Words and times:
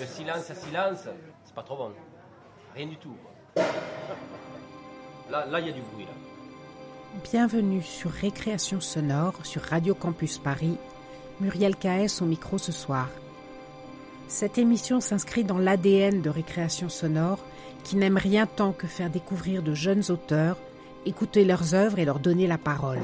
le 0.00 0.06
silence 0.06 0.50
à 0.50 0.54
silence, 0.54 0.98
c'est 1.44 1.54
pas 1.54 1.62
trop 1.62 1.76
bon. 1.76 1.90
Rien 2.74 2.86
du 2.86 2.96
tout. 2.96 3.14
Là, 5.30 5.46
là, 5.46 5.60
il 5.60 5.66
y 5.66 5.70
a 5.70 5.72
du 5.72 5.82
bruit. 5.92 6.04
Là. 6.04 6.10
Bienvenue 7.30 7.82
sur 7.82 8.10
Récréation 8.10 8.80
sonore 8.80 9.34
sur 9.44 9.62
Radio 9.62 9.94
Campus 9.94 10.38
Paris. 10.38 10.78
Muriel 11.40 11.76
KS 11.76 12.22
au 12.22 12.24
micro 12.24 12.56
ce 12.58 12.72
soir. 12.72 13.08
Cette 14.28 14.58
émission 14.58 15.00
s'inscrit 15.00 15.44
dans 15.44 15.58
l'ADN 15.58 16.22
de 16.22 16.30
Récréation 16.30 16.88
sonore 16.88 17.38
qui 17.84 17.96
n'aime 17.96 18.16
rien 18.16 18.46
tant 18.46 18.72
que 18.72 18.86
faire 18.86 19.10
découvrir 19.10 19.62
de 19.62 19.74
jeunes 19.74 20.04
auteurs, 20.10 20.56
écouter 21.04 21.44
leurs 21.44 21.74
œuvres 21.74 21.98
et 21.98 22.04
leur 22.04 22.20
donner 22.20 22.46
la 22.46 22.58
parole. 22.58 23.00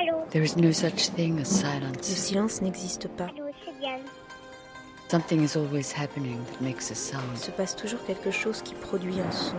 Allô? 0.00 0.24
There 0.30 0.44
is 0.44 0.56
no 0.56 0.72
such 0.72 1.10
thing 1.14 1.34
as 1.40 1.40
Le 1.40 1.44
silence. 1.44 2.02
silence 2.02 2.62
n'existe 2.62 3.08
pas. 3.08 3.24
Allô. 3.24 3.41
Something 5.12 5.42
is 5.42 5.56
always 5.56 5.92
happening 5.92 6.42
that 6.46 6.62
makes 6.62 6.90
a 6.90 6.94
Il 6.94 6.96
sound. 6.96 7.36
se 7.36 7.50
passe 7.50 7.76
toujours 7.76 8.02
quelque 8.06 8.30
chose 8.30 8.62
qui 8.62 8.74
produit 8.74 9.20
un 9.20 9.30
son. 9.30 9.58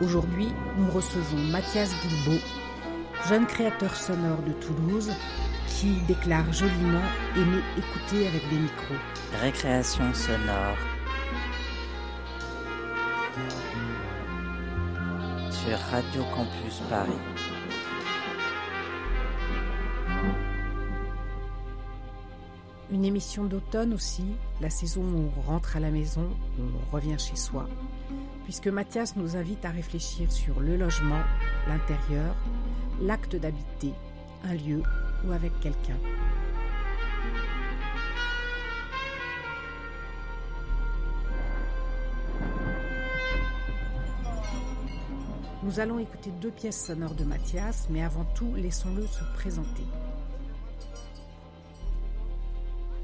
Aujourd'hui, 0.00 0.48
nous 0.78 0.90
recevons 0.90 1.36
Mathias 1.50 1.90
Guilbeault, 2.00 2.40
jeune 3.28 3.46
créateur 3.46 3.94
sonore 3.94 4.40
de 4.46 4.52
Toulouse, 4.64 5.12
qui 5.68 6.00
déclare 6.08 6.50
joliment 6.54 7.02
aimer 7.36 7.62
écouter 7.76 8.26
avec 8.28 8.48
des 8.48 8.56
micros. 8.56 8.94
Récréation 9.42 10.14
sonore. 10.14 10.78
Sur 15.50 15.78
Radio 15.90 16.24
Campus 16.34 16.80
Paris. 16.88 17.61
Une 22.92 23.06
émission 23.06 23.44
d'automne 23.44 23.94
aussi, 23.94 24.26
la 24.60 24.68
saison 24.68 25.00
où 25.00 25.30
on 25.38 25.40
rentre 25.50 25.78
à 25.78 25.80
la 25.80 25.90
maison, 25.90 26.28
où 26.58 26.62
on 26.62 26.94
revient 26.94 27.18
chez 27.18 27.36
soi, 27.36 27.66
puisque 28.44 28.68
Mathias 28.68 29.16
nous 29.16 29.34
invite 29.34 29.64
à 29.64 29.70
réfléchir 29.70 30.30
sur 30.30 30.60
le 30.60 30.76
logement, 30.76 31.22
l'intérieur, 31.68 32.36
l'acte 33.00 33.34
d'habiter, 33.34 33.94
un 34.44 34.52
lieu 34.52 34.82
ou 35.26 35.32
avec 35.32 35.58
quelqu'un. 35.60 35.96
Nous 45.62 45.80
allons 45.80 45.98
écouter 45.98 46.30
deux 46.42 46.50
pièces 46.50 46.84
sonores 46.88 47.14
de 47.14 47.24
Mathias, 47.24 47.86
mais 47.88 48.02
avant 48.02 48.26
tout, 48.34 48.52
laissons-le 48.54 49.06
se 49.06 49.24
présenter. 49.32 49.86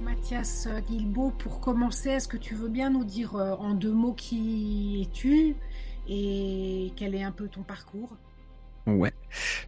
Mathias 0.00 0.66
Guilbeault, 0.88 1.32
pour 1.32 1.60
commencer, 1.60 2.10
est-ce 2.10 2.28
que 2.28 2.36
tu 2.36 2.54
veux 2.54 2.68
bien 2.68 2.90
nous 2.90 3.04
dire 3.04 3.36
euh, 3.36 3.54
en 3.56 3.74
deux 3.74 3.92
mots 3.92 4.14
qui 4.14 5.02
es-tu 5.02 5.56
et 6.08 6.92
quel 6.96 7.14
est 7.14 7.22
un 7.22 7.32
peu 7.32 7.48
ton 7.48 7.62
parcours? 7.62 8.16
Ouais. 8.86 9.12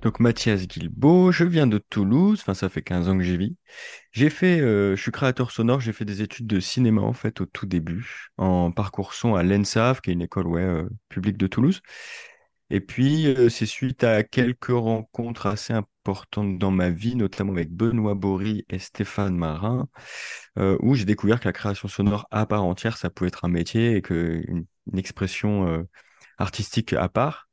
Donc 0.03 0.19
Mathias 0.19 0.67
Guilbeault, 0.67 1.31
je 1.33 1.45
viens 1.45 1.67
de 1.67 1.77
Toulouse, 1.78 2.39
enfin 2.41 2.55
ça 2.55 2.70
fait 2.70 2.81
15 2.83 3.09
ans 3.11 3.19
que 3.19 3.22
j'y 3.22 3.37
vis. 3.37 3.56
J'ai 4.12 4.31
fait, 4.31 4.61
euh, 4.61 4.97
je 4.97 5.03
suis 5.03 5.12
créateur 5.12 5.50
sonore, 5.50 5.81
j'ai 5.81 5.92
fait 5.92 6.06
des 6.06 6.22
études 6.22 6.47
de 6.47 6.59
cinéma 6.59 7.03
en 7.03 7.12
fait 7.12 7.41
au 7.42 7.47
tout 7.47 7.67
début, 7.67 8.28
en 8.39 8.72
parcours 8.72 9.12
son 9.12 9.34
à 9.34 9.42
l'ENSAF, 9.42 10.00
qui 10.00 10.11
est 10.11 10.15
une 10.15 10.22
école 10.22 10.47
ouais, 10.47 10.62
euh, 10.62 10.89
publique 11.11 11.37
de 11.37 11.47
Toulouse. 11.48 11.83
Et 12.70 12.81
puis 12.81 13.27
c'est 13.50 13.67
suite 13.67 14.05
à 14.05 14.22
quelques 14.22 14.69
rencontres 14.69 15.47
assez 15.47 15.72
importantes 15.72 15.90
dans 16.59 16.70
ma 16.70 16.91
vie, 16.91 17.15
notamment 17.17 17.53
avec 17.53 17.70
Benoît 17.70 18.15
Bory 18.15 18.65
et 18.70 18.79
Stéphane 18.79 19.37
Marin, 19.37 19.89
euh, 20.59 20.77
où 20.81 20.95
j'ai 20.95 21.05
découvert 21.05 21.41
que 21.41 21.48
la 21.48 21.53
création 21.53 21.89
sonore 21.89 22.27
à 22.31 22.47
part 22.47 22.65
entière, 22.65 22.97
ça 22.97 23.11
pouvait 23.11 23.29
être 23.29 23.45
un 23.45 23.48
métier 23.48 23.97
et 23.97 24.03
que 24.03 24.43
une, 24.48 24.67
une 24.93 24.98
expression 24.98 25.66
euh, 25.69 25.83
artistique 26.38 26.93
à 26.94 27.09
part 27.09 27.49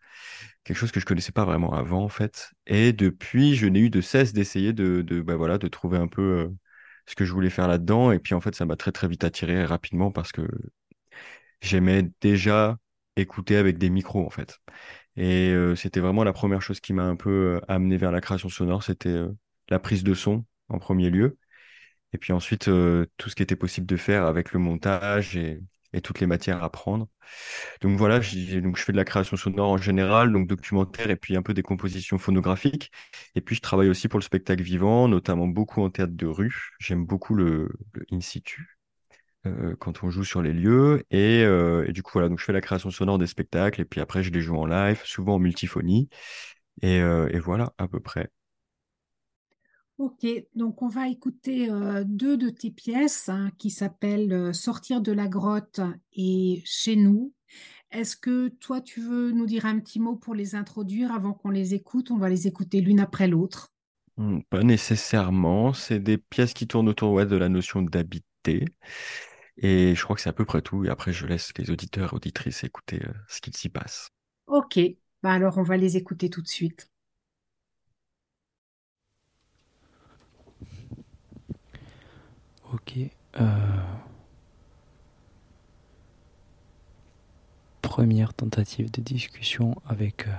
quelque 0.63 0.78
chose 0.78 0.91
que 0.91 1.00
je 1.00 1.06
connaissais 1.06 1.31
pas 1.31 1.46
vraiment 1.46 1.74
avant 1.74 2.03
en 2.03 2.09
fait. 2.09 2.52
Et 2.68 2.94
depuis, 2.94 3.56
je 3.56 3.68
n'ai 3.68 3.80
eu 3.80 3.90
de 3.90 4.02
cesse 4.02 4.34
d'essayer 4.34 4.74
de, 4.74 5.02
de, 5.02 5.22
bah, 5.22 5.35
voilà, 5.35 5.58
de 5.58 5.68
trouver 5.68 5.97
un 5.97 6.08
peu 6.08 6.22
euh, 6.22 6.50
ce 7.08 7.16
que 7.16 7.25
je 7.25 7.34
voulais 7.34 7.50
faire 7.50 7.68
là-dedans. 7.68 8.12
Et 8.12 8.19
puis 8.19 8.34
en 8.35 8.41
fait, 8.41 8.56
ça 8.56 8.66
m'a 8.66 8.75
très 8.75 8.91
très 8.91 9.08
vite 9.08 9.24
attiré 9.24 9.66
rapidement 9.66 10.12
parce 10.12 10.31
que 10.31 10.44
j'aimais 11.62 12.09
déjà 12.22 12.78
écouter 13.16 13.58
avec 13.58 13.78
des 13.78 13.90
micros 13.90 14.25
en 14.25 14.29
fait. 14.29 14.58
Et 15.17 15.50
euh, 15.51 15.75
c'était 15.75 16.00
vraiment 16.00 16.23
la 16.23 16.33
première 16.33 16.61
chose 16.61 16.79
qui 16.79 16.94
m'a 16.94 17.03
un 17.03 17.16
peu 17.16 17.57
euh, 17.57 17.61
amené 17.67 17.97
vers 17.97 18.11
la 18.11 18.22
création 18.22 18.50
sonore, 18.50 18.83
c'était 18.83 19.09
euh, 19.09 19.29
la 19.69 19.79
prise 19.79 20.03
de 20.03 20.13
son 20.13 20.45
en 20.69 20.79
premier 20.79 21.09
lieu. 21.09 21.38
Et 22.13 22.17
puis 22.17 22.33
ensuite, 22.33 22.67
euh, 22.69 23.05
tout 23.17 23.29
ce 23.29 23.35
qui 23.35 23.44
était 23.44 23.55
possible 23.55 23.88
de 23.88 23.97
faire 23.97 24.25
avec 24.25 24.53
le 24.53 24.59
montage 24.59 25.38
et, 25.38 25.61
toutes 26.03 26.19
les 26.19 26.28
matières 26.28 26.63
à 26.63 26.72
prendre. 26.72 27.07
Donc 27.81 27.97
voilà, 27.97 28.19
donc 28.19 28.78
je 28.78 28.83
fais 28.83 28.91
de 28.91 28.97
la 28.97 29.05
création 29.05 29.35
sonore 29.35 29.72
en 29.72 29.78
général, 29.78 30.31
donc 30.31 30.47
documentaire 30.47 31.09
et 31.09 31.16
puis 31.16 31.35
un 31.35 31.41
peu 31.41 31.55
des 31.55 31.63
compositions 31.63 32.19
phonographiques. 32.19 32.91
Et 33.35 33.41
puis 33.41 33.55
je 33.55 33.61
travaille 33.61 33.89
aussi 33.89 34.07
pour 34.07 34.19
le 34.19 34.23
spectacle 34.23 34.61
vivant, 34.63 35.07
notamment 35.07 35.47
beaucoup 35.47 35.81
en 35.81 35.89
théâtre 35.89 36.13
de 36.16 36.28
rue. 36.28 36.72
J'aime 36.79 37.05
beaucoup 37.05 37.34
le, 37.35 37.69
le 37.94 38.05
in 38.11 38.22
situ 38.22 38.77
euh, 39.47 39.75
quand 39.80 40.03
on 40.03 40.09
joue 40.09 40.24
sur 40.24 40.41
les 40.41 40.53
lieux. 40.53 41.03
Et, 41.12 41.44
euh, 41.44 41.85
et 41.88 41.94
du 41.94 42.03
coup 42.03 42.12
voilà, 42.13 42.30
donc 42.30 42.40
je 42.40 42.46
fais 42.46 42.53
la 42.53 42.62
création 42.62 42.91
sonore 42.91 43.18
des 43.18 43.28
spectacles 43.28 43.81
et 43.81 43.85
puis 43.85 44.02
après 44.02 44.24
je 44.24 44.31
les 44.31 44.41
joue 44.41 44.58
en 44.58 44.66
live, 44.66 45.02
souvent 45.06 45.35
en 45.35 45.40
multiphonie. 45.40 46.09
Et, 46.81 47.02
euh, 47.02 47.30
et 47.31 47.40
voilà 47.40 47.74
à 47.78 47.88
peu 47.88 48.00
près. 48.00 48.30
Ok, 49.97 50.25
donc 50.53 50.81
on 50.84 50.88
va 50.90 51.08
écouter 51.09 51.69
deux 52.06 52.38
de 52.38 52.50
tes 52.50 52.69
pièces 52.69 53.30
hein, 53.30 53.52
qui 53.58 53.72
s'appellent 53.72 54.53
Sortir 54.53 55.02
de 55.02 55.12
la 55.12 55.28
grotte 55.28 55.81
et 56.14 56.62
Chez 56.66 56.96
nous. 56.96 57.34
Est-ce 57.91 58.18
que 58.18 58.50
toi 58.50 58.81
tu 58.81 59.02
veux 59.02 59.31
nous 59.31 59.46
dire 59.47 59.66
un 59.68 59.79
petit 59.79 60.00
mot 60.00 60.16
pour 60.16 60.35
les 60.35 60.56
introduire 60.56 61.14
avant 61.14 61.34
qu'on 61.34 61.50
les 61.52 61.74
écoute? 61.75 62.12
On 62.12 62.18
va 62.18 62.29
les 62.29 62.47
écouter 62.47 62.81
l'une 62.81 63.00
après 63.02 63.28
l'autre. 63.28 63.72
Hmm, 64.18 64.41
Pas 64.50 64.64
nécessairement, 64.64 65.74
c'est 65.74 66.00
des 66.00 66.18
pièces 66.18 66.53
qui 66.53 66.68
tournent 66.68 66.90
autour 66.90 67.12
ouais, 67.14 67.25
de 67.25 67.35
la 67.35 67.50
notion 67.50 67.81
d'habiter. 67.84 68.66
Et 69.57 69.94
je 69.95 70.03
crois 70.03 70.16
que 70.16 70.22
c'est 70.23 70.29
à 70.29 70.34
peu 70.34 70.45
près 70.45 70.62
tout. 70.63 70.84
Et 70.85 70.90
après, 70.90 71.13
je 71.13 71.28
laisse 71.28 71.53
les 71.57 71.69
auditeurs 71.69 72.13
et 72.13 72.16
auditrices 72.16 72.63
écouter 72.63 73.01
euh, 73.06 73.13
ce 73.28 73.41
qu'il 73.41 73.56
s'y 73.56 73.69
passe. 73.69 74.09
Ok, 74.47 74.78
bah 75.23 75.31
alors 75.31 75.57
on 75.57 75.63
va 75.63 75.78
les 75.78 75.95
écouter 75.95 76.29
tout 76.29 76.41
de 76.41 76.47
suite. 76.50 76.90
Ok. 82.73 83.09
euh, 83.40 83.44
Première 87.81 88.35
tentative 88.35 88.91
de 88.91 89.01
discussion 89.01 89.73
avec 89.88 90.28
euh, 90.28 90.31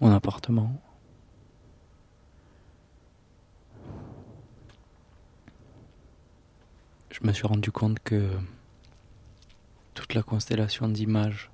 mon 0.00 0.12
appartement. 0.12 0.80
Je 7.20 7.26
me 7.26 7.32
suis 7.32 7.48
rendu 7.48 7.72
compte 7.72 7.98
que 7.98 8.30
toute 9.94 10.14
la 10.14 10.22
constellation 10.22 10.88
d'images 10.88 11.50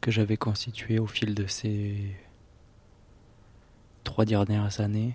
que 0.00 0.10
j'avais 0.10 0.36
constituée 0.36 0.98
au 0.98 1.06
fil 1.06 1.36
de 1.36 1.46
ces 1.46 2.16
trois 4.02 4.24
dernières 4.24 4.80
années 4.80 5.14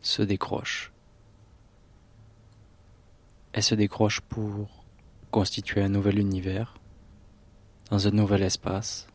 se 0.00 0.22
décroche. 0.22 0.90
Elle 3.52 3.62
se 3.62 3.76
décroche 3.76 4.20
pour 4.22 4.84
constituer 5.30 5.82
un 5.82 5.88
nouvel 5.88 6.18
univers, 6.18 6.74
dans 7.90 8.08
un 8.08 8.10
nouvel 8.10 8.42
espace, 8.42 9.06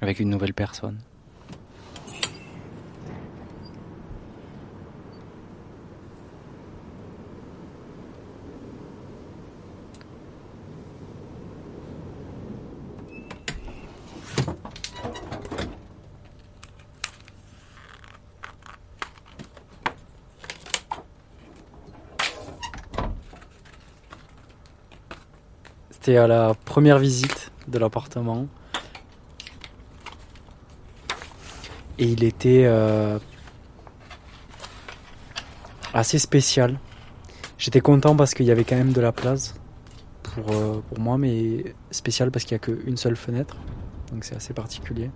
avec 0.00 0.20
une 0.20 0.30
nouvelle 0.30 0.54
personne. 0.54 1.00
À 26.16 26.26
la 26.26 26.54
première 26.64 26.98
visite 26.98 27.52
de 27.66 27.78
l'appartement. 27.78 28.46
Et 31.98 32.06
il 32.06 32.24
était 32.24 32.64
euh, 32.64 33.18
assez 35.92 36.18
spécial. 36.18 36.78
J'étais 37.58 37.80
content 37.80 38.16
parce 38.16 38.32
qu'il 38.32 38.46
y 38.46 38.50
avait 38.50 38.64
quand 38.64 38.76
même 38.76 38.92
de 38.92 39.00
la 39.02 39.12
place 39.12 39.54
pour, 40.22 40.50
euh, 40.50 40.80
pour 40.88 40.98
moi, 40.98 41.18
mais 41.18 41.74
spécial 41.90 42.30
parce 42.30 42.44
qu'il 42.44 42.54
n'y 42.54 42.60
a 42.60 42.60
qu'une 42.60 42.96
seule 42.96 43.16
fenêtre. 43.16 43.56
Donc 44.10 44.24
c'est 44.24 44.36
assez 44.36 44.54
particulier. 44.54 45.10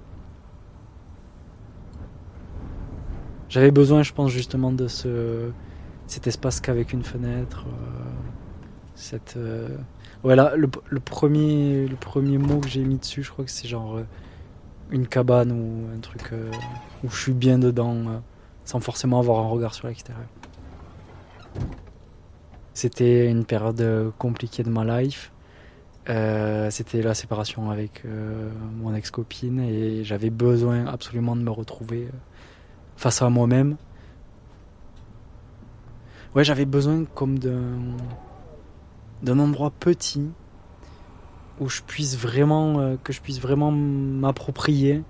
J'avais 3.49 3.71
besoin, 3.71 4.03
je 4.03 4.12
pense, 4.12 4.31
justement 4.31 4.73
de 4.73 4.89
ce, 4.89 5.50
cet 6.06 6.27
espace 6.27 6.61
qu'avec 6.61 6.93
une 6.93 7.03
fenêtre. 7.03 7.65
euh, 7.67 8.12
cette, 8.94 9.37
euh, 9.37 9.69
Voilà, 10.23 10.55
le, 10.56 10.69
le 10.89 11.00
premier, 11.00 11.89
mot 12.39 12.59
que 12.59 12.69
j'ai 12.69 12.85
mis 12.85 12.97
dessus, 12.99 13.23
je 13.23 13.31
crois 13.31 13.44
que 13.44 13.50
c'est 13.50 13.69
genre 13.69 13.97
euh, 13.97 14.05
une 14.91 15.06
cabane 15.06 15.50
ou 15.53 15.97
un 15.97 16.00
truc 16.00 16.23
euh, 16.33 16.50
où 17.03 17.11
je 17.11 17.17
suis 17.17 17.33
bien 17.33 17.59
dedans, 17.59 17.97
euh, 17.97 18.19
sans 18.65 18.81
forcément 18.81 19.19
avoir 19.19 19.41
un 19.41 19.49
regard 19.49 19.75
sur 19.75 19.89
l'extérieur. 19.89 20.27
C'était 22.75 23.29
une 23.29 23.44
période 23.44 23.81
euh, 23.81 24.11
compliquée 24.19 24.62
de 24.62 24.71
ma 24.71 24.85
life. 25.00 25.33
Euh, 26.09 26.69
c'était 26.71 27.00
la 27.03 27.15
séparation 27.15 27.71
avec 27.71 28.03
euh, 28.05 28.50
mon 28.77 28.93
ex-copine 28.94 29.61
et 29.61 30.03
j'avais 30.03 30.31
besoin 30.31 30.87
absolument 30.87 31.37
de 31.37 31.43
me 31.43 31.50
retrouver 31.50 32.05
euh, 32.06 32.17
face 32.97 33.23
à 33.23 33.31
moi-même. 33.31 33.77
Ouais, 36.35 36.44
j'avais 36.44 36.65
besoin 36.65 37.05
comme 37.15 37.39
d'un 37.39 37.94
d'un 39.23 39.39
endroit 39.39 39.71
petit 39.71 40.29
où 41.61 41.69
je 41.69 41.83
puisse 41.83 42.17
vraiment 42.17 42.79
euh, 42.81 42.97
que 43.03 43.13
je 43.13 43.21
puisse 43.21 43.41
vraiment 43.41 43.71
m'approprier. 43.71 45.03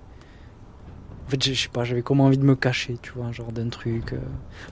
En 1.25 1.29
fait, 1.29 1.43
je 1.43 1.53
sais 1.53 1.69
pas, 1.69 1.83
j'avais 1.83 2.01
comme 2.01 2.19
envie 2.19 2.37
de 2.37 2.43
me 2.43 2.55
cacher, 2.55 2.97
tu 3.01 3.13
vois, 3.13 3.31
genre 3.31 3.51
d'un 3.51 3.69
truc, 3.69 4.13
euh, 4.13 4.19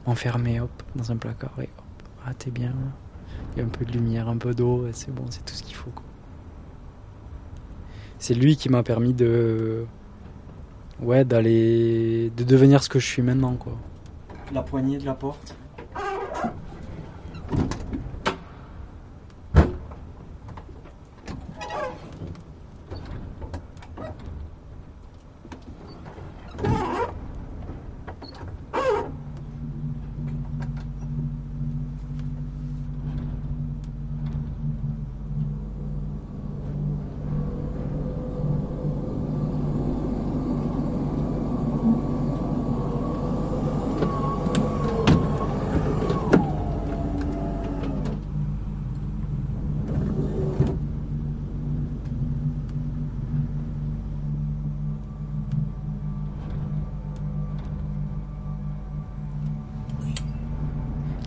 m'enfermer 0.05 0.59
hop 0.59 0.83
dans 0.95 1.11
un 1.11 1.17
placard 1.17 1.53
et 1.59 1.69
hop, 1.77 2.03
ah 2.25 2.33
t'es 2.33 2.51
bien. 2.51 2.73
Il 3.53 3.59
y 3.59 3.61
a 3.61 3.65
un 3.65 3.69
peu 3.69 3.85
de 3.85 3.91
lumière, 3.91 4.27
un 4.27 4.37
peu 4.37 4.53
d'eau, 4.53 4.85
et 4.87 4.93
c'est 4.93 5.13
bon, 5.13 5.23
c'est 5.29 5.43
tout 5.45 5.53
ce 5.53 5.63
qu'il 5.63 5.75
faut. 5.75 5.91
C'est 8.19 8.33
lui 8.33 8.55
qui 8.55 8.69
m'a 8.69 8.83
permis 8.83 9.13
de 9.13 9.85
ouais, 11.01 11.25
d'aller 11.25 12.31
de 12.37 12.43
devenir 12.43 12.83
ce 12.83 12.89
que 12.89 12.99
je 12.99 13.07
suis 13.07 13.23
maintenant 13.23 13.55
quoi. 13.55 13.73
La 14.53 14.61
poignée 14.61 14.97
de 14.97 15.05
la 15.05 15.15
porte. 15.15 15.55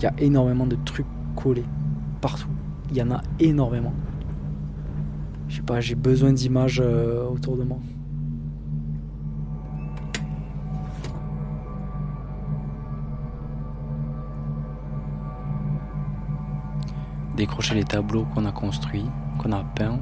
Y 0.05 0.07
a 0.07 0.13
énormément 0.19 0.67
de 0.67 0.77
trucs 0.85 1.07
collés 1.35 1.65
partout. 2.21 2.51
Il 2.91 2.97
y 2.99 3.01
en 3.01 3.11
a 3.11 3.23
énormément. 3.41 3.95
Je 5.49 5.57
sais 5.57 5.63
pas, 5.63 5.81
j'ai 5.81 5.95
besoin 5.95 6.31
d'images 6.31 6.79
euh, 6.85 7.27
autour 7.27 7.57
de 7.57 7.63
moi. 7.63 7.79
Décrocher 17.35 17.75
les 17.75 17.85
tableaux 17.85 18.27
qu'on 18.35 18.45
a 18.45 18.53
construits, 18.53 19.07
qu'on 19.39 19.53
a 19.53 19.65
peints. 19.75 20.01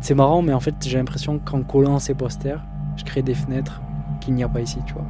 C'est 0.00 0.14
marrant, 0.14 0.42
mais 0.42 0.52
en 0.52 0.60
fait, 0.60 0.76
j'ai 0.86 0.96
l'impression 0.96 1.40
qu'en 1.40 1.64
collant 1.64 1.98
ces 1.98 2.14
posters, 2.14 2.64
je 2.96 3.02
crée 3.02 3.22
des 3.22 3.34
fenêtres 3.34 3.80
a 4.42 4.48
pas 4.48 4.60
ici, 4.60 4.78
tu 4.86 4.94
vois. 4.94 5.04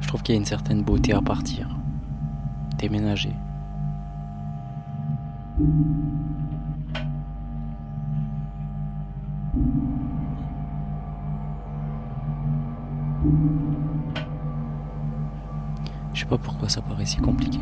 Je 0.00 0.08
trouve 0.08 0.22
qu'il 0.22 0.34
y 0.34 0.38
a 0.38 0.40
une 0.40 0.46
certaine 0.46 0.82
beauté 0.82 1.12
à 1.12 1.20
partir. 1.20 1.68
Déménager. 2.78 3.34
Je 16.12 16.20
sais 16.20 16.26
pas 16.26 16.38
pourquoi 16.38 16.68
ça 16.68 16.80
paraît 16.82 17.04
si 17.04 17.18
compliqué. 17.18 17.60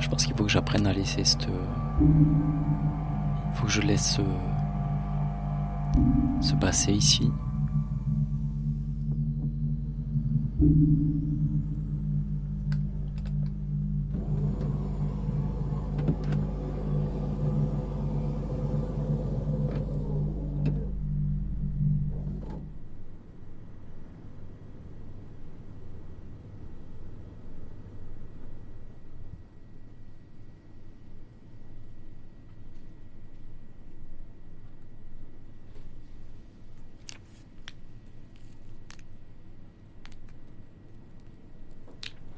Je 0.00 0.08
pense 0.08 0.26
qu'il 0.26 0.34
faut 0.34 0.44
que 0.44 0.50
j'apprenne 0.50 0.86
à 0.86 0.92
laisser 0.92 1.24
cette. 1.24 1.48
faut 3.54 3.66
que 3.66 3.72
je 3.72 3.80
laisse 3.82 4.16
ce. 4.16 4.22
se 6.40 6.54
passer 6.54 6.92
ici. 6.92 7.30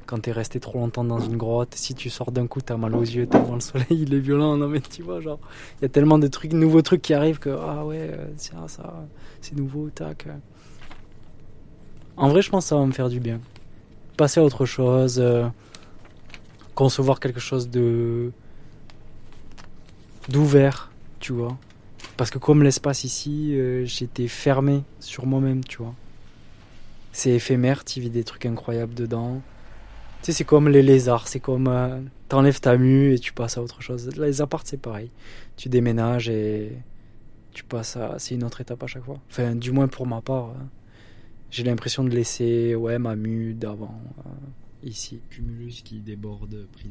Quand 0.05 0.19
t'es 0.19 0.31
resté 0.31 0.59
trop 0.59 0.77
longtemps 0.77 1.03
dans 1.03 1.19
une 1.19 1.35
grotte, 1.35 1.73
si 1.73 1.95
tu 1.95 2.11
sors 2.11 2.31
d'un 2.31 2.45
coup, 2.45 2.61
t'as 2.61 2.77
mal 2.77 2.95
aux 2.95 3.01
yeux, 3.01 3.25
tellement 3.25 3.55
le 3.55 3.59
soleil 3.59 3.87
il 3.89 4.13
est 4.13 4.19
violent. 4.19 4.55
Non 4.55 4.67
mais 4.67 4.81
tu 4.81 5.01
vois, 5.01 5.19
genre, 5.19 5.39
il 5.79 5.83
y 5.83 5.85
a 5.85 5.89
tellement 5.89 6.19
de 6.19 6.27
trucs, 6.27 6.53
nouveaux 6.53 6.83
trucs 6.83 7.01
qui 7.01 7.13
arrivent 7.13 7.39
que 7.39 7.49
ah 7.49 7.85
ouais, 7.85 8.09
euh, 8.11 8.27
tiens 8.37 8.67
ça, 8.67 9.07
c'est 9.41 9.55
nouveau, 9.55 9.89
tac. 9.89 10.27
En 12.17 12.29
vrai, 12.29 12.41
je 12.41 12.49
pense 12.49 12.65
que 12.65 12.69
ça 12.69 12.77
va 12.77 12.85
me 12.85 12.91
faire 12.91 13.09
du 13.09 13.19
bien. 13.19 13.39
Passer 14.15 14.39
à 14.39 14.43
autre 14.43 14.65
chose, 14.65 15.19
euh, 15.19 15.47
concevoir 16.75 17.19
quelque 17.19 17.39
chose 17.39 17.69
de 17.69 18.31
d'ouvert, 20.29 20.91
tu 21.19 21.33
vois. 21.33 21.57
Parce 22.17 22.29
que 22.29 22.37
comme 22.37 22.63
l'espace 22.63 23.03
ici, 23.03 23.51
euh, 23.53 23.85
j'étais 23.85 24.27
fermé 24.27 24.83
sur 24.99 25.25
moi-même, 25.25 25.63
tu 25.63 25.77
vois. 25.77 25.93
C'est 27.11 27.31
éphémère, 27.31 27.83
tu 27.83 27.99
vis 28.01 28.09
des 28.09 28.23
trucs 28.23 28.45
incroyables 28.45 28.93
dedans. 28.93 29.41
C'est 30.31 30.43
comme 30.43 30.69
les 30.69 30.81
lézards, 30.81 31.27
c'est 31.27 31.39
comme 31.39 31.67
euh, 31.67 32.01
t'enlèves 32.29 32.59
ta 32.59 32.77
mue 32.77 33.13
et 33.13 33.19
tu 33.19 33.31
passes 33.31 33.57
à 33.57 33.61
autre 33.61 33.81
chose. 33.81 34.09
Les 34.17 34.41
apparts, 34.41 34.63
c'est 34.65 34.81
pareil. 34.81 35.11
Tu 35.55 35.69
déménages 35.69 36.29
et 36.29 36.71
tu 37.53 37.63
passes 37.63 37.95
à. 37.97 38.17
C'est 38.17 38.35
une 38.35 38.43
autre 38.43 38.61
étape 38.61 38.81
à 38.81 38.87
chaque 38.87 39.03
fois. 39.03 39.19
Enfin, 39.29 39.55
du 39.55 39.71
moins 39.71 39.87
pour 39.87 40.07
ma 40.07 40.21
part, 40.21 40.49
euh, 40.49 40.63
j'ai 41.51 41.63
l'impression 41.63 42.03
de 42.03 42.09
laisser 42.09 42.73
ouais, 42.75 42.97
ma 42.97 43.15
mue 43.15 43.53
d'avant 43.53 44.01
euh, 44.25 44.29
ici. 44.83 45.21
Cumulus 45.29 45.83
qui 45.83 45.99
déborde, 45.99 46.67
pris 46.71 46.89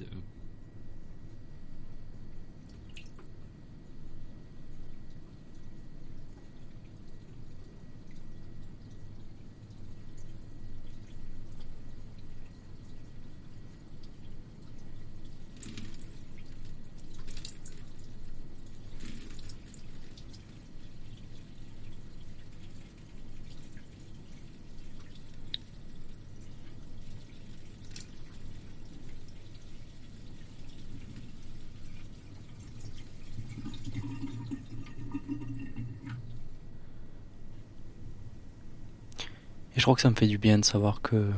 crois 39.85 39.97
que 39.97 40.01
ça 40.01 40.09
me 40.09 40.15
fait 40.15 40.27
du 40.27 40.39
bien 40.39 40.59
de 40.59 40.65
savoir 40.65 41.03
que 41.03 41.31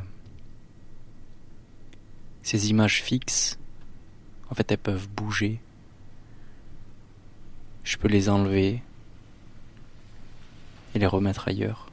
ces 2.42 2.70
images 2.70 3.02
fixes, 3.02 3.58
en 4.48 4.54
fait, 4.54 4.70
elles 4.70 4.78
peuvent 4.78 5.08
bouger. 5.08 5.60
Je 7.82 7.96
peux 7.96 8.06
les 8.06 8.28
enlever 8.28 8.84
et 10.94 10.98
les 11.00 11.06
remettre 11.08 11.48
ailleurs. 11.48 11.88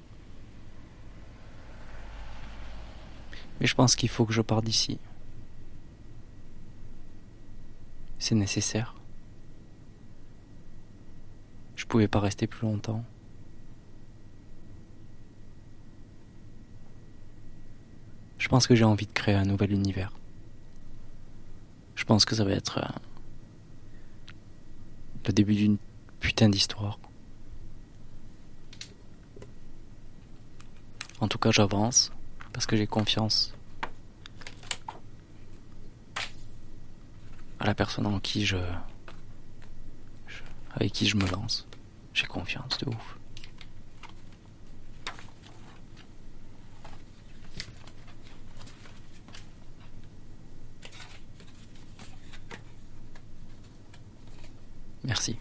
Mais 3.60 3.65
je 3.65 3.74
pense 3.74 3.95
qu'il 3.95 4.10
faut 4.10 4.25
que 4.25 4.33
je 4.33 4.41
parte 4.43 4.63
d'ici. 4.63 5.00
C'est 8.19 8.36
nécessaire. 8.36 8.93
Je 11.75 11.86
pouvais 11.86 12.07
pas 12.07 12.19
rester 12.19 12.45
plus 12.45 12.67
longtemps. 12.67 13.03
Je 18.43 18.50
pense 18.50 18.67
que 18.67 18.75
j'ai 18.75 18.83
envie 18.83 19.05
de 19.05 19.13
créer 19.13 19.35
un 19.35 19.45
nouvel 19.45 19.71
univers. 19.71 20.12
Je 21.95 22.03
pense 22.03 22.25
que 22.25 22.35
ça 22.35 22.43
va 22.43 22.51
être 22.51 22.79
euh, 22.79 23.00
le 25.27 25.31
début 25.31 25.55
d'une 25.55 25.77
putain 26.19 26.50
d'histoire. 26.50 27.00
En 31.21 31.29
tout 31.29 31.38
cas, 31.38 31.51
j'avance 31.51 32.12
parce 32.51 32.65
que 32.65 32.75
j'ai 32.75 32.85
confiance 32.85 33.53
à 37.62 37.65
la 37.65 37.73
personne 37.73 38.05
en 38.05 38.19
qui 38.19 38.45
je, 38.45 38.57
je- 40.27 40.41
avec 40.75 40.91
qui 40.91 41.07
je 41.07 41.15
me 41.15 41.25
lance. 41.31 41.65
J'ai 42.13 42.25
confiance 42.27 42.77
de 42.79 42.89
ouf. 42.89 43.17
Merci. 55.03 55.38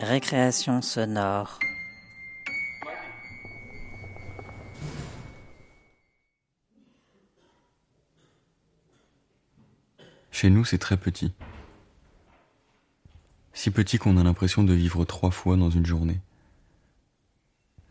Récréation 0.00 0.82
sonore. 0.82 1.58
Chez 10.44 10.50
nous, 10.50 10.66
c'est 10.66 10.76
très 10.76 10.98
petit. 10.98 11.32
Si 13.54 13.70
petit 13.70 13.96
qu'on 13.96 14.18
a 14.18 14.22
l'impression 14.22 14.62
de 14.62 14.74
vivre 14.74 15.06
trois 15.06 15.30
fois 15.30 15.56
dans 15.56 15.70
une 15.70 15.86
journée. 15.86 16.20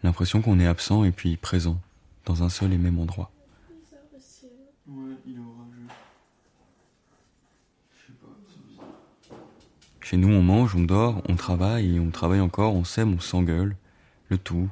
L'impression 0.03 0.43
qu'on 0.43 0.59
est 0.59 0.67
absent 0.67 1.03
et 1.03 1.09
puis 1.09 1.35
présent, 1.35 1.81
dans 2.25 2.43
un 2.43 2.49
seul 2.49 2.71
et 2.71 2.77
même 2.77 2.99
endroit. 2.99 3.31
Chez 10.01 10.17
nous, 10.17 10.29
on 10.31 10.43
mange, 10.43 10.75
on 10.75 10.83
dort, 10.83 11.23
on 11.27 11.35
travaille 11.35 11.95
et 11.95 11.99
on 11.99 12.11
travaille 12.11 12.39
encore, 12.39 12.75
on 12.75 12.83
s'aime, 12.83 13.15
on 13.15 13.19
s'engueule. 13.19 13.75
Le 14.29 14.37
tout 14.37 14.69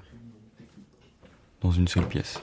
dans 1.62 1.72
une 1.72 1.88
seule 1.88 2.08
pièce. 2.08 2.42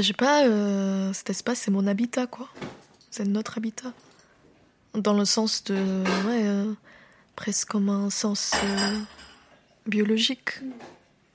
Bah, 0.00 0.04
j'ai 0.04 0.14
pas. 0.14 0.46
euh, 0.46 1.12
cet 1.12 1.28
espace, 1.28 1.58
c'est 1.58 1.70
mon 1.70 1.86
habitat, 1.86 2.26
quoi. 2.26 2.48
C'est 3.10 3.26
notre 3.26 3.58
habitat. 3.58 3.92
Dans 4.94 5.12
le 5.12 5.26
sens 5.26 5.62
de. 5.64 5.74
Ouais, 5.74 6.46
euh, 6.46 6.72
presque 7.36 7.68
comme 7.68 7.90
un 7.90 8.08
sens 8.08 8.54
euh, 8.64 8.98
biologique. 9.86 10.60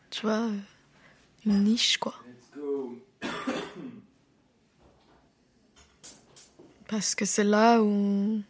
Tu 0.09 0.23
vois, 0.23 0.47
une 1.45 1.63
niche, 1.63 1.99
quoi. 1.99 2.15
Parce 6.87 7.13
que 7.13 7.25
c'est 7.25 7.43
là 7.43 7.83
où. 7.83 8.41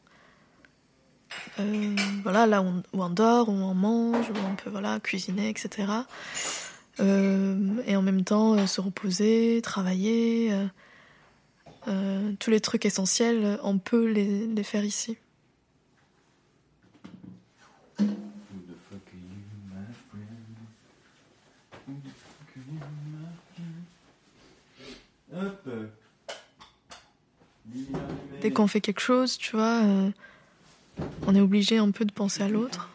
voilà, 2.24 2.48
là 2.48 2.62
où 2.62 2.68
on, 2.68 2.84
où 2.94 3.04
on 3.04 3.10
dort, 3.10 3.50
où 3.50 3.52
on 3.52 3.74
mange, 3.74 4.30
où 4.30 4.38
on 4.50 4.56
peut 4.56 4.70
voilà, 4.70 4.98
cuisiner, 5.02 5.50
etc. 5.50 5.88
Euh, 7.00 7.82
et 7.86 7.96
en 7.96 8.02
même 8.02 8.24
temps 8.24 8.58
euh, 8.58 8.68
se 8.68 8.82
reposer, 8.82 9.62
travailler. 9.62 10.52
euh, 11.88 12.32
tous 12.40 12.50
les 12.50 12.60
trucs 12.60 12.86
essentiels, 12.86 13.60
on 13.64 13.78
peut 13.78 14.06
les, 14.06 14.64
faire 14.64 14.86
ici. 14.86 15.18
Dès 28.42 28.52
qu'on 28.52 28.68
fait 28.68 28.82
quelque 28.82 29.02
chose, 29.02 29.38
tu 29.38 29.56
vois, 29.56 29.82
on 31.28 31.36
est 31.36 31.42
obligé 31.42 31.78
un 31.78 31.92
peu 31.92 32.06
de 32.06 32.12
penser 32.12 32.42
à 32.42 32.48
l'autre. 32.48 32.90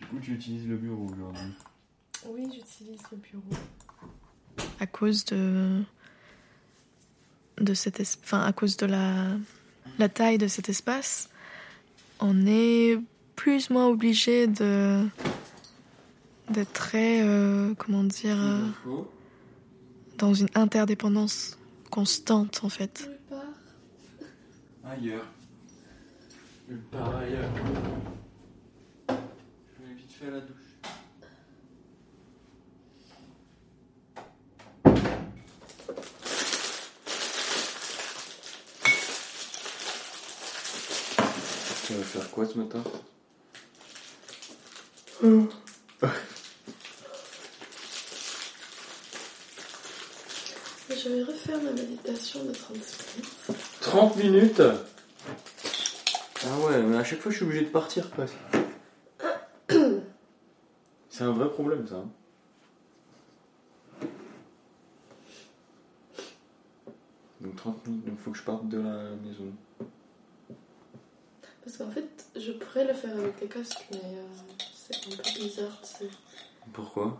Du 0.00 0.06
coup, 0.06 0.20
tu 0.20 0.34
utilises 0.34 0.68
le 0.68 0.76
bureau 0.76 1.08
aujourd'hui. 1.10 1.52
Oui, 2.30 2.42
j'utilise 2.52 3.00
le 3.10 3.16
bureau. 3.18 3.42
À 4.80 4.86
cause 4.86 5.24
de 5.26 5.82
de 7.58 7.72
cet 7.74 8.00
es- 8.00 8.18
enfin 8.22 8.42
à 8.44 8.52
cause 8.52 8.76
de 8.76 8.86
la 8.86 9.28
la 9.98 10.08
taille 10.08 10.36
de 10.38 10.46
cet 10.46 10.68
espace, 10.68 11.30
on 12.20 12.46
est 12.46 12.98
plus 13.34 13.70
ou 13.70 13.74
moins 13.74 13.86
obligé 13.86 14.46
de 14.46 15.04
d'être 16.50 16.72
très 16.72 17.22
euh, 17.22 17.74
comment 17.74 18.04
dire 18.04 18.36
euh, 18.38 18.66
dans 20.18 20.34
une 20.34 20.48
interdépendance 20.54 21.58
constante 21.90 22.60
en 22.62 22.68
fait. 22.68 23.10
Ailleurs. 24.84 25.26
Je 26.70 26.76
pars 26.90 27.16
ailleurs. 27.16 27.50
Je 29.08 29.14
vais 29.86 29.94
vite 29.94 30.12
faire 30.12 30.30
la 30.32 30.40
douche. 30.40 30.65
Tu 41.86 41.92
vas 41.94 42.02
faire 42.02 42.30
quoi 42.30 42.44
ce 42.46 42.58
matin 42.58 42.82
Je 50.88 51.08
vais 51.08 51.22
refaire 51.24 51.60
ma 51.62 51.72
méditation 51.72 52.44
de 52.44 52.52
30 52.52 52.76
minutes. 52.76 53.32
30 53.80 54.16
minutes 54.16 54.62
Ah 56.44 56.58
ouais, 56.66 56.82
mais 56.82 56.96
à 56.96 57.04
chaque 57.04 57.20
fois 57.20 57.30
je 57.32 57.36
suis 57.36 57.44
obligé 57.44 57.62
de 57.62 57.70
partir 57.70 58.08
presque. 58.10 58.36
C'est 61.08 61.24
un 61.24 61.32
vrai 61.32 61.50
problème 61.50 61.86
ça. 61.86 61.96
hein. 61.96 62.08
Donc 67.40 67.56
30 67.56 67.86
minutes, 67.86 68.06
donc 68.06 68.18
faut 68.18 68.30
que 68.30 68.38
je 68.38 68.42
parte 68.44 68.68
de 68.68 68.78
la 68.78 69.10
maison. 69.24 69.44
Parce 71.66 71.78
qu'en 71.78 71.90
fait, 71.90 72.26
je 72.36 72.52
pourrais 72.52 72.86
le 72.86 72.94
faire 72.94 73.10
avec 73.16 73.40
les 73.40 73.48
casques, 73.48 73.86
mais 73.90 73.98
euh, 73.98 74.22
c'est 74.72 74.94
un 74.94 75.16
peu 75.16 75.42
bizarre, 75.42 75.76
tu 75.82 76.04
sais. 76.04 76.10
Pourquoi? 76.72 77.16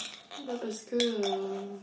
Bah, 0.47 0.53
parce 0.63 0.83
que. 0.83 0.95
euh, 0.95 1.77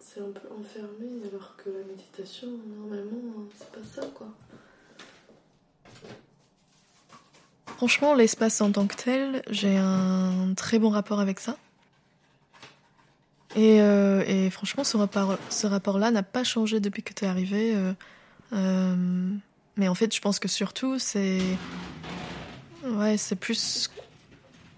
C'est 0.00 0.20
un 0.20 0.32
peu 0.32 0.48
enfermé, 0.60 1.22
alors 1.30 1.54
que 1.56 1.70
la 1.70 1.84
méditation, 1.84 2.48
normalement, 2.80 3.12
euh, 3.38 3.44
c'est 3.56 3.70
pas 3.70 3.86
ça, 3.94 4.08
quoi. 4.12 4.26
Franchement, 7.76 8.14
l'espace 8.14 8.60
en 8.60 8.72
tant 8.72 8.88
que 8.88 8.96
tel, 8.96 9.42
j'ai 9.50 9.76
un 9.76 10.52
très 10.56 10.80
bon 10.80 10.90
rapport 10.90 11.20
avec 11.20 11.38
ça. 11.38 11.56
Et, 13.54 13.80
euh, 13.80 14.24
et 14.26 14.50
franchement, 14.50 14.82
ce 14.82 15.66
rapport-là 15.66 16.10
n'a 16.10 16.22
pas 16.24 16.42
changé 16.42 16.80
depuis 16.80 17.04
que 17.04 17.14
tu 17.14 17.24
es 17.24 17.28
arrivé. 17.28 17.76
Euh, 18.52 19.34
mais 19.76 19.88
en 19.88 19.94
fait, 19.94 20.14
je 20.14 20.20
pense 20.20 20.38
que 20.38 20.48
surtout, 20.48 20.98
c'est. 20.98 21.40
Ouais, 22.84 23.16
c'est 23.16 23.36
plus 23.36 23.90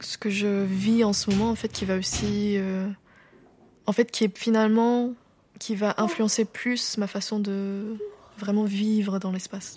ce 0.01 0.19
que 0.19 0.31
je 0.31 0.65
vis 0.65 1.05
en 1.05 1.13
ce 1.13 1.31
moment, 1.31 1.51
en 1.51 1.55
fait, 1.55 1.69
qui 1.69 1.85
va 1.85 1.97
aussi, 1.97 2.57
euh, 2.59 2.87
en 3.87 3.93
fait, 3.93 4.11
qui 4.11 4.25
est 4.25 4.39
finalement, 4.39 5.13
qui 5.59 5.75
va 5.75 5.95
influencer 5.99 6.45
plus 6.45 6.99
ma 6.99 7.07
façon 7.07 7.39
de 7.39 7.97
vraiment 8.39 8.65
vivre 8.65 9.19
dans 9.19 9.33
l'espace. 9.33 9.77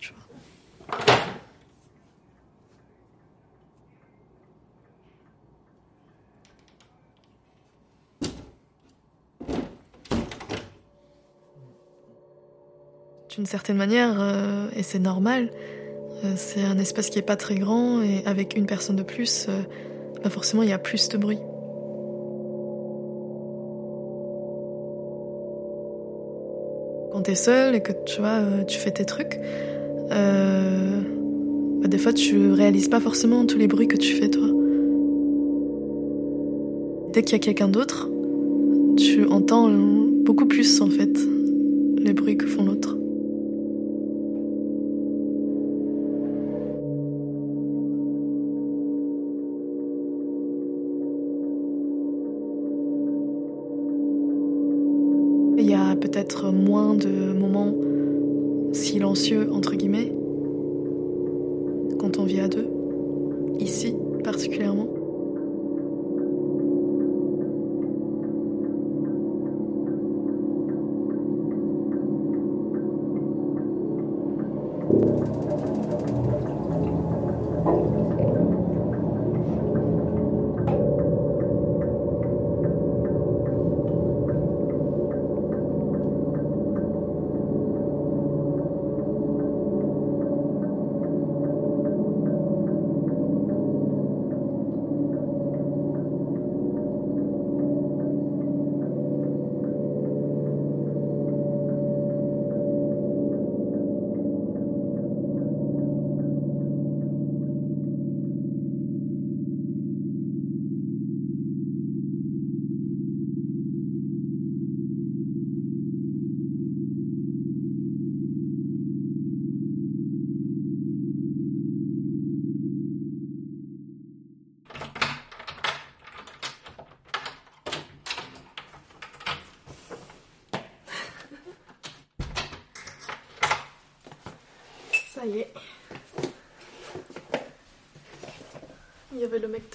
D'une 13.38 13.46
certaine 13.46 13.78
manière, 13.78 14.20
euh, 14.20 14.68
et 14.76 14.82
c'est 14.82 14.98
normal, 14.98 15.50
euh, 16.26 16.34
c'est 16.38 16.64
un 16.64 16.80
espace 16.80 17.12
qui 17.12 17.20
est 17.20 17.22
pas 17.22 17.36
très 17.36 17.54
grand 17.54 18.02
et 18.02 18.24
avec 18.26 18.58
une 18.58 18.66
personne 18.66 18.96
de 18.96 19.04
plus, 19.04 19.46
euh, 19.48 19.62
bah 20.24 20.32
forcément 20.32 20.64
il 20.64 20.70
y 20.70 20.74
a 20.74 20.80
plus 20.80 21.08
de 21.10 21.20
bruit. 21.20 21.38
Quand 27.12 27.22
t'es 27.22 27.36
seul 27.36 27.76
et 27.76 27.82
que 27.82 27.92
tu 28.08 28.22
vois, 28.22 28.40
tu 28.68 28.80
fais 28.80 28.90
tes 28.90 29.06
trucs, 29.06 29.40
bah 30.10 30.18
des 31.88 32.00
fois 32.00 32.14
tu 32.14 32.54
réalises 32.54 32.88
pas 32.88 33.00
forcément 33.00 33.46
tous 33.46 33.60
les 33.60 33.68
bruits 33.68 33.88
que 33.88 33.98
tu 33.98 34.16
fais 34.16 34.30
toi. 34.30 34.48
Dès 37.14 37.22
qu'il 37.22 37.34
y 37.34 37.36
a 37.36 37.40
quelqu'un 37.40 37.68
d'autre, 37.68 38.10
tu 38.98 39.28
entends 39.28 39.70
beaucoup 40.26 40.48
plus 40.48 40.82
en 40.82 40.90
fait 40.90 41.16
les 42.00 42.14
bruits 42.14 42.36
que 42.36 42.48
font 42.48 42.66
l'autre. 42.66 42.97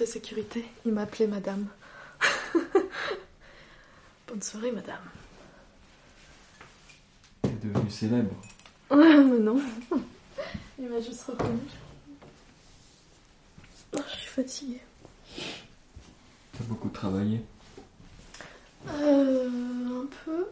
De 0.03 0.07
sécurité, 0.07 0.65
il 0.85 0.91
m'appelait 0.91 1.27
madame. 1.27 1.65
Bonne 4.27 4.41
soirée, 4.41 4.71
madame. 4.73 4.99
T'es 7.41 7.49
devenue 7.63 7.89
célèbre. 7.89 8.35
Ouais, 8.91 9.23
mais 9.23 9.39
non. 9.39 9.59
Il 10.77 10.89
m'a 10.89 10.99
juste 10.99 11.23
reconnu. 11.23 11.61
Oh, 13.95 13.99
je 14.07 14.19
suis 14.19 14.29
fatiguée. 14.29 14.81
T'as 16.51 16.63
beaucoup 16.65 16.89
travaillé. 16.89 17.41
Euh, 18.89 20.03
un 20.03 20.07
peu. 20.25 20.47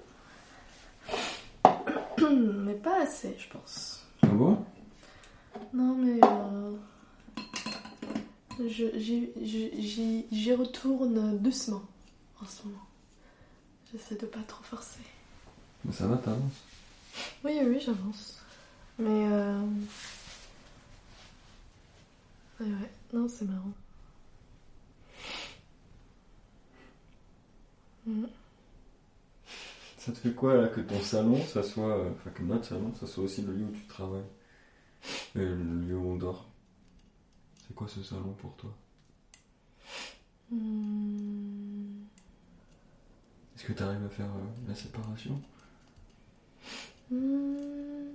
Mais 2.66 2.74
pas 2.74 3.04
assez, 3.04 3.36
je 3.38 3.50
pense. 3.50 3.91
J'y- 8.68 10.54
retourne 10.54 11.38
doucement 11.40 11.84
en 12.42 12.46
ce 12.46 12.64
moment. 12.68 12.86
J'essaie 13.92 14.16
de 14.16 14.26
pas 14.26 14.42
trop 14.48 14.64
forcer. 14.64 15.00
Mais 15.86 15.92
ça 15.92 16.08
va, 16.08 16.18
t'avances. 16.18 16.62
Oui, 17.44 17.60
oui, 17.64 17.80
j'avance. 17.84 18.40
Mais. 19.00 19.28
Euh... 19.32 19.62
Ouais, 22.60 22.68
ouais. 22.68 22.92
Non, 23.14 23.28
c'est 23.28 23.46
marrant. 23.46 23.74
Mhm. 28.06 28.28
Ça 29.98 30.12
te 30.12 30.18
fait 30.18 30.34
quoi 30.34 30.56
là 30.56 30.68
que 30.68 30.82
ton 30.82 31.00
salon, 31.02 31.40
ça 31.46 31.62
soit, 31.62 31.96
euh, 31.98 32.10
enfin 32.12 32.32
que 32.32 32.42
notre 32.42 32.66
salon, 32.66 32.92
ça 33.00 33.06
soit 33.06 33.24
aussi 33.24 33.44
le 33.44 33.54
lieu 33.54 33.66
où 33.66 33.72
tu 33.72 33.86
travailles? 33.86 34.24
Et 35.36 35.40
le 35.40 35.56
lieu 35.56 35.96
où 35.98 36.14
on 36.14 36.16
dort? 36.16 36.48
C'est 37.72 37.76
quoi 37.76 37.88
ce 37.88 38.04
salon 38.04 38.34
pour 38.34 38.54
toi 38.58 38.70
Hmm. 40.52 42.02
Est-ce 43.56 43.64
que 43.64 43.72
tu 43.72 43.82
arrives 43.82 44.04
à 44.04 44.10
faire 44.10 44.26
euh, 44.26 44.68
la 44.68 44.76
séparation 44.76 45.42
Hmm. 47.10 48.10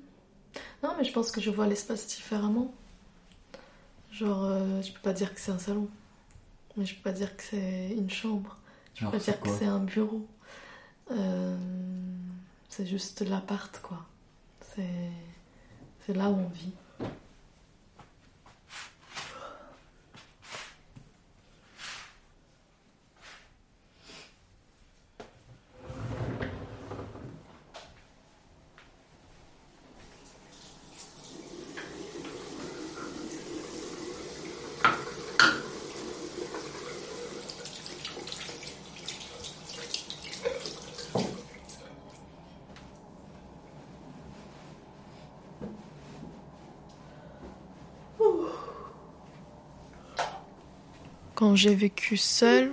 Non, 0.82 0.94
mais 0.98 1.04
je 1.04 1.12
pense 1.14 1.30
que 1.30 1.40
je 1.40 1.48
vois 1.48 1.66
l'espace 1.66 2.06
différemment. 2.06 2.74
Genre, 4.12 4.44
euh, 4.44 4.82
je 4.82 4.92
peux 4.92 5.00
pas 5.00 5.14
dire 5.14 5.32
que 5.32 5.40
c'est 5.40 5.52
un 5.52 5.58
salon. 5.58 5.88
Mais 6.76 6.84
je 6.84 6.94
peux 6.94 7.02
pas 7.04 7.12
dire 7.12 7.34
que 7.34 7.42
c'est 7.42 7.92
une 7.96 8.10
chambre. 8.10 8.58
Je 8.92 9.00
peux 9.00 9.06
Alors, 9.06 9.12
pas 9.12 9.24
dire 9.24 9.40
que 9.40 9.48
c'est 9.48 9.64
un 9.64 9.80
bureau. 9.80 10.26
Euh, 11.12 11.56
c'est 12.68 12.84
juste 12.84 13.22
l'appart, 13.22 13.80
quoi. 13.80 14.04
C'est 14.74 16.12
là 16.12 16.28
où 16.28 16.34
on 16.34 16.48
vit. 16.48 16.72
Quand 51.46 51.54
j'ai 51.54 51.76
vécu 51.76 52.16
seule, 52.16 52.72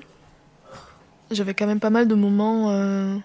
j'avais 1.29 1.53
quand 1.53 1.67
même 1.67 1.79
pas 1.79 1.91
mal 1.91 2.07
de 2.07 2.15
moments 2.15 2.71
euh, 2.71 3.15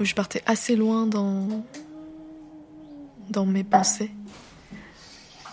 où 0.00 0.04
je 0.04 0.12
partais 0.12 0.42
assez 0.44 0.74
loin 0.74 1.06
dans, 1.06 1.64
dans 3.30 3.46
mes 3.46 3.62
pensées. 3.62 4.10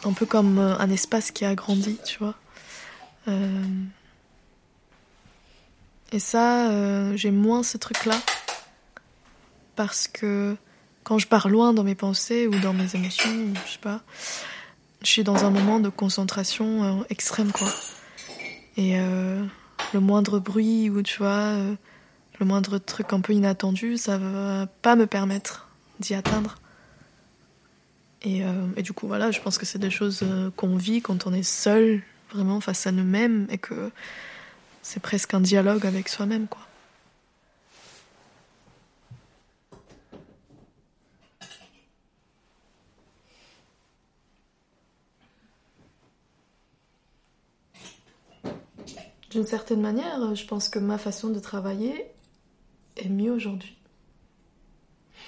Un 0.04 0.14
peu 0.14 0.26
comme 0.26 0.58
euh, 0.58 0.76
un 0.80 0.90
espace 0.90 1.30
qui 1.30 1.46
a 1.46 1.54
grandi, 1.54 2.00
tu 2.04 2.18
vois. 2.18 2.34
Euh, 3.28 3.64
et 6.12 6.18
ça, 6.18 6.72
euh, 6.72 7.16
j'ai 7.16 7.30
moins 7.30 7.62
ce 7.62 7.78
truc-là. 7.78 8.20
Parce 9.76 10.08
que 10.08 10.58
quand 11.04 11.20
je 11.20 11.28
pars 11.28 11.50
loin 11.50 11.72
dans 11.72 11.84
mes 11.84 11.94
pensées 11.94 12.48
ou 12.48 12.60
dans 12.62 12.74
mes 12.74 12.96
émotions, 12.96 13.30
je 13.68 13.74
sais 13.74 13.78
pas, 13.80 14.02
je 15.04 15.08
suis 15.12 15.24
dans 15.24 15.46
un 15.46 15.52
moment 15.52 15.80
de 15.80 15.90
concentration 15.90 17.06
extrême, 17.12 17.52
quoi. 17.52 17.70
Et 18.78 19.00
euh, 19.00 19.44
le 19.94 20.00
moindre 20.00 20.40
bruit 20.40 20.90
ou 20.90 21.02
tu 21.02 21.20
vois, 21.20 21.30
euh, 21.30 21.76
le 22.40 22.46
moindre 22.46 22.78
truc 22.78 23.14
un 23.14 23.22
peu 23.22 23.34
inattendu, 23.34 23.98
ça 23.98 24.18
va 24.18 24.68
pas 24.82 24.96
me 24.96 25.08
permettre 25.08 25.68
d'y 26.00 26.14
atteindre. 26.14 26.56
Et, 28.22 28.44
euh, 28.44 28.68
et 28.76 28.82
du 28.82 28.94
coup, 28.94 29.08
voilà, 29.08 29.32
je 29.32 29.40
pense 29.40 29.58
que 29.58 29.66
c'est 29.66 29.80
des 29.80 29.92
choses 29.92 30.26
qu'on 30.56 30.76
vit 30.76 31.02
quand 31.02 31.28
on 31.28 31.34
est 31.34 31.44
seul, 31.44 32.02
vraiment 32.34 32.60
face 32.60 32.88
à 32.88 32.92
nous-mêmes, 32.92 33.48
et 33.50 33.58
que 33.58 33.92
c'est 34.82 35.02
presque 35.02 35.34
un 35.34 35.42
dialogue 35.42 35.86
avec 35.86 36.10
soi-même, 36.10 36.48
quoi. 36.48 36.66
D'une 49.36 49.46
certaine 49.46 49.82
manière, 49.82 50.34
je 50.34 50.46
pense 50.48 50.70
que 50.70 50.80
ma 50.80 50.98
façon 50.98 51.30
de 51.30 51.40
travailler 51.40 52.06
est 52.96 53.10
mieux 53.10 53.34
aujourd'hui. 53.34 53.78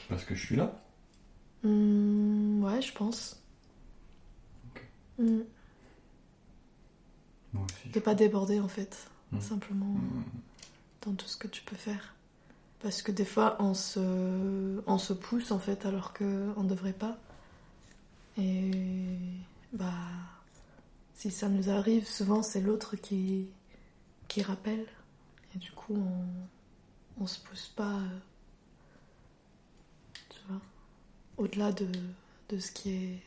Parce 0.08 0.24
que 0.24 0.34
je 0.34 0.46
suis 0.46 0.56
là 0.56 0.82
Hmm, 1.62 2.63
ouais, 2.63 2.82
je 2.82 2.93
pense. 2.93 3.38
Hmm. 5.20 5.41
Moi 7.52 7.65
aussi. 7.65 7.89
T'es 7.89 8.00
pas 8.00 8.15
débordé 8.15 8.62
en 8.62 8.70
fait, 8.70 9.10
Mm. 9.34 9.41
simplement 9.41 9.96
dans 11.06 11.12
tout 11.13 11.28
ce 11.28 11.36
que 11.36 11.50
tu 11.50 11.62
peux 11.63 11.76
faire. 11.76 12.15
Parce 12.80 13.02
que 13.02 13.12
des 13.12 13.26
fois, 13.26 13.58
on 13.60 13.74
se, 13.74 14.82
on 14.88 14.98
se 14.98 15.12
pousse 15.12 15.52
en 15.52 15.60
fait 15.60 15.86
alors 15.86 16.13
qu'on 16.13 16.63
ne 16.63 16.70
devrait 16.70 16.93
pas. 16.93 17.17
Et 18.38 18.72
bah, 19.74 19.91
si 21.13 21.30
ça 21.30 21.50
nous 21.50 21.70
arrive, 21.70 22.08
souvent 22.08 22.41
c'est 22.41 22.62
l'autre 22.62 22.96
qui, 22.96 23.50
qui 24.28 24.42
rappelle. 24.42 24.86
Et 25.56 25.58
du 25.58 25.72
coup, 25.72 25.96
on, 25.96 27.24
on 27.24 27.28
se 27.28 27.40
pousse 27.40 27.68
pas, 27.68 27.96
euh, 28.00 28.20
tu 30.30 30.40
vois, 30.48 30.62
au-delà 31.38 31.72
de, 31.72 31.90
de 32.50 32.60
ce 32.60 32.72
qui 32.72 32.92
est. 32.92 33.24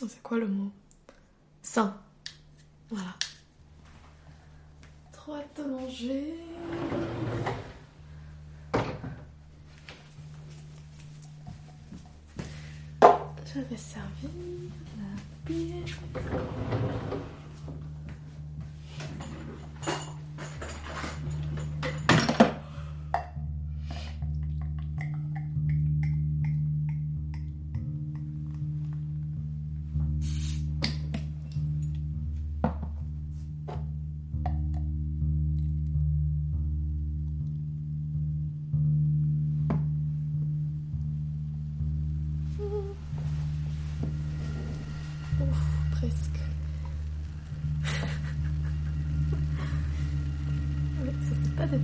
C'est 0.00 0.22
quoi 0.22 0.38
le 0.38 0.46
mot? 0.48 0.70
Sain. 1.62 2.00
Voilà. 2.88 3.14
Trop 5.12 5.34
hâte 5.34 5.56
de 5.58 5.64
manger. 5.64 6.34
Je 13.54 13.60
vais 13.60 13.76
servir 13.76 14.30
la 14.98 15.52
bière. 15.52 15.98
C'est 51.70 51.76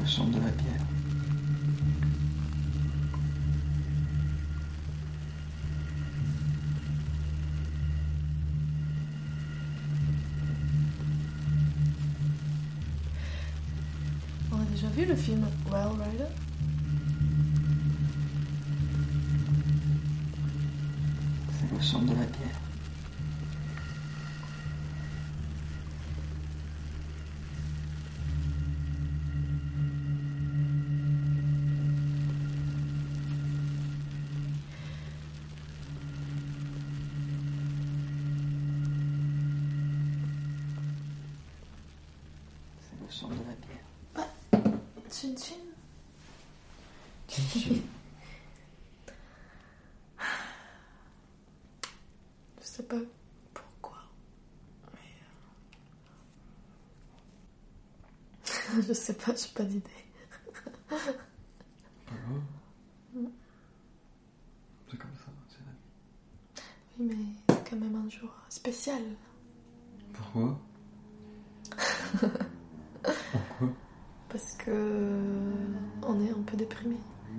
le 0.00 0.06
son 0.06 0.28
de 0.28 0.34
la 0.34 0.40
bière. 0.40 0.86
On 14.52 14.60
a 14.60 14.64
déjà 14.66 14.86
vu 14.88 15.04
le 15.04 15.16
film 15.16 15.44
well, 15.72 15.96
Ryder. 15.96 16.31
Pas 52.92 53.06
pourquoi? 53.54 53.98
Mais. 54.92 55.00
euh, 58.78 58.82
Je 58.88 58.92
sais 58.92 59.14
pas, 59.14 59.34
j'ai 59.34 59.48
pas 59.54 59.64
d'idée. 59.64 59.90
Grave. 60.88 62.42
C'est 64.90 64.98
comme 64.98 65.14
ça, 65.14 65.30
c'est 65.48 65.64
la 65.64 65.72
vie. 65.72 65.78
Oui, 66.98 67.06
mais 67.08 67.54
c'est 67.54 67.70
quand 67.70 67.76
même 67.76 67.96
un 67.96 68.08
jour 68.10 68.30
spécial. 68.48 69.02
Pourquoi? 70.12 70.58
Pourquoi? 73.32 73.68
Parce 74.28 74.52
que. 74.54 75.50
On 76.06 76.20
est 76.20 76.30
un 76.30 76.42
peu 76.42 76.56
déprimé. 76.56 76.96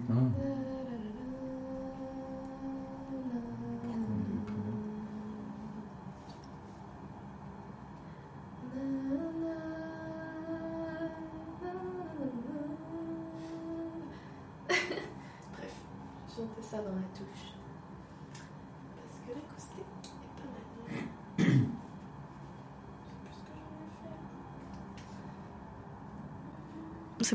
Ah. 0.09 0.13
Bref, 0.13 0.82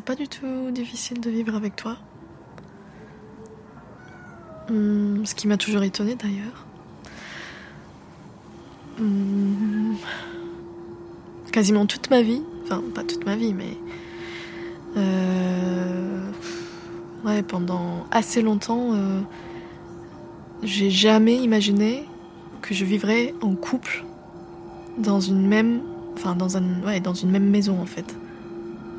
pas 0.08 0.14
du 0.14 0.26
tout 0.26 0.70
difficile 0.70 1.20
de 1.20 1.28
vivre 1.28 1.54
avec 1.54 1.76
toi. 1.76 1.98
Hum, 4.70 5.20
ce 5.26 5.34
qui 5.34 5.46
m'a 5.46 5.58
toujours 5.58 5.82
étonnée 5.82 6.14
d'ailleurs. 6.14 6.64
Hum, 8.98 9.96
quasiment 11.52 11.84
toute 11.84 12.08
ma 12.08 12.22
vie, 12.22 12.42
enfin 12.64 12.82
pas 12.94 13.04
toute 13.04 13.26
ma 13.26 13.36
vie, 13.36 13.52
mais 13.52 13.76
euh, 14.96 16.30
ouais, 17.26 17.42
pendant 17.42 18.06
assez 18.10 18.40
longtemps, 18.40 18.94
euh, 18.94 19.20
j'ai 20.62 20.88
jamais 20.88 21.36
imaginé 21.36 22.06
que 22.62 22.72
je 22.72 22.86
vivrais 22.86 23.34
en 23.42 23.54
couple 23.54 24.06
dans 24.96 25.20
une 25.20 25.46
même, 25.46 25.82
enfin 26.14 26.34
dans 26.34 26.56
un, 26.56 26.82
ouais, 26.86 26.98
dans 27.00 27.12
une 27.12 27.30
même 27.30 27.50
maison 27.50 27.78
en 27.78 27.86
fait. 27.86 28.16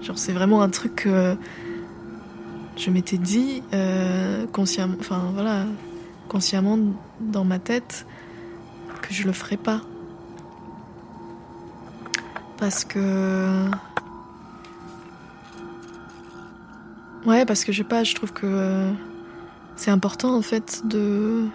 Genre 0.02 0.18
c'est 0.18 0.32
vraiment 0.34 0.62
un 0.62 0.70
truc 0.70 0.96
que 0.96 1.36
je 2.78 2.90
m'étais 2.90 3.18
dit 3.18 3.62
euh, 3.74 4.46
consciemment, 4.48 4.96
enfin 5.00 5.32
voilà, 5.34 5.66
consciemment 6.30 6.78
dans 7.20 7.44
ma 7.44 7.60
tête 7.60 8.06
que 9.02 9.14
je 9.14 9.26
le 9.26 9.34
ferais 9.34 9.58
pas. 9.58 9.82
Parce 12.58 12.84
que 12.86 13.66
Ouais, 17.26 17.46
parce 17.46 17.66
que 17.66 17.72
je 17.74 17.80
sais 17.80 17.84
pas, 17.84 18.04
je 18.06 18.16
trouve 18.16 18.32
que 18.32 18.46
euh, 18.46 18.92
c'est 19.76 19.92
important 19.92 20.36
en 20.36 20.42
fait 20.42 20.82
de. 20.86 21.48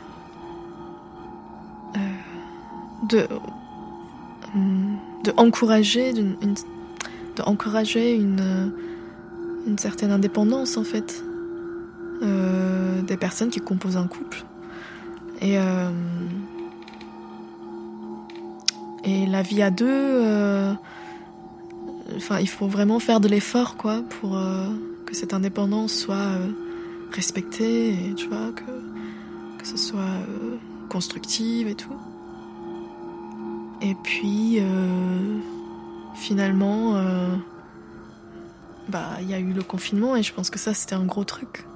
euh, 1.97 1.99
de. 3.09 3.27
de 5.25 5.33
encourager 5.39 6.11
une- 6.11 6.37
d'encourager 7.37 8.15
une, 8.15 8.73
une 9.67 9.79
certaine 9.79 10.11
indépendance 10.11 10.77
en 10.77 10.85
fait 10.85 11.25
euh, 12.23 13.03
des 13.03 13.17
personnes 13.17 13.51
qui 13.51 13.61
composent 13.61 13.97
un 13.97 14.07
couple. 14.07 14.45
Et, 15.41 15.59
euh, 15.59 15.91
et 19.05 19.27
la 19.27 19.43
vie 19.43 19.63
à 19.63 19.71
deux, 19.71 19.87
euh, 19.89 20.73
il 22.41 22.49
faut 22.49 22.67
vraiment 22.67 22.99
faire 22.99 23.21
de 23.21 23.29
l'effort 23.29 23.77
quoi 23.77 24.03
pour 24.21 24.37
euh, 24.37 24.69
que 25.07 25.15
cette 25.15 25.35
indépendance 25.35 25.93
soit 25.93 26.15
euh, 26.17 26.49
respectée 27.13 27.91
et 27.91 28.15
tu 28.15 28.29
vois 28.29 28.53
que 28.53 28.65
que 29.59 29.67
ce 29.67 29.77
soit 29.77 30.01
euh, 30.01 30.57
constructive 30.89 31.69
et 31.69 31.75
tout. 31.75 31.97
Et 33.81 33.95
puis 34.03 34.59
euh, 34.61 35.39
finalement, 36.15 36.97
euh, 36.97 37.37
bah 38.89 39.17
il 39.21 39.31
y 39.31 39.35
a 39.35 39.39
eu 39.39 39.53
le 39.53 39.63
confinement 39.63 40.17
et 40.17 40.23
je 40.23 40.33
pense 40.33 40.51
que 40.51 40.59
ça 40.59 40.75
c'était 40.75 40.95
un 40.95 41.05
gros 41.05 41.25
truc 41.25 41.67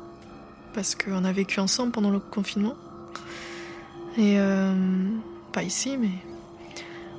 parce 0.74 0.94
qu'on 0.94 1.24
a 1.24 1.32
vécu 1.32 1.60
ensemble 1.60 1.92
pendant 1.92 2.10
le 2.10 2.18
confinement. 2.18 2.74
Et 4.16 4.38
euh, 4.38 4.74
pas 5.52 5.62
ici, 5.62 5.96
mais 5.96 6.10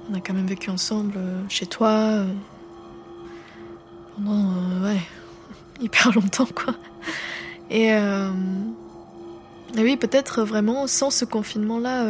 on 0.10 0.16
a 0.16 0.20
quand 0.20 0.34
même 0.34 0.48
vécu 0.48 0.70
ensemble 0.70 1.14
euh, 1.18 1.42
chez 1.50 1.66
toi 1.66 2.26
pendant 4.16 4.54
ouais 4.84 5.02
hyper 5.80 6.12
longtemps 6.14 6.48
quoi. 6.48 6.76
Et, 7.70 7.90
et 7.90 9.84
oui, 9.84 9.96
peut-être 9.96 10.42
vraiment 10.42 10.88
sans 10.88 11.12
ce 11.12 11.24
confinement-là, 11.24 12.04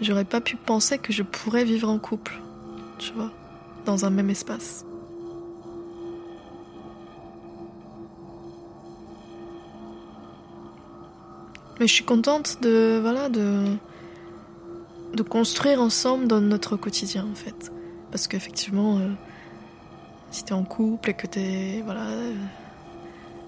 j'aurais 0.00 0.24
pas 0.24 0.40
pu 0.40 0.56
penser 0.56 0.98
que 0.98 1.12
je 1.12 1.22
pourrais 1.22 1.62
vivre 1.62 1.88
en 1.88 2.00
couple, 2.00 2.40
tu 2.98 3.12
vois, 3.12 3.30
dans 3.84 4.04
un 4.04 4.10
même 4.10 4.30
espace. 4.30 4.84
Mais 11.80 11.88
je 11.88 11.92
suis 11.92 12.04
contente 12.04 12.62
de 12.62 12.98
voilà 13.02 13.28
de 13.28 13.76
de 15.14 15.22
construire 15.22 15.80
ensemble 15.80 16.26
dans 16.26 16.40
notre 16.40 16.76
quotidien 16.76 17.26
en 17.30 17.34
fait, 17.34 17.72
parce 18.10 18.26
qu'effectivement, 18.26 18.98
euh, 18.98 19.08
si 20.30 20.44
t'es 20.44 20.52
en 20.52 20.64
couple 20.64 21.10
et 21.10 21.14
que 21.14 21.26
t'es 21.26 21.82
voilà, 21.84 22.06
euh, 22.06 22.34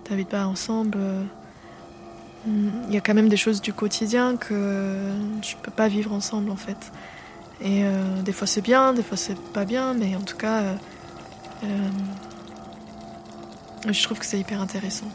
t'habites 0.05 0.29
pas 0.29 0.47
ensemble, 0.47 0.99
euh, 0.99 1.25
il 2.47 2.95
y 2.95 2.97
a 2.97 3.01
quand 3.01 3.15
même 3.15 3.29
des 3.29 3.37
choses 3.37 3.61
du 3.61 3.73
quotidien 3.73 4.37
que 4.37 5.11
tu 5.43 5.57
peux 5.57 5.73
pas 5.73 5.89
vivre 5.89 6.13
ensemble 6.13 6.51
en 6.51 6.57
fait. 6.57 6.93
Et 7.61 7.85
euh, 7.85 8.23
des 8.23 8.33
fois 8.33 8.47
c'est 8.47 8.61
bien, 8.61 8.93
des 8.93 9.03
fois 9.03 9.17
c'est 9.17 9.39
pas 9.53 9.65
bien, 9.65 9.95
mais 9.95 10.15
en 10.15 10.21
tout 10.21 10.37
cas, 10.37 10.61
euh, 10.61 10.75
euh, 11.65 11.89
je 13.91 14.03
trouve 14.03 14.19
que 14.19 14.27
c'est 14.27 14.39
hyper 14.39 14.61
intéressant. 14.61 15.07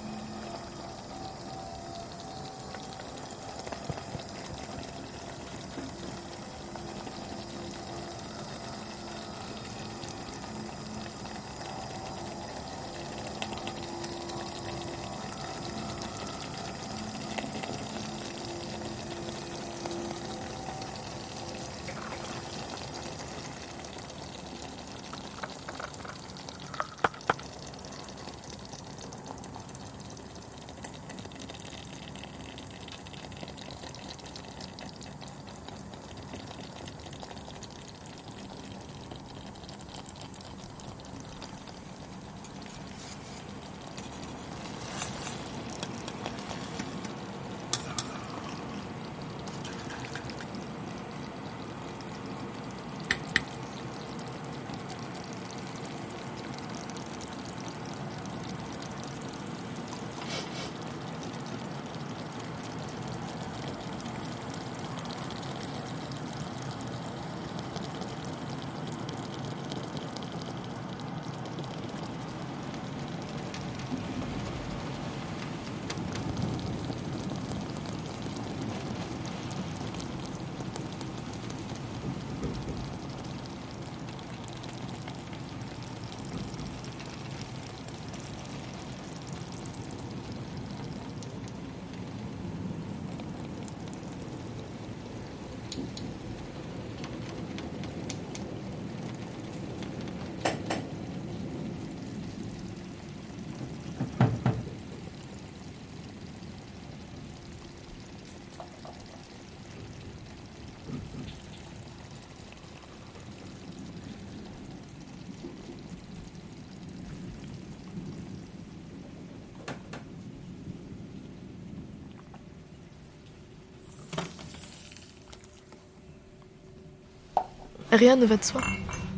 Rien 127.91 128.15
ne 128.15 128.25
va 128.25 128.37
de 128.37 128.43
soi, 128.43 128.61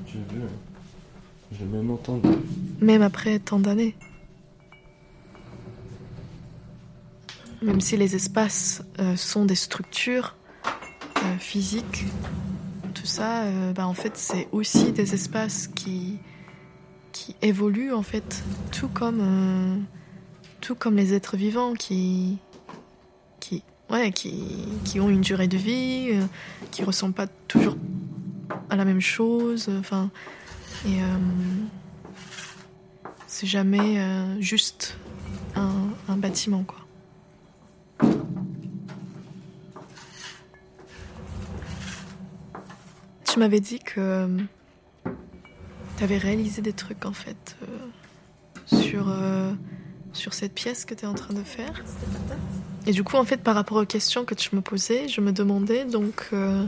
Tu 0.08 0.18
veux, 0.18 0.48
je 1.52 1.60
vais 1.60 1.78
même 1.78 1.92
entendre. 1.92 2.28
même 2.82 3.02
après 3.04 3.40
tant 3.40 3.60
d'années. 3.60 3.96
Même 7.62 7.80
si 7.80 7.96
les 7.98 8.16
espaces 8.16 8.84
euh, 9.00 9.16
sont 9.16 9.46
des 9.46 9.56
structures 9.56 10.36
euh, 11.18 11.38
physiques, 11.38 12.06
tout 12.94 13.06
ça, 13.06 13.44
euh, 13.44 13.74
bah, 13.74 13.88
en 13.88 13.94
fait, 13.94 14.18
c'est 14.18 14.48
aussi 14.52 14.92
des 14.92 15.14
espaces 15.14 15.68
qui, 15.68 16.18
qui 17.12 17.36
évoluent, 17.42 17.94
en 17.94 18.04
fait, 18.04 18.44
tout 18.72 18.90
comme, 18.90 19.86
tout 20.62 20.76
comme 20.76 20.96
les 20.98 21.14
êtres 21.14 21.38
vivants 21.38 21.74
qui, 21.74 22.40
qui, 23.40 23.64
ouais, 23.92 24.12
qui, 24.12 24.44
qui 24.84 25.00
ont 25.00 25.10
une 25.10 25.22
durée 25.22 25.48
de 25.48 25.58
vie, 25.58 26.10
qui 26.72 26.84
ressemblent 26.84 27.14
pas 27.14 27.28
toujours 27.48 27.78
à 28.74 28.76
la 28.76 28.86
même 28.86 29.02
chose. 29.02 29.70
Enfin, 29.80 30.10
et 30.86 31.02
euh, 31.02 31.06
c'est 33.28 33.46
jamais 33.46 34.00
euh, 34.00 34.42
juste 34.42 34.98
un, 35.56 36.18
bâtiment, 36.18 36.64
quoi. 36.64 36.80
Tu 43.26 43.40
m'avais 43.40 43.60
dit 43.60 43.80
que 43.80 44.28
tu 45.98 46.04
avais 46.04 46.18
réalisé 46.18 46.62
des 46.62 46.74
trucs 46.74 47.06
en 47.06 47.14
fait 47.14 47.56
euh, 47.64 48.78
sur, 48.78 49.10
euh, 49.10 49.52
sur 50.14 50.34
cette 50.34 50.54
pièce 50.54 50.86
que 50.86 50.94
tu 50.94 51.04
es 51.04 51.08
en 51.08 51.16
train 51.16 51.34
de 51.34 51.44
faire. 51.44 51.84
Et 52.86 52.92
du 52.92 53.04
coup, 53.04 53.16
en 53.16 53.24
fait, 53.24 53.38
par 53.38 53.56
rapport 53.56 53.78
aux 53.78 53.86
questions 53.86 54.26
que 54.26 54.36
tu 54.36 54.56
me 54.56 54.62
posais, 54.62 55.08
je 55.08 55.22
me 55.22 55.32
demandais 55.32 55.86
donc 55.86 56.28
euh, 56.34 56.66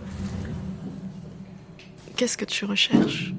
qu'est-ce 2.15 2.37
que 2.37 2.45
tu 2.45 2.65
recherches? 2.65 3.33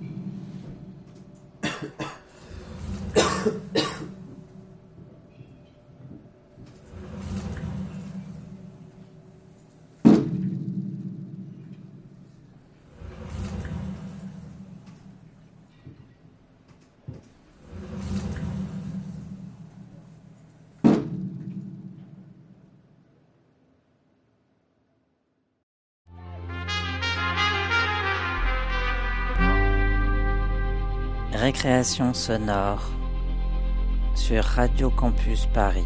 Récréation 31.46 32.12
sonore 32.12 32.90
sur 34.16 34.42
Radio 34.42 34.90
Campus 34.90 35.46
Paris. 35.54 35.84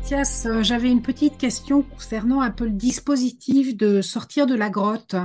Mathias, 0.00 0.46
euh, 0.46 0.62
j'avais 0.62 0.90
une 0.90 1.02
petite 1.02 1.36
question 1.36 1.82
concernant 1.82 2.40
un 2.40 2.50
peu 2.50 2.64
le 2.64 2.70
dispositif 2.70 3.76
de 3.76 4.00
sortir 4.00 4.46
de 4.46 4.54
la 4.54 4.70
grotte. 4.70 5.16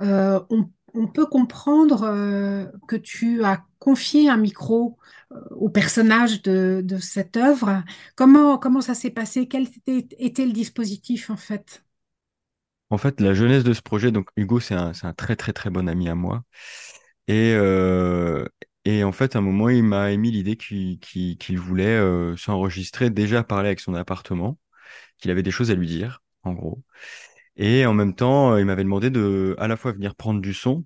Euh, 0.00 0.40
on, 0.48 0.70
on 0.94 1.08
peut 1.08 1.26
comprendre 1.26 2.04
euh, 2.04 2.64
que 2.88 2.96
tu 2.96 3.44
as 3.44 3.66
confié 3.78 4.30
un 4.30 4.38
micro 4.38 4.96
euh, 5.32 5.36
au 5.50 5.68
personnage 5.68 6.40
de, 6.40 6.80
de 6.82 6.96
cette 6.96 7.36
œuvre. 7.36 7.84
Comment, 8.16 8.56
comment 8.56 8.80
ça 8.80 8.94
s'est 8.94 9.10
passé? 9.10 9.46
Quel 9.46 9.64
était, 9.64 10.08
était 10.18 10.46
le 10.46 10.52
dispositif 10.52 11.28
en 11.28 11.36
fait? 11.36 11.84
En 12.88 12.96
fait, 12.96 13.20
la 13.20 13.34
jeunesse 13.34 13.62
de 13.62 13.74
ce 13.74 13.82
projet, 13.82 14.10
donc 14.10 14.30
Hugo, 14.38 14.58
c'est 14.58 14.74
un, 14.74 14.94
c'est 14.94 15.06
un 15.06 15.12
très 15.12 15.36
très 15.36 15.52
très 15.52 15.68
bon 15.68 15.86
ami 15.86 16.08
à 16.08 16.14
moi. 16.14 16.44
Et, 17.28 17.52
euh, 17.54 18.44
et 18.84 19.04
en 19.04 19.12
fait, 19.12 19.36
à 19.36 19.38
un 19.38 19.42
moment, 19.42 19.68
il 19.68 19.84
m'a 19.84 20.10
émis 20.12 20.30
l'idée 20.30 20.56
qu'il 20.56 21.58
voulait 21.58 21.86
euh, 21.86 22.36
s'enregistrer, 22.36 23.10
déjà 23.10 23.44
parler 23.44 23.68
avec 23.68 23.80
son 23.80 23.94
appartement, 23.94 24.58
qu'il 25.18 25.30
avait 25.30 25.42
des 25.44 25.50
choses 25.52 25.70
à 25.70 25.74
lui 25.76 25.86
dire, 25.88 26.22
en 26.44 26.54
gros. 26.54 26.82
Et 27.56 27.86
en 27.86 27.94
même 27.94 28.14
temps, 28.14 28.52
euh, 28.54 28.60
il 28.60 28.66
m'avait 28.66 28.84
demandé 28.84 29.10
de 29.10 29.54
à 29.58 29.68
la 29.68 29.76
fois 29.76 29.92
venir 29.92 30.14
prendre 30.14 30.40
du 30.40 30.54
son, 30.54 30.84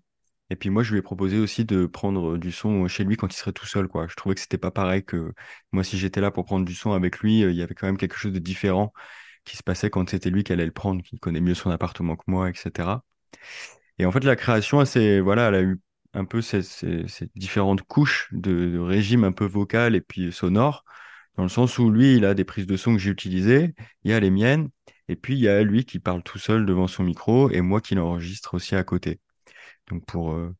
et 0.51 0.57
puis 0.57 0.70
moi, 0.70 0.83
je 0.83 0.92
lui 0.92 0.99
ai 1.01 1.03
proposé 1.03 1.38
aussi 1.38 1.64
de 1.64 1.87
prendre 1.87 2.37
du 2.38 2.53
son 2.53 2.87
chez 2.88 3.05
lui 3.05 3.16
quand 3.16 3.33
il 3.35 3.37
serait 3.37 3.53
tout 3.53 3.66
seul, 3.66 3.88
quoi. 3.88 4.07
Je 4.09 4.14
trouvais 4.16 4.35
que 4.35 4.40
c'était 4.40 4.59
pas 4.59 4.70
pareil 4.70 5.05
que 5.05 5.33
moi, 5.72 5.85
si 5.85 5.99
j'étais 5.99 6.20
là 6.20 6.31
pour 6.31 6.44
prendre 6.44 6.64
du 6.66 6.75
son 6.75 6.92
avec 6.92 7.18
lui, 7.20 7.42
euh, 7.44 7.51
il 7.53 7.57
y 7.57 7.62
avait 7.62 7.75
quand 7.75 7.87
même 7.87 7.99
quelque 7.99 8.16
chose 8.16 8.33
de 8.33 8.38
différent 8.38 8.92
qui 9.44 9.57
se 9.57 9.62
passait 9.64 9.90
quand 9.90 10.09
c'était 10.11 10.31
lui 10.31 10.44
qui 10.44 10.53
allait 10.53 10.66
le 10.66 10.72
prendre, 10.72 11.03
qui 11.03 11.18
connaît 11.20 11.40
mieux 11.40 11.55
son 11.55 11.70
appartement 11.70 12.16
que 12.16 12.25
moi, 12.29 12.51
etc. 12.51 13.05
Et 13.99 14.07
en 14.07 14.12
fait, 14.12 14.25
la 14.25 14.37
création, 14.37 14.85
s'est- 14.85 15.20
voilà, 15.20 15.49
elle 15.49 15.55
a 15.55 15.62
eu 15.62 15.81
un 16.16 16.24
peu 16.24 16.40
ces, 16.42 16.62
différentes 17.37 17.83
couches 17.83 18.29
de, 18.33 18.79
régime 18.79 19.24
un 19.24 19.33
peu 19.33 19.44
vocal 19.46 19.94
et 19.94 20.00
puis 20.00 20.33
sonore, 20.33 20.85
dans 21.37 21.42
le 21.42 21.48
sens 21.48 21.79
où 21.79 21.90
lui, 21.90 22.16
il 22.16 22.24
a 22.24 22.35
des 22.35 22.44
prises 22.44 22.66
de 22.66 22.76
son 22.76 22.94
que 22.94 22.98
j'ai 22.98 23.11
utilisées, 23.11 23.74
il 24.05 24.11
y 24.11 24.14
a 24.14 24.20
les 24.20 24.31
miennes, 24.31 24.70
et 25.09 25.16
puis 25.16 25.35
il 25.35 25.40
y 25.40 25.48
a 25.48 25.62
lui 25.62 25.85
qui 25.85 25.98
parle 26.00 26.22
tout 26.22 26.38
seul 26.38 26.66
devant 26.66 26.87
son 26.88 27.05
micro 27.05 27.50
et 27.50 27.61
moi 27.61 27.81
qui 27.81 27.94
l'enregistre 27.94 28.55
aussi 28.55 28.74
à 28.74 28.85
côté. 28.85 29.20
Donc 29.88 30.07
pour, 30.07 30.33
euh, 30.33 30.55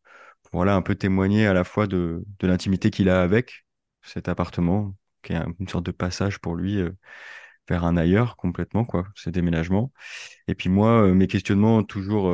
pour, 0.45 0.53
voilà 0.61 0.77
un 0.77 0.83
peu 0.83 0.95
témoigner 0.95 1.47
à 1.47 1.55
la 1.55 1.64
fois 1.64 1.87
de, 1.87 2.25
de 2.40 2.47
l'intimité 2.47 2.90
qu'il 2.90 3.09
a 3.09 3.23
avec 3.23 3.66
cet 4.03 4.29
appartement, 4.29 4.97
qui 5.23 5.33
est 5.35 5.37
un- 5.37 5.55
une 5.61 5.69
sorte 5.69 5.87
de 5.87 5.92
passage 5.92 6.38
pour 6.40 6.57
lui 6.57 6.79
euh, 6.81 6.92
vers 7.69 7.85
un 7.85 7.97
ailleurs 7.97 8.37
complètement, 8.37 8.85
quoi, 8.85 9.07
ce 9.14 9.31
déménagement. 9.31 9.92
Et 10.49 10.55
puis 10.55 10.69
moi, 10.71 11.03
euh, 11.03 11.14
mes 11.14 11.27
questionnements 11.29 11.83
toujours, 11.85 12.29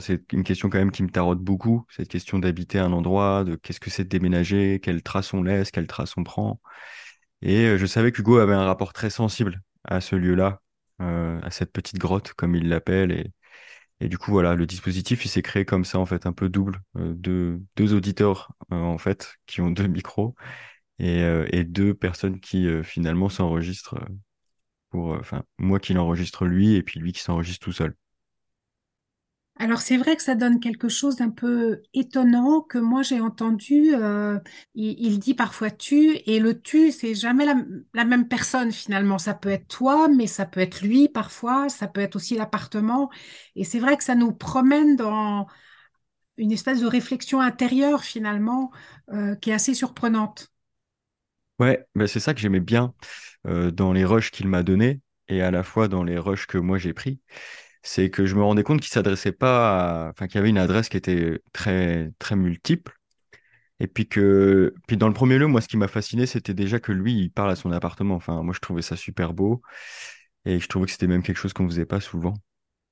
c'est 0.00 0.32
une 0.32 0.44
question 0.44 0.70
quand 0.70 0.78
même 0.78 0.92
qui 0.92 1.02
me 1.02 1.10
taraude 1.10 1.40
beaucoup, 1.40 1.86
cette 1.90 2.08
question 2.08 2.38
d'habiter 2.38 2.78
un 2.78 2.92
endroit, 2.92 3.44
de 3.44 3.56
qu'est-ce 3.56 3.80
que 3.80 3.90
c'est 3.90 4.04
de 4.04 4.08
déménager, 4.08 4.80
quelle 4.80 5.02
trace 5.02 5.34
on 5.34 5.42
laisse, 5.42 5.70
quelle 5.70 5.86
trace 5.86 6.16
on 6.16 6.24
prend. 6.24 6.60
Et 7.42 7.66
euh, 7.66 7.78
je 7.78 7.86
savais 7.86 8.12
qu'Hugo 8.12 8.38
avait 8.38 8.54
un 8.54 8.64
rapport 8.64 8.92
très 8.92 9.10
sensible 9.10 9.62
à 9.84 10.00
ce 10.00 10.16
lieu-là, 10.16 10.62
euh, 11.00 11.40
à 11.42 11.50
cette 11.50 11.72
petite 11.72 11.98
grotte, 11.98 12.32
comme 12.34 12.54
il 12.54 12.68
l'appelle. 12.68 13.32
Et, 14.00 14.08
du 14.08 14.18
coup, 14.18 14.32
voilà, 14.32 14.54
le 14.54 14.66
dispositif, 14.66 15.24
il 15.24 15.28
s'est 15.28 15.42
créé 15.42 15.64
comme 15.64 15.84
ça, 15.84 15.98
en 15.98 16.06
fait, 16.06 16.26
un 16.26 16.32
peu 16.32 16.48
double, 16.48 16.80
euh, 16.96 17.14
deux, 17.14 17.94
auditeurs, 17.94 18.52
en 18.70 18.98
fait, 18.98 19.36
qui 19.46 19.60
ont 19.60 19.70
deux 19.70 19.86
micros, 19.86 20.34
et, 20.98 21.22
et 21.50 21.64
deux 21.64 21.94
personnes 21.94 22.40
qui, 22.40 22.68
finalement, 22.84 23.28
s'enregistrent 23.28 23.98
pour, 24.90 25.12
enfin, 25.14 25.44
moi 25.58 25.80
qui 25.80 25.94
l'enregistre 25.94 26.46
lui, 26.46 26.74
et 26.74 26.82
puis 26.82 27.00
lui 27.00 27.12
qui 27.12 27.22
s'enregistre 27.22 27.64
tout 27.64 27.72
seul. 27.72 27.96
Alors 29.62 29.80
c'est 29.80 29.96
vrai 29.96 30.16
que 30.16 30.24
ça 30.24 30.34
donne 30.34 30.58
quelque 30.58 30.88
chose 30.88 31.14
d'un 31.14 31.30
peu 31.30 31.82
étonnant 31.94 32.62
que 32.62 32.78
moi 32.78 33.02
j'ai 33.02 33.20
entendu. 33.20 33.94
euh, 33.94 34.40
il, 34.74 35.20
dit 35.20 35.34
parfois 35.34 35.70
tu 35.70 36.16
et 36.26 36.40
le 36.40 36.60
tu 36.60 36.90
c'est 36.90 37.14
jamais 37.14 37.46
la, 37.46 38.04
même 38.04 38.26
personne 38.26 38.72
finalement. 38.72 39.18
Ça 39.18 39.34
peut 39.34 39.50
être 39.50 39.68
toi, 39.68 40.08
mais 40.08 40.26
ça 40.26 40.46
peut 40.46 40.58
être 40.58 40.82
lui 40.82 41.08
parfois. 41.08 41.68
Ça 41.68 41.86
peut 41.86 42.00
être 42.00 42.16
aussi 42.16 42.34
l'appartement. 42.34 43.08
Et 43.54 43.62
c'est 43.62 43.78
vrai 43.78 43.96
que 43.96 44.02
ça 44.02 44.16
nous 44.16 44.32
promène 44.32 44.96
dans 44.96 45.46
une 46.38 46.50
espèce 46.50 46.80
de 46.80 46.86
réflexion 46.86 47.40
intérieure 47.40 48.02
finalement 48.02 48.72
euh, 49.12 49.36
qui 49.36 49.50
est 49.50 49.54
assez 49.54 49.74
surprenante. 49.74 50.50
Ouais, 51.60 51.86
bah 51.94 52.08
c'est 52.08 52.18
ça 52.18 52.34
que 52.34 52.40
j'aimais 52.40 52.58
bien 52.58 52.94
euh, 53.46 53.70
dans 53.70 53.92
les 53.92 54.04
rushs 54.04 54.32
qu'il 54.32 54.48
m'a 54.48 54.64
donnés 54.64 55.00
et 55.28 55.40
à 55.40 55.52
la 55.52 55.62
fois 55.62 55.86
dans 55.86 56.02
les 56.02 56.18
rushs 56.18 56.48
que 56.48 56.58
moi 56.58 56.78
j'ai 56.78 56.92
pris, 56.92 57.20
c'est 57.82 58.10
que 58.10 58.26
je 58.26 58.34
me 58.36 58.42
rendais 58.42 58.62
compte 58.62 58.80
qu'il 58.80 58.90
s'adressait 58.90 59.32
pas 59.32 60.06
à... 60.06 60.10
enfin 60.10 60.26
qu'il 60.26 60.36
y 60.36 60.38
avait 60.38 60.50
une 60.50 60.58
adresse 60.58 60.88
qui 60.88 60.96
était 60.96 61.40
très 61.52 62.12
très 62.18 62.36
multiple 62.36 62.92
et 63.80 63.88
puis 63.88 64.08
que 64.08 64.74
puis 64.86 64.96
dans 64.96 65.08
le 65.08 65.14
premier 65.14 65.38
lieu, 65.38 65.48
moi 65.48 65.60
ce 65.60 65.68
qui 65.68 65.76
m'a 65.76 65.88
fasciné, 65.88 66.26
c'était 66.26 66.54
déjà 66.54 66.78
que 66.80 66.92
lui, 66.92 67.14
il 67.14 67.30
parle 67.32 67.50
à 67.50 67.56
son 67.56 67.72
appartement. 67.72 68.14
Enfin, 68.14 68.42
moi 68.44 68.54
je 68.54 68.60
trouvais 68.60 68.82
ça 68.82 68.96
super 68.96 69.34
beau 69.34 69.60
et 70.44 70.60
je 70.60 70.68
trouvais 70.68 70.86
que 70.86 70.92
c'était 70.92 71.08
même 71.08 71.22
quelque 71.22 71.38
chose 71.38 71.52
qu'on 71.52 71.68
faisait 71.68 71.86
pas 71.86 72.00
souvent. 72.00 72.34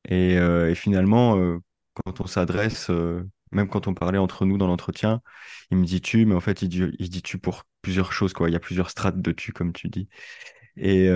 Et, 0.08 0.38
euh, 0.38 0.74
finalement, 0.74 1.38
euh, 1.38 1.58
quand 1.94 2.20
on 2.20 2.26
s'adresse, 2.26 2.90
euh, 2.90 3.24
même 3.52 3.68
quand 3.68 3.88
on 3.88 3.94
parlait 3.94 4.18
entre 4.18 4.46
nous 4.46 4.58
dans 4.58 4.66
l'entretien, 4.68 5.22
il 5.70 5.78
me 5.78 5.84
dit 5.86 6.00
tu, 6.00 6.26
mais 6.26 6.34
en 6.34 6.40
fait, 6.40 6.62
il 6.62 6.68
dit, 6.68 6.84
il 6.98 7.10
dit 7.10 7.22
tu 7.22 7.38
pour 7.38 7.64
plusieurs 7.82 8.12
choses, 8.12 8.32
quoi. 8.32 8.48
Il 8.50 8.52
y 8.52 8.56
a 8.56 8.60
plusieurs 8.60 8.90
strates 8.90 9.20
de 9.22 9.32
tu, 9.32 9.52
comme 9.52 9.72
tu 9.72 9.88
dis. 9.88 10.08
Et, 10.76 11.08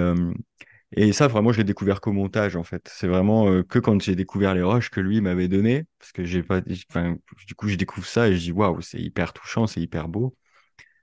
et 0.97 1.13
ça, 1.13 1.29
vraiment, 1.29 1.53
je 1.53 1.59
l'ai 1.59 1.65
découvert 1.65 2.01
qu'au 2.01 2.13
montage, 2.13 2.57
en 2.57 2.63
fait. 2.65 2.89
C'est 2.93 3.09
vraiment 3.09 3.49
euh, 3.49 3.63
que 3.63 3.79
quand 3.79 4.01
j'ai 4.03 4.15
découvert 4.17 4.55
les 4.55 4.63
rushs 4.63 4.91
que 4.91 5.01
lui 5.01 5.21
m'avait 5.21 5.49
donné, 5.49 5.87
parce 5.99 6.13
que 6.13 6.25
j'ai 6.25 6.43
pas, 6.43 6.61
du 6.61 7.55
coup, 7.57 7.69
je 7.69 7.77
découvre 7.77 8.07
ça 8.07 8.29
et 8.29 8.35
je 8.37 8.41
dis 8.41 8.53
waouh, 8.53 8.81
c'est 8.81 9.01
hyper 9.01 9.33
touchant, 9.33 9.67
c'est 9.67 9.81
hyper 9.81 10.09
beau, 10.09 10.37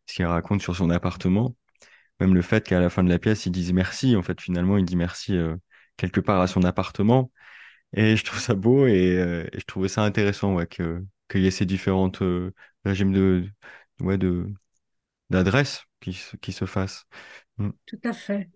ce 0.07 0.15
qu'il 0.15 0.25
raconte 0.25 0.61
sur 0.61 0.75
son 0.75 0.89
appartement. 0.89 1.55
Même 2.19 2.35
le 2.35 2.41
fait 2.41 2.67
qu'à 2.67 2.79
la 2.79 2.89
fin 2.89 3.03
de 3.03 3.09
la 3.09 3.19
pièce, 3.19 3.45
il 3.45 3.51
dise 3.51 3.73
merci, 3.73 4.15
en 4.15 4.23
fait, 4.23 4.39
finalement, 4.41 4.77
il 4.77 4.85
dit 4.85 4.95
merci 4.97 5.35
euh, 5.37 5.55
quelque 5.97 6.21
part 6.21 6.41
à 6.41 6.47
son 6.47 6.63
appartement. 6.63 7.31
Et 7.93 8.17
je 8.17 8.25
trouve 8.25 8.39
ça 8.39 8.55
beau 8.55 8.87
et, 8.87 9.17
euh, 9.17 9.47
je 9.53 9.63
trouvais 9.65 9.89
ça 9.89 10.03
intéressant 10.03 10.55
ouais, 10.55 10.67
qu'il 10.67 11.05
y 11.35 11.47
ait 11.47 11.51
ces 11.51 11.65
différentes 11.65 12.23
régimes 12.85 13.13
de, 13.13 13.49
ouais, 14.01 14.17
de, 14.17 14.47
d'adresses 15.29 15.85
qui, 16.01 16.19
qui 16.41 16.51
se 16.51 16.65
fassent. 16.65 17.05
Mm. 17.57 17.71
Tout 17.85 17.99
à 18.03 18.13
fait. 18.13 18.49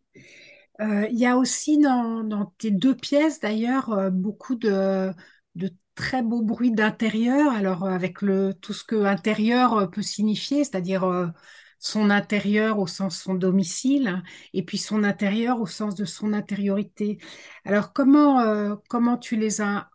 Euh, 0.81 1.07
il 1.09 1.17
y 1.17 1.25
a 1.25 1.37
aussi 1.37 1.77
dans, 1.79 2.23
dans 2.23 2.47
tes 2.57 2.69
deux 2.71 2.95
pièces 2.95 3.39
d'ailleurs 3.39 3.91
euh, 3.93 4.09
beaucoup 4.09 4.55
de, 4.55 5.11
de 5.55 5.69
très 5.95 6.21
beaux 6.21 6.41
bruits 6.41 6.71
d'intérieur. 6.71 7.53
Alors 7.53 7.85
euh, 7.85 7.91
avec 7.91 8.21
le 8.21 8.53
tout 8.53 8.73
ce 8.73 8.83
que 8.83 9.05
intérieur 9.05 9.89
peut 9.91 10.01
signifier, 10.01 10.63
c'est-à-dire 10.65 11.31
son 11.79 12.09
intérieur 12.09 12.79
au 12.79 12.87
sens 12.87 13.17
son 13.21 13.35
domicile 13.35 14.21
et 14.53 14.63
puis 14.65 14.77
son 14.77 15.03
intérieur 15.03 15.61
au 15.61 15.65
sens 15.67 15.95
de 15.95 16.03
son 16.05 16.33
intériorité. 16.33 17.19
Alors 17.63 17.93
comment 17.93 18.75
comment 18.89 19.17
tu 19.17 19.35
les 19.37 19.61
as 19.61 19.89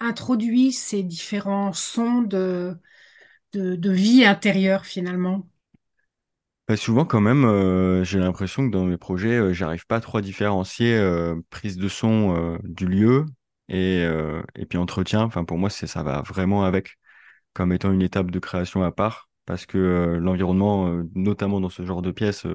introduits 0.00 0.72
ces 0.72 1.02
différents 1.04 1.72
sons 1.72 2.22
de 2.22 2.76
de, 3.54 3.76
de 3.76 3.90
vie 3.92 4.24
intérieure 4.26 4.86
finalement? 4.86 5.48
Bah, 6.70 6.76
souvent, 6.76 7.04
quand 7.04 7.20
même, 7.20 7.44
euh, 7.46 8.04
j'ai 8.04 8.20
l'impression 8.20 8.64
que 8.64 8.70
dans 8.72 8.84
mes 8.84 8.96
projets, 8.96 9.36
euh, 9.36 9.52
j'arrive 9.52 9.86
pas 9.88 9.98
trop 9.98 10.18
à 10.18 10.22
différencier 10.22 10.94
euh, 10.96 11.34
prise 11.50 11.76
de 11.78 11.88
son 11.88 12.36
euh, 12.36 12.58
du 12.62 12.86
lieu 12.86 13.26
et, 13.68 14.04
et 14.56 14.66
puis 14.66 14.78
entretien. 14.78 15.22
Enfin, 15.22 15.44
pour 15.44 15.58
moi, 15.58 15.68
c'est, 15.68 15.88
ça 15.88 16.04
va 16.04 16.22
vraiment 16.22 16.62
avec 16.64 16.96
comme 17.54 17.72
étant 17.72 17.92
une 17.92 18.02
étape 18.02 18.30
de 18.30 18.38
création 18.40 18.82
à 18.84 18.92
part 18.92 19.28
parce 19.46 19.66
que 19.66 20.18
l'environnement, 20.22 21.02
notamment 21.16 21.60
dans 21.60 21.70
ce 21.70 21.84
genre 21.86 22.02
de 22.02 22.12
pièce, 22.12 22.46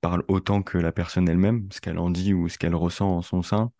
parle 0.00 0.24
autant 0.28 0.62
que 0.62 0.78
la 0.78 0.92
personne 0.92 1.28
elle-même, 1.28 1.68
ce 1.72 1.80
qu'elle 1.80 1.98
en 1.98 2.10
dit 2.10 2.34
ou 2.34 2.48
ce 2.48 2.58
qu'elle 2.58 2.74
ressent 2.76 3.08
en 3.18 3.22
son 3.22 3.42
sein. 3.42 3.72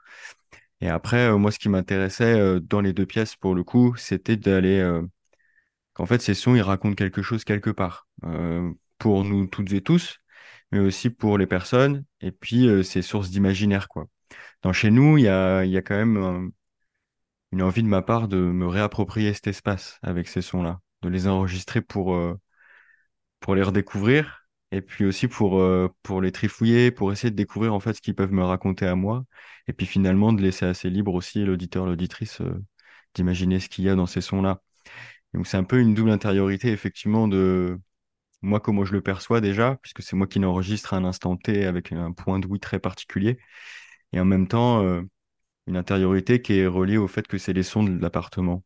Et 0.81 0.89
après, 0.89 1.37
moi, 1.39 1.53
ce 1.53 1.59
qui 1.61 1.69
m'intéressait 1.71 2.61
dans 2.61 2.81
les 2.83 2.93
deux 2.95 3.07
pièces, 3.07 3.37
pour 3.37 3.55
le 3.55 3.65
coup, 3.65 3.95
c'était 3.97 4.37
d'aller 4.37 4.81
euh, 4.81 5.03
qu'en 5.95 6.07
fait, 6.07 6.23
ces 6.23 6.35
sons, 6.35 6.55
ils 6.57 6.63
racontent 6.63 6.95
quelque 6.97 7.23
chose 7.23 7.45
quelque 7.45 7.71
part, 7.71 8.09
pour 9.03 9.25
nous 9.25 9.47
toutes 9.49 9.73
et 9.73 9.83
tous, 9.83 10.19
mais 10.73 10.79
aussi 10.81 11.11
pour 11.11 11.39
les 11.39 11.47
personnes, 11.49 12.05
et 12.21 12.33
puis 12.33 12.69
euh, 12.69 12.85
ces 12.85 13.03
sources 13.03 13.31
d'imaginaire, 13.31 13.89
quoi. 13.89 14.07
Dans 14.63 14.73
chez 14.73 14.91
nous, 14.93 15.19
il 15.19 15.25
y 15.25 15.29
a, 15.29 15.65
y 15.65 15.77
a 15.77 15.83
quand 15.83 15.97
même 15.97 16.53
une 17.53 17.63
envie 17.63 17.83
de 17.83 17.89
ma 17.89 18.03
part 18.03 18.29
de 18.29 18.39
me 18.39 18.67
réapproprier 18.67 19.33
cet 19.35 19.49
espace 19.49 19.99
avec 20.03 20.29
ces 20.29 20.43
sons-là, 20.43 20.81
de 21.03 21.09
les 21.09 21.27
enregistrer 21.29 21.81
pour, 21.83 22.15
euh, 22.15 22.39
pour 23.41 23.55
les 23.55 23.63
redécouvrir, 23.63 24.47
et 24.71 24.81
puis 24.83 25.05
aussi 25.05 25.29
pour, 25.29 25.59
euh, 25.61 25.89
pour 26.03 26.21
les 26.21 26.33
trifouiller, 26.33 26.91
pour 26.91 27.13
essayer 27.13 27.31
de 27.31 27.37
découvrir 27.37 27.75
en 27.75 27.81
fait 27.81 27.95
ce 27.95 28.01
qu'ils 28.01 28.15
peuvent 28.15 28.33
me 28.33 28.45
raconter 28.45 28.87
à 28.87 28.95
moi, 28.95 29.25
et 29.69 29.73
puis 29.73 29.87
finalement 29.87 30.33
de 30.33 30.43
laisser 30.43 30.67
assez 30.67 30.91
libre 30.91 31.15
aussi 31.15 31.45
l'auditeur, 31.45 31.87
l'auditrice, 31.87 32.41
euh, 32.41 32.55
d'imaginer 33.15 33.61
ce 33.61 33.69
qu'il 33.69 33.85
y 33.85 33.89
a 33.89 33.95
dans 33.97 34.07
ces 34.07 34.21
sons-là. 34.21 34.63
Donc 35.35 35.47
c'est 35.47 35.57
un 35.57 35.65
peu 35.65 35.81
une 35.81 35.95
double 35.95 36.11
intériorité, 36.11 36.69
effectivement, 36.73 37.29
de 37.29 37.79
moi, 38.43 38.61
comment 38.61 38.85
je 38.85 38.93
le 38.93 39.01
perçois 39.03 39.41
déjà, 39.41 39.79
puisque 39.83 40.03
c'est 40.03 40.17
moi 40.17 40.27
qui 40.27 40.39
l'enregistre 40.39 40.95
à 40.95 40.97
un 40.99 41.05
instant 41.05 41.37
T 41.37 41.65
avec 41.67 41.93
un 41.93 42.13
point 42.13 42.39
d'ouïe 42.41 42.61
très 42.61 42.81
particulier, 42.81 43.39
et 44.13 44.21
en 44.21 44.25
même 44.25 44.49
temps, 44.49 44.83
euh, 44.85 45.03
une 45.67 45.77
intériorité 45.77 46.43
qui 46.43 46.55
est 46.59 46.67
reliée 46.67 46.99
au 46.99 47.09
fait 47.09 47.27
que 47.29 47.39
c'est 47.39 47.53
les 47.53 47.63
sons 47.63 47.85
de 47.85 48.01
l'appartement. 48.01 48.65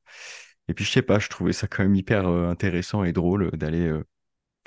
Et 0.69 0.75
puis 0.75 0.85
je 0.85 0.91
sais 0.93 1.03
pas, 1.03 1.19
je 1.19 1.29
trouvais 1.29 1.53
ça 1.53 1.69
quand 1.69 1.83
même 1.85 1.95
hyper 1.95 2.27
euh, 2.29 2.49
intéressant 2.51 3.05
et 3.05 3.13
drôle 3.13 3.51
d'aller 3.53 3.87
euh, 3.89 4.05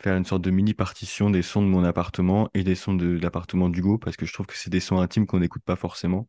faire 0.01 0.15
une 0.15 0.25
sorte 0.25 0.41
de 0.41 0.51
mini 0.51 0.73
partition 0.73 1.29
des 1.29 1.41
sons 1.41 1.61
de 1.61 1.67
mon 1.67 1.83
appartement 1.83 2.49
et 2.53 2.63
des 2.63 2.75
sons 2.75 2.93
de, 2.93 3.19
l'appartement 3.19 3.69
d'Hugo 3.69 3.97
parce 3.97 4.17
que 4.17 4.25
je 4.25 4.33
trouve 4.33 4.45
que 4.45 4.55
c'est 4.57 4.69
des 4.69 4.79
sons 4.79 4.99
intimes 4.99 5.25
qu'on 5.27 5.39
n'écoute 5.39 5.63
pas 5.63 5.75
forcément. 5.75 6.27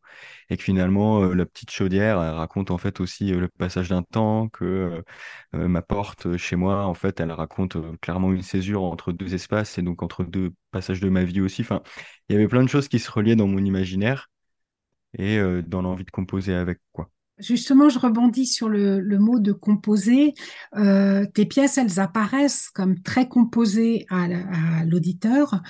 Et 0.49 0.57
que 0.57 0.63
finalement 0.63 1.23
euh, 1.23 1.33
la 1.33 1.45
petite 1.45 1.71
chaudière 1.71 2.21
elle 2.21 2.33
raconte 2.33 2.71
en 2.71 2.77
fait 2.77 2.99
aussi 2.99 3.33
euh, 3.33 3.39
le 3.39 3.47
passage 3.47 3.89
d'un 3.89 4.03
temps 4.03 4.49
que 4.49 5.03
euh, 5.55 5.67
ma 5.67 5.81
porte 5.81 6.37
chez 6.37 6.55
moi 6.55 6.85
en 6.85 6.93
fait 6.93 7.19
elle 7.19 7.31
raconte 7.31 7.77
clairement 8.01 8.31
une 8.33 8.41
césure 8.41 8.83
entre 8.83 9.11
deux 9.11 9.33
espaces 9.33 9.77
et 9.77 9.81
donc 9.81 10.03
entre 10.03 10.23
deux 10.23 10.53
passages 10.71 10.99
de 10.99 11.09
ma 11.09 11.23
vie 11.23 11.41
aussi. 11.41 11.61
Enfin 11.61 11.81
il 12.29 12.33
y 12.33 12.35
avait 12.37 12.47
plein 12.47 12.63
de 12.63 12.69
choses 12.69 12.87
qui 12.87 12.99
se 12.99 13.11
reliaient 13.11 13.35
dans 13.35 13.47
mon 13.47 13.59
imaginaire 13.63 14.29
et 15.17 15.39
dans 15.63 15.81
l'envie 15.81 16.05
de 16.05 16.11
composer 16.11 16.53
avec 16.53 16.79
quoi 16.93 17.09
Justement, 17.41 17.89
je 17.89 17.99
rebondis 17.99 18.45
sur 18.45 18.69
le, 18.69 19.01
mot 19.17 19.39
de 19.39 19.51
composer. 19.51 20.33
Euh, 20.75 21.25
tes 21.25 21.45
pièces, 21.45 21.77
elles 21.77 21.99
apparaissent 21.99 22.69
comme 22.69 23.01
très 23.01 23.27
composées 23.27 24.05
à, 24.09 24.27
la- 24.27 24.79
à 24.81 24.85
l'auditeur. 24.85 25.61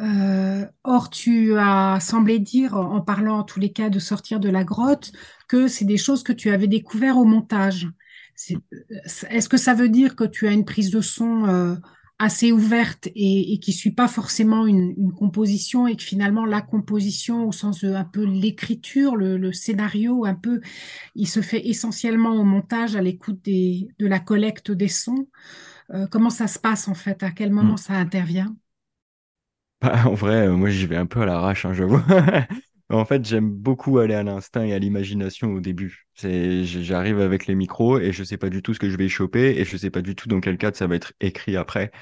Euh, 0.00 0.64
or, 0.82 1.10
tu 1.10 1.56
as 1.58 1.98
semblé 2.00 2.38
dire, 2.38 2.74
en 2.74 3.00
parlant 3.02 3.38
en 3.40 3.44
tous 3.44 3.60
les 3.60 3.72
cas 3.72 3.90
de 3.90 3.98
sortir 3.98 4.40
de 4.40 4.48
la 4.48 4.64
grotte, 4.64 5.12
que 5.46 5.68
c'est 5.68 5.84
des 5.84 5.98
choses 5.98 6.22
que 6.22 6.32
tu 6.32 6.50
avais 6.50 6.68
découvert 6.68 7.18
au 7.18 7.24
montage. 7.24 7.88
C'est- 8.34 8.56
Est-ce 9.28 9.48
que 9.48 9.58
ça 9.58 9.74
veut 9.74 9.90
dire 9.90 10.16
que 10.16 10.24
tu 10.24 10.48
as 10.48 10.52
une 10.52 10.64
prise 10.64 10.90
de 10.90 11.02
son 11.02 11.46
euh, 11.46 11.74
assez 12.20 12.52
ouverte 12.52 13.08
et, 13.16 13.54
et 13.54 13.60
qui 13.60 13.72
suit 13.72 13.92
pas 13.92 14.08
forcément 14.08 14.66
une, 14.66 14.94
une 14.98 15.12
composition 15.12 15.88
et 15.88 15.96
que 15.96 16.04
finalement 16.04 16.46
la 16.46 16.62
composition 16.62 17.48
au 17.48 17.52
sens 17.52 17.80
de 17.84 17.92
un 17.94 18.04
peu 18.04 18.24
l'écriture, 18.24 19.16
le, 19.16 19.38
le 19.38 19.52
scénario, 19.52 20.26
un 20.26 20.34
peu, 20.36 20.60
il 21.16 21.28
se 21.28 21.42
fait 21.42 21.68
essentiellement 21.68 22.32
au 22.36 22.44
montage, 22.44 22.96
à 22.96 23.02
l'écoute 23.02 23.40
des, 23.44 23.88
de 24.00 24.06
la 24.06 24.20
collecte 24.20 24.70
des 24.72 24.88
sons. 24.88 25.28
Euh, 25.94 26.06
comment 26.10 26.30
ça 26.30 26.48
se 26.48 26.58
passe 26.58 26.88
en 26.88 26.94
fait? 26.94 27.22
À 27.22 27.30
quel 27.32 27.52
moment 27.52 27.76
Hmm. 27.76 27.78
ça 27.78 27.94
intervient? 27.94 28.56
Bah, 29.80 30.02
en 30.06 30.14
vrai, 30.14 30.46
euh, 30.46 30.56
moi 30.56 30.68
j'y 30.70 30.86
vais 30.86 30.96
un 30.96 31.06
peu 31.06 31.22
à 31.22 31.26
l'arrache, 31.26 31.64
hein, 31.64 31.72
j'avoue. 31.72 32.00
En 32.90 33.04
fait, 33.04 33.24
j'aime 33.24 33.50
beaucoup 33.50 33.98
aller 33.98 34.14
à 34.14 34.22
l'instinct 34.24 34.64
et 34.64 34.74
à 34.74 34.78
l'imagination 34.80 35.52
au 35.52 35.60
début. 35.60 36.06
J'arrive 36.16 37.20
avec 37.20 37.46
les 37.46 37.54
micros 37.54 37.98
et 38.00 38.12
je 38.12 38.24
sais 38.24 38.36
pas 38.36 38.50
du 38.50 38.62
tout 38.62 38.74
ce 38.74 38.80
que 38.80 38.90
je 38.90 38.96
vais 38.96 39.08
choper 39.08 39.60
et 39.60 39.64
je 39.64 39.76
sais 39.76 39.90
pas 39.90 40.02
du 40.02 40.16
tout 40.16 40.28
dans 40.28 40.40
quel 40.40 40.58
cadre 40.58 40.76
ça 40.76 40.88
va 40.88 40.96
être 40.96 41.12
écrit 41.20 41.56
après. 41.56 41.92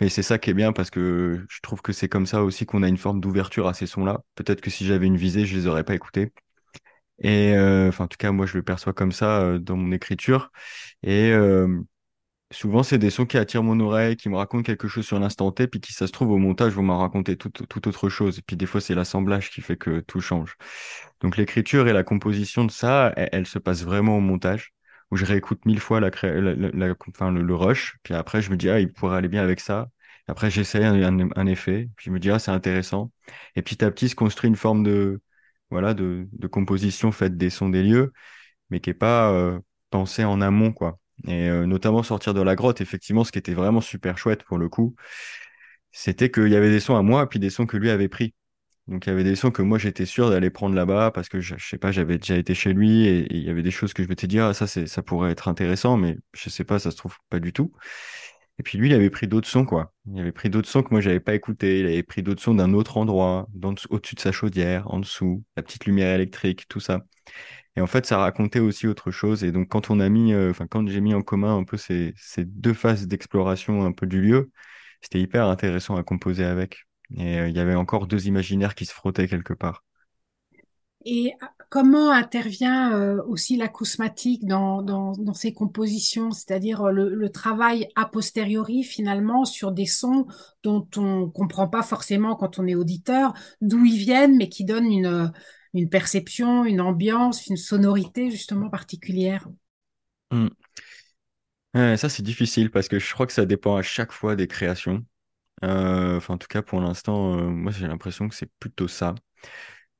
Mais 0.00 0.08
c'est 0.08 0.22
ça 0.22 0.38
qui 0.38 0.50
est 0.50 0.54
bien 0.54 0.72
parce 0.72 0.90
que 0.90 1.44
je 1.50 1.60
trouve 1.60 1.82
que 1.82 1.92
c'est 1.92 2.08
comme 2.08 2.24
ça 2.26 2.42
aussi 2.44 2.64
qu'on 2.66 2.82
a 2.82 2.88
une 2.88 2.96
forme 2.96 3.20
d'ouverture 3.20 3.68
à 3.68 3.74
ces 3.74 3.86
sons-là. 3.86 4.20
Peut-être 4.36 4.60
que 4.62 4.70
si 4.70 4.86
j'avais 4.86 5.06
une 5.06 5.16
visée, 5.18 5.44
je 5.44 5.54
les 5.56 5.66
aurais 5.66 5.84
pas 5.84 5.94
écoutés. 5.94 6.32
Et 7.20 7.54
euh, 7.56 7.88
enfin, 7.88 8.04
en 8.04 8.08
tout 8.08 8.16
cas, 8.18 8.32
moi, 8.32 8.46
je 8.46 8.56
le 8.56 8.62
perçois 8.62 8.92
comme 8.92 9.12
ça 9.12 9.40
euh, 9.42 9.58
dans 9.58 9.76
mon 9.76 9.92
écriture. 9.92 10.52
Et 11.02 11.32
euh, 11.32 11.68
Souvent, 12.50 12.82
c'est 12.82 12.96
des 12.98 13.10
sons 13.10 13.26
qui 13.26 13.36
attirent 13.36 13.62
mon 13.62 13.78
oreille, 13.78 14.16
qui 14.16 14.30
me 14.30 14.36
racontent 14.36 14.62
quelque 14.62 14.88
chose 14.88 15.04
sur 15.06 15.18
l'instant 15.20 15.52
T, 15.52 15.66
puis 15.68 15.80
qui, 15.80 15.92
ça 15.92 16.06
se 16.06 16.12
trouve, 16.12 16.30
au 16.30 16.38
montage, 16.38 16.72
vont 16.72 16.82
m'en 16.82 16.98
raconter 16.98 17.36
tout, 17.36 17.50
tout 17.50 17.88
autre 17.88 18.08
chose. 18.08 18.38
Et 18.38 18.42
puis, 18.42 18.56
des 18.56 18.64
fois, 18.64 18.80
c'est 18.80 18.94
l'assemblage 18.94 19.50
qui 19.50 19.60
fait 19.60 19.76
que 19.76 20.00
tout 20.00 20.20
change. 20.22 20.56
Donc, 21.20 21.36
l'écriture 21.36 21.88
et 21.88 21.92
la 21.92 22.04
composition 22.04 22.64
de 22.64 22.70
ça, 22.70 23.12
elle, 23.16 23.28
elle 23.32 23.46
se 23.46 23.58
passe 23.58 23.82
vraiment 23.84 24.16
au 24.16 24.20
montage, 24.20 24.72
où 25.10 25.16
je 25.16 25.26
réécoute 25.26 25.64
mille 25.66 25.78
fois 25.80 26.00
la, 26.00 26.10
la- 26.22 26.54
la- 26.54 26.88
le, 27.30 27.54
rush, 27.54 27.98
puis 28.02 28.14
après, 28.14 28.40
je 28.40 28.50
me 28.50 28.56
dis, 28.56 28.70
ah, 28.70 28.80
il 28.80 28.90
pourrait 28.92 29.18
aller 29.18 29.28
bien 29.28 29.42
avec 29.42 29.60
ça. 29.60 29.88
Après, 30.26 30.50
j'essaie 30.50 30.84
un, 30.84 31.20
un, 31.20 31.28
un 31.36 31.46
effet, 31.46 31.88
puis 31.96 32.06
je 32.06 32.10
me 32.10 32.18
dis, 32.18 32.30
ah, 32.30 32.38
c'est 32.38 32.50
intéressant. 32.50 33.12
Et 33.56 33.62
petit 33.62 33.84
à 33.84 33.90
petit, 33.90 34.08
se 34.08 34.14
construit 34.14 34.48
une 34.48 34.56
forme 34.56 34.82
de, 34.84 35.20
voilà, 35.70 35.92
de, 35.94 36.26
de 36.32 36.46
composition 36.46 37.12
faite 37.12 37.36
des 37.36 37.50
sons 37.50 37.68
des 37.68 37.82
lieux 37.82 38.12
mais 38.70 38.80
qui 38.80 38.90
est 38.90 38.94
pas 38.94 39.30
euh, 39.32 39.58
pensé 39.90 40.24
en 40.24 40.40
amont, 40.40 40.72
quoi. 40.72 40.98
Et 41.26 41.48
euh, 41.48 41.66
notamment 41.66 42.02
sortir 42.02 42.34
de 42.34 42.42
la 42.42 42.54
grotte, 42.54 42.80
effectivement, 42.80 43.24
ce 43.24 43.32
qui 43.32 43.38
était 43.38 43.54
vraiment 43.54 43.80
super 43.80 44.18
chouette 44.18 44.44
pour 44.44 44.58
le 44.58 44.68
coup, 44.68 44.94
c'était 45.90 46.30
qu'il 46.30 46.48
y 46.48 46.56
avait 46.56 46.70
des 46.70 46.80
sons 46.80 46.96
à 46.96 47.02
moi, 47.02 47.28
puis 47.28 47.38
des 47.40 47.50
sons 47.50 47.66
que 47.66 47.76
lui 47.76 47.90
avait 47.90 48.08
pris. 48.08 48.34
Donc 48.88 49.06
il 49.06 49.10
y 49.10 49.12
avait 49.12 49.24
des 49.24 49.36
sons 49.36 49.50
que 49.50 49.60
moi 49.60 49.78
j'étais 49.78 50.06
sûr 50.06 50.30
d'aller 50.30 50.48
prendre 50.48 50.74
là-bas 50.74 51.10
parce 51.10 51.28
que 51.28 51.40
je, 51.40 51.54
sais 51.58 51.76
pas, 51.76 51.92
j'avais 51.92 52.16
déjà 52.18 52.36
été 52.36 52.54
chez 52.54 52.72
lui 52.72 53.06
et, 53.06 53.26
il 53.30 53.42
y 53.42 53.50
avait 53.50 53.62
des 53.62 53.70
choses 53.70 53.92
que 53.92 54.02
je 54.02 54.08
m'étais 54.08 54.26
dit 54.26 54.38
ah 54.40 54.54
ça 54.54 54.66
ça 54.66 55.02
pourrait 55.02 55.30
être 55.30 55.48
intéressant 55.48 55.98
mais 55.98 56.16
je 56.32 56.48
sais 56.48 56.64
pas 56.64 56.78
ça 56.78 56.90
se 56.90 56.96
trouve 56.96 57.16
pas 57.28 57.38
du 57.38 57.52
tout. 57.52 57.72
Et 58.58 58.62
puis 58.62 58.78
lui 58.78 58.88
il 58.88 58.94
avait 58.94 59.10
pris 59.10 59.28
d'autres 59.28 59.48
sons 59.48 59.66
quoi. 59.66 59.92
Il 60.06 60.18
avait 60.20 60.32
pris 60.32 60.48
d'autres 60.50 60.68
sons 60.68 60.82
que 60.82 60.88
moi 60.90 61.00
j'avais 61.02 61.20
pas 61.20 61.34
écouté, 61.34 61.80
il 61.80 61.86
avait 61.86 62.02
pris 62.02 62.22
d'autres 62.22 62.42
sons 62.42 62.54
d'un 62.54 62.72
autre 62.72 62.96
endroit, 62.96 63.48
au-dessus 63.90 64.14
de 64.14 64.20
sa 64.20 64.32
chaudière, 64.32 64.90
en 64.92 65.00
dessous, 65.00 65.44
la 65.56 65.62
petite 65.62 65.84
lumière 65.84 66.14
électrique, 66.14 66.66
tout 66.68 66.80
ça. 66.80 67.04
Et 67.78 67.80
en 67.80 67.86
fait, 67.86 68.06
ça 68.06 68.18
racontait 68.18 68.58
aussi 68.58 68.88
autre 68.88 69.12
chose. 69.12 69.44
Et 69.44 69.52
donc, 69.52 69.68
quand 69.68 69.88
on 69.88 70.00
a 70.00 70.08
mis, 70.08 70.32
euh, 70.32 70.50
enfin, 70.50 70.66
quand 70.66 70.88
j'ai 70.88 71.00
mis 71.00 71.14
en 71.14 71.22
commun 71.22 71.56
un 71.56 71.62
peu 71.62 71.76
ces, 71.76 72.12
deux 72.38 72.74
phases 72.74 73.06
d'exploration 73.06 73.84
un 73.84 73.92
peu 73.92 74.08
du 74.08 74.20
lieu, 74.20 74.50
c'était 75.00 75.20
hyper 75.20 75.46
intéressant 75.46 75.94
à 75.94 76.02
composer 76.02 76.42
avec. 76.42 76.86
Et 77.16 77.38
euh, 77.38 77.48
il 77.48 77.54
y 77.54 77.60
avait 77.60 77.76
encore 77.76 78.08
deux 78.08 78.26
imaginaires 78.26 78.74
qui 78.74 78.84
se 78.84 78.92
frottaient 78.92 79.28
quelque 79.28 79.52
part. 79.52 79.84
Et 81.04 81.34
euh, 81.40 81.46
comment 81.70 82.10
intervient 82.10 83.16
aussi 83.28 83.56
l'acousmatique 83.56 84.44
dans, 84.44 85.14
ces 85.34 85.52
compositions, 85.52 86.32
c'est-à-dire 86.32 86.86
le, 86.86 87.14
le 87.14 87.30
travail 87.30 87.86
a 87.94 88.06
posteriori 88.06 88.82
finalement 88.82 89.44
sur 89.44 89.70
des 89.70 89.86
sons 89.86 90.26
dont 90.64 90.88
on 90.96 91.30
comprend 91.30 91.68
pas 91.68 91.84
forcément 91.84 92.34
quand 92.34 92.58
on 92.58 92.66
est 92.66 92.74
auditeur 92.74 93.34
d'où 93.60 93.84
ils 93.84 93.98
viennent, 93.98 94.36
mais 94.36 94.48
qui 94.48 94.64
donnent 94.64 94.90
une, 94.90 95.32
une 95.74 95.88
perception, 95.88 96.64
une 96.64 96.80
ambiance, 96.80 97.46
une 97.46 97.56
sonorité 97.56 98.30
justement 98.30 98.70
particulière. 98.70 99.48
Hmm. 100.30 100.48
Ça, 101.74 102.08
c'est 102.08 102.22
difficile 102.22 102.70
parce 102.70 102.88
que 102.88 102.98
je 102.98 103.12
crois 103.12 103.26
que 103.26 103.32
ça 103.32 103.46
dépend 103.46 103.76
à 103.76 103.82
chaque 103.82 104.10
fois 104.12 104.34
des 104.34 104.48
créations. 104.48 105.04
Euh, 105.64 106.20
en 106.28 106.38
tout 106.38 106.46
cas, 106.48 106.62
pour 106.62 106.80
l'instant, 106.80 107.38
euh, 107.38 107.42
moi, 107.48 107.72
j'ai 107.72 107.86
l'impression 107.86 108.28
que 108.28 108.34
c'est 108.34 108.50
plutôt 108.58 108.88
ça. 108.88 109.14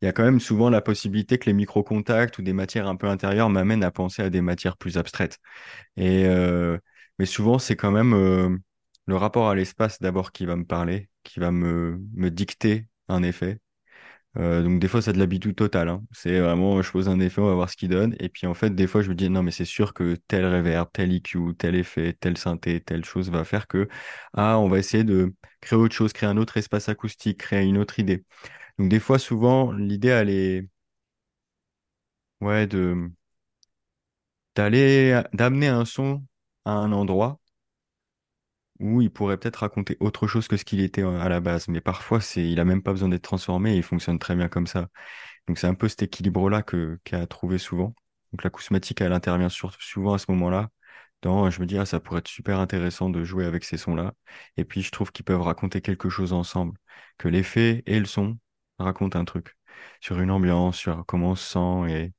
Il 0.01 0.07
y 0.07 0.09
a 0.09 0.13
quand 0.13 0.25
même 0.25 0.41
souvent 0.41 0.71
la 0.71 0.81
possibilité 0.81 1.39
que 1.39 1.47
les 1.47 1.53
micro-contacts 1.53 2.39
ou 2.39 2.43
des 2.43 2.53
matières 2.53 2.87
un 2.87 2.97
peu 2.97 3.09
intérieures 3.09 3.51
m'amènent 3.51 3.85
à 3.85 3.91
penser 3.91 4.23
à 4.23 4.31
des 4.31 4.41
matières 4.41 4.77
plus 4.77 4.97
abstraites. 4.97 5.39
Euh, 5.99 6.79
mais 7.19 7.27
souvent, 7.27 7.59
c'est 7.59 7.77
quand 7.77 7.91
même 7.91 8.61
le 9.07 9.17
rapport 9.17 9.49
à 9.49 9.55
l'espace 9.55 10.01
d'abord 10.01 10.33
qui 10.33 10.47
va 10.47 10.57
me 10.57 10.65
parler, 10.65 11.09
qui 11.25 11.41
va 11.41 11.51
me, 11.51 12.01
me 12.15 12.31
dicter 12.31 12.87
un 13.09 13.23
effet. 13.23 13.59
Euh, 14.37 14.63
donc 14.63 14.79
des 14.79 14.89
fois, 14.89 15.03
c'est 15.03 15.13
de 15.13 15.19
l'habitude 15.19 15.57
totale. 15.57 15.89
hein. 15.89 16.05
C'est 16.13 16.39
vraiment, 16.41 16.81
je 16.83 16.91
pose 16.93 17.09
un 17.09 17.19
effet, 17.21 17.41
on 17.41 17.47
va 17.47 17.55
voir 17.55 17.71
ce 17.71 17.77
qu'il 17.77 17.89
donne. 17.89 18.15
Et 18.21 18.29
puis 18.29 18.47
en 18.47 18.55
fait, 18.55 18.71
des 18.75 18.87
fois, 18.87 19.03
je 19.03 19.09
me 19.11 19.15
dis, 19.15 19.29
non, 19.31 19.43
mais 19.43 19.51
c'est 19.51 19.65
sûr 19.65 19.95
que 19.95 20.17
tel 20.29 20.45
reverb, 20.47 20.89
tel 20.93 21.13
EQ, 21.13 21.55
tel 21.57 21.75
effet, 21.75 22.13
tel 22.21 22.37
synthé, 22.39 22.81
telle 22.81 23.05
chose 23.05 23.31
va 23.31 23.45
faire 23.45 23.67
que, 23.67 23.89
ah, 24.35 24.59
on 24.59 24.69
va 24.69 24.79
essayer 24.79 25.03
de 25.05 25.35
créer 25.61 25.79
autre 25.79 25.95
chose, 25.95 26.13
créer 26.13 26.29
un 26.29 26.37
autre 26.37 26.57
espace 26.57 26.89
acoustique, 26.89 27.39
créer 27.39 27.65
une 27.67 27.79
autre 27.79 27.99
idée. 27.99 28.25
Donc 28.79 28.91
des 28.91 29.01
fois, 29.01 29.19
souvent, 29.21 29.73
l'idée, 29.73 30.09
elle 30.09 30.31
est, 30.31 30.69
ouais, 32.41 32.67
de 32.67 33.11
d'aller, 34.55 35.23
d'amener 35.33 35.69
un 35.69 35.85
son 35.85 36.25
à 36.65 36.73
un 36.73 36.93
endroit 36.93 37.39
où 38.81 39.03
il 39.03 39.11
pourrait 39.11 39.37
peut-être 39.39 39.57
raconter 39.57 39.97
autre 40.01 40.27
chose 40.27 40.49
que 40.49 40.57
ce 40.57 40.65
qu'il 40.65 40.81
était 40.81 41.03
euh, 41.03 41.21
à 41.21 41.29
la 41.29 41.41
base. 41.41 41.69
Mais 41.69 41.81
parfois, 41.81 42.21
c'est, 42.21 42.49
il 42.49 42.61
a 42.61 42.65
même 42.65 42.83
pas 42.83 42.93
besoin 42.93 43.09
d'être 43.09 43.23
transformé 43.23 43.75
et 43.75 43.77
il 43.79 43.83
fonctionne 43.83 44.19
très 44.19 44.37
bien 44.37 44.49
comme 44.49 44.67
ça. 44.67 44.89
Donc 45.47 45.59
c'est 45.59 45.67
un 45.67 45.75
peu 45.75 45.89
cet 45.89 46.03
équilibre-là 46.03 46.63
que, 46.63 46.99
qu'il 47.05 47.17
a 47.19 47.27
trouvé 47.27 47.59
souvent. 47.59 47.95
Donc 48.33 48.45
l'acousmatique, 48.45 49.01
elle 49.01 49.13
intervient 49.13 49.49
souvent 49.49 50.15
à 50.15 50.19
ce 50.19 50.27
moment-là. 50.31 50.71
Dans, 51.23 51.51
je 51.51 51.61
me 51.61 51.67
dis, 51.67 51.79
ah, 51.79 51.87
ça 51.87 52.01
pourrait 52.01 52.21
être 52.21 52.29
super 52.29 52.61
intéressant 52.61 53.11
de 53.11 53.25
jouer 53.25 53.45
avec 53.45 53.65
ces 53.65 53.77
sons-là. 53.77 54.15
Et 54.57 54.65
puis, 54.65 54.83
je 54.83 54.91
trouve 54.93 55.11
qu'ils 55.13 55.25
peuvent 55.25 55.43
raconter 55.43 55.81
quelque 55.81 56.09
chose 56.09 56.33
ensemble. 56.33 56.79
Que 57.19 57.29
l'effet 57.29 57.83
et 57.87 57.99
le 57.99 58.07
son 58.07 58.39
racontent 58.79 59.19
un 59.19 59.25
truc. 59.25 59.57
Sur 60.01 60.21
une 60.21 60.31
ambiance, 60.31 60.77
sur 60.77 61.05
comment 61.07 61.31
on 61.31 61.35
se 61.35 61.53
sent. 61.53 61.93
Et 61.93 62.13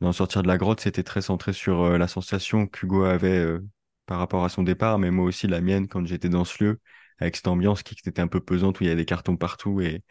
dans 0.00 0.12
Sortir 0.12 0.42
de 0.42 0.48
la 0.48 0.58
grotte, 0.58 0.80
c'était 0.80 1.02
très 1.02 1.22
centré 1.22 1.52
sur 1.52 1.82
euh, 1.82 1.98
la 1.98 2.08
sensation 2.08 2.66
qu'Hugo 2.66 3.04
avait 3.04 3.38
euh, 3.38 3.66
par 4.10 4.18
rapport 4.18 4.44
à 4.44 4.48
son 4.48 4.64
départ, 4.64 4.98
mais 4.98 5.12
moi 5.12 5.24
aussi 5.24 5.46
la 5.46 5.60
mienne 5.60 5.86
quand 5.88 6.04
j'étais 6.04 6.28
dans 6.28 6.44
ce 6.44 6.64
lieu, 6.64 6.80
avec 7.20 7.36
cette 7.36 7.46
ambiance 7.46 7.84
qui 7.84 7.94
était 7.94 8.20
un 8.20 8.26
peu 8.28 8.40
pesante 8.40 8.80
où 8.80 8.84
il 8.84 8.88
y 8.88 8.92
a 8.92 8.96
des 8.96 9.04
cartons 9.04 9.36
partout 9.36 9.80
et 9.80 10.02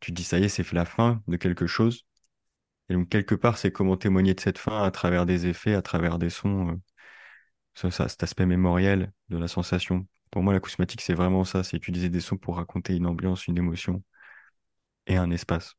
tu 0.00 0.12
te 0.12 0.16
dis, 0.16 0.24
ça 0.24 0.38
y 0.38 0.44
est, 0.44 0.48
c'est 0.48 0.72
la 0.72 0.86
fin 0.86 1.22
de 1.28 1.36
quelque 1.36 1.66
chose. 1.66 2.06
Et 2.88 2.94
donc, 2.94 3.08
quelque 3.10 3.34
part, 3.36 3.58
c'est 3.58 3.72
comment 3.72 3.96
témoigner 3.96 4.34
de 4.34 4.40
cette 4.40 4.58
fin 4.58 4.82
à 4.84 4.90
travers 4.90 5.26
des 5.26 5.46
effets, 5.46 5.74
à 5.74 5.82
travers 5.82 6.18
des 6.18 6.30
sons. 6.30 6.80
euh, 7.84 7.90
ça, 7.90 8.08
cet 8.08 8.22
aspect 8.22 8.46
mémoriel 8.46 9.12
de 9.28 9.38
la 9.38 9.48
sensation. 9.48 10.06
Pour 10.30 10.42
moi, 10.42 10.52
l'acousmatique, 10.52 11.00
c'est 11.00 11.14
vraiment 11.14 11.44
ça, 11.44 11.62
c'est 11.64 11.76
utiliser 11.76 12.08
des 12.08 12.20
sons 12.20 12.36
pour 12.36 12.56
raconter 12.56 12.94
une 12.96 13.06
ambiance, 13.06 13.46
une 13.46 13.58
émotion 13.58 14.02
et 15.06 15.16
un 15.16 15.30
espace. 15.30 15.76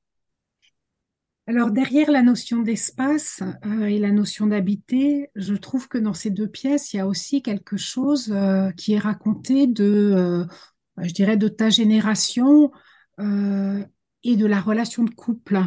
Alors 1.49 1.71
derrière 1.71 2.11
la 2.11 2.23
notion 2.23 2.61
d'espace 2.61 3.41
euh, 3.65 3.85
et 3.85 3.99
la 3.99 4.11
notion 4.11 4.47
d'habiter, 4.47 5.29
je 5.35 5.53
trouve 5.55 5.87
que 5.87 5.97
dans 5.97 6.13
ces 6.13 6.29
deux 6.29 6.49
pièces, 6.49 6.93
il 6.93 6.97
y 6.97 6.99
a 6.99 7.07
aussi 7.07 7.41
quelque 7.41 7.77
chose 7.77 8.33
euh, 8.35 8.69
qui 8.71 8.93
est 8.93 8.99
raconté 8.99 9.65
de, 9.65 9.85
euh, 9.85 10.45
je 10.97 11.13
dirais, 11.13 11.37
de 11.37 11.47
ta 11.47 11.69
génération 11.69 12.71
et 14.23 14.35
de 14.35 14.45
la 14.45 14.61
relation 14.61 15.03
de 15.03 15.09
couple, 15.09 15.59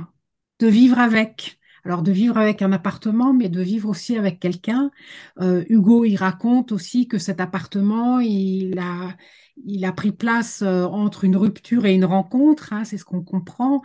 de 0.60 0.68
vivre 0.68 1.00
avec. 1.00 1.58
alors 1.84 2.02
de 2.02 2.12
vivre 2.12 2.38
avec 2.38 2.62
un 2.62 2.70
appartement, 2.70 3.32
mais 3.32 3.48
de 3.48 3.60
vivre 3.60 3.88
aussi 3.88 4.16
avec 4.16 4.38
quelqu'un. 4.38 4.92
Hugo, 5.40 6.04
il 6.04 6.14
raconte 6.14 6.70
aussi 6.70 7.08
que 7.08 7.18
cet 7.18 7.40
appartement, 7.40 8.20
il 8.20 8.78
a, 8.78 9.16
il 9.64 9.84
a 9.84 9.92
pris 9.92 10.12
place 10.12 10.62
euh, 10.62 10.84
entre 10.84 11.24
une 11.24 11.36
rupture 11.36 11.86
et 11.86 11.94
une 11.94 12.04
rencontre, 12.04 12.72
hein, 12.72 12.84
c'est 12.84 12.98
ce 12.98 13.04
qu'on 13.04 13.22
comprend. 13.22 13.82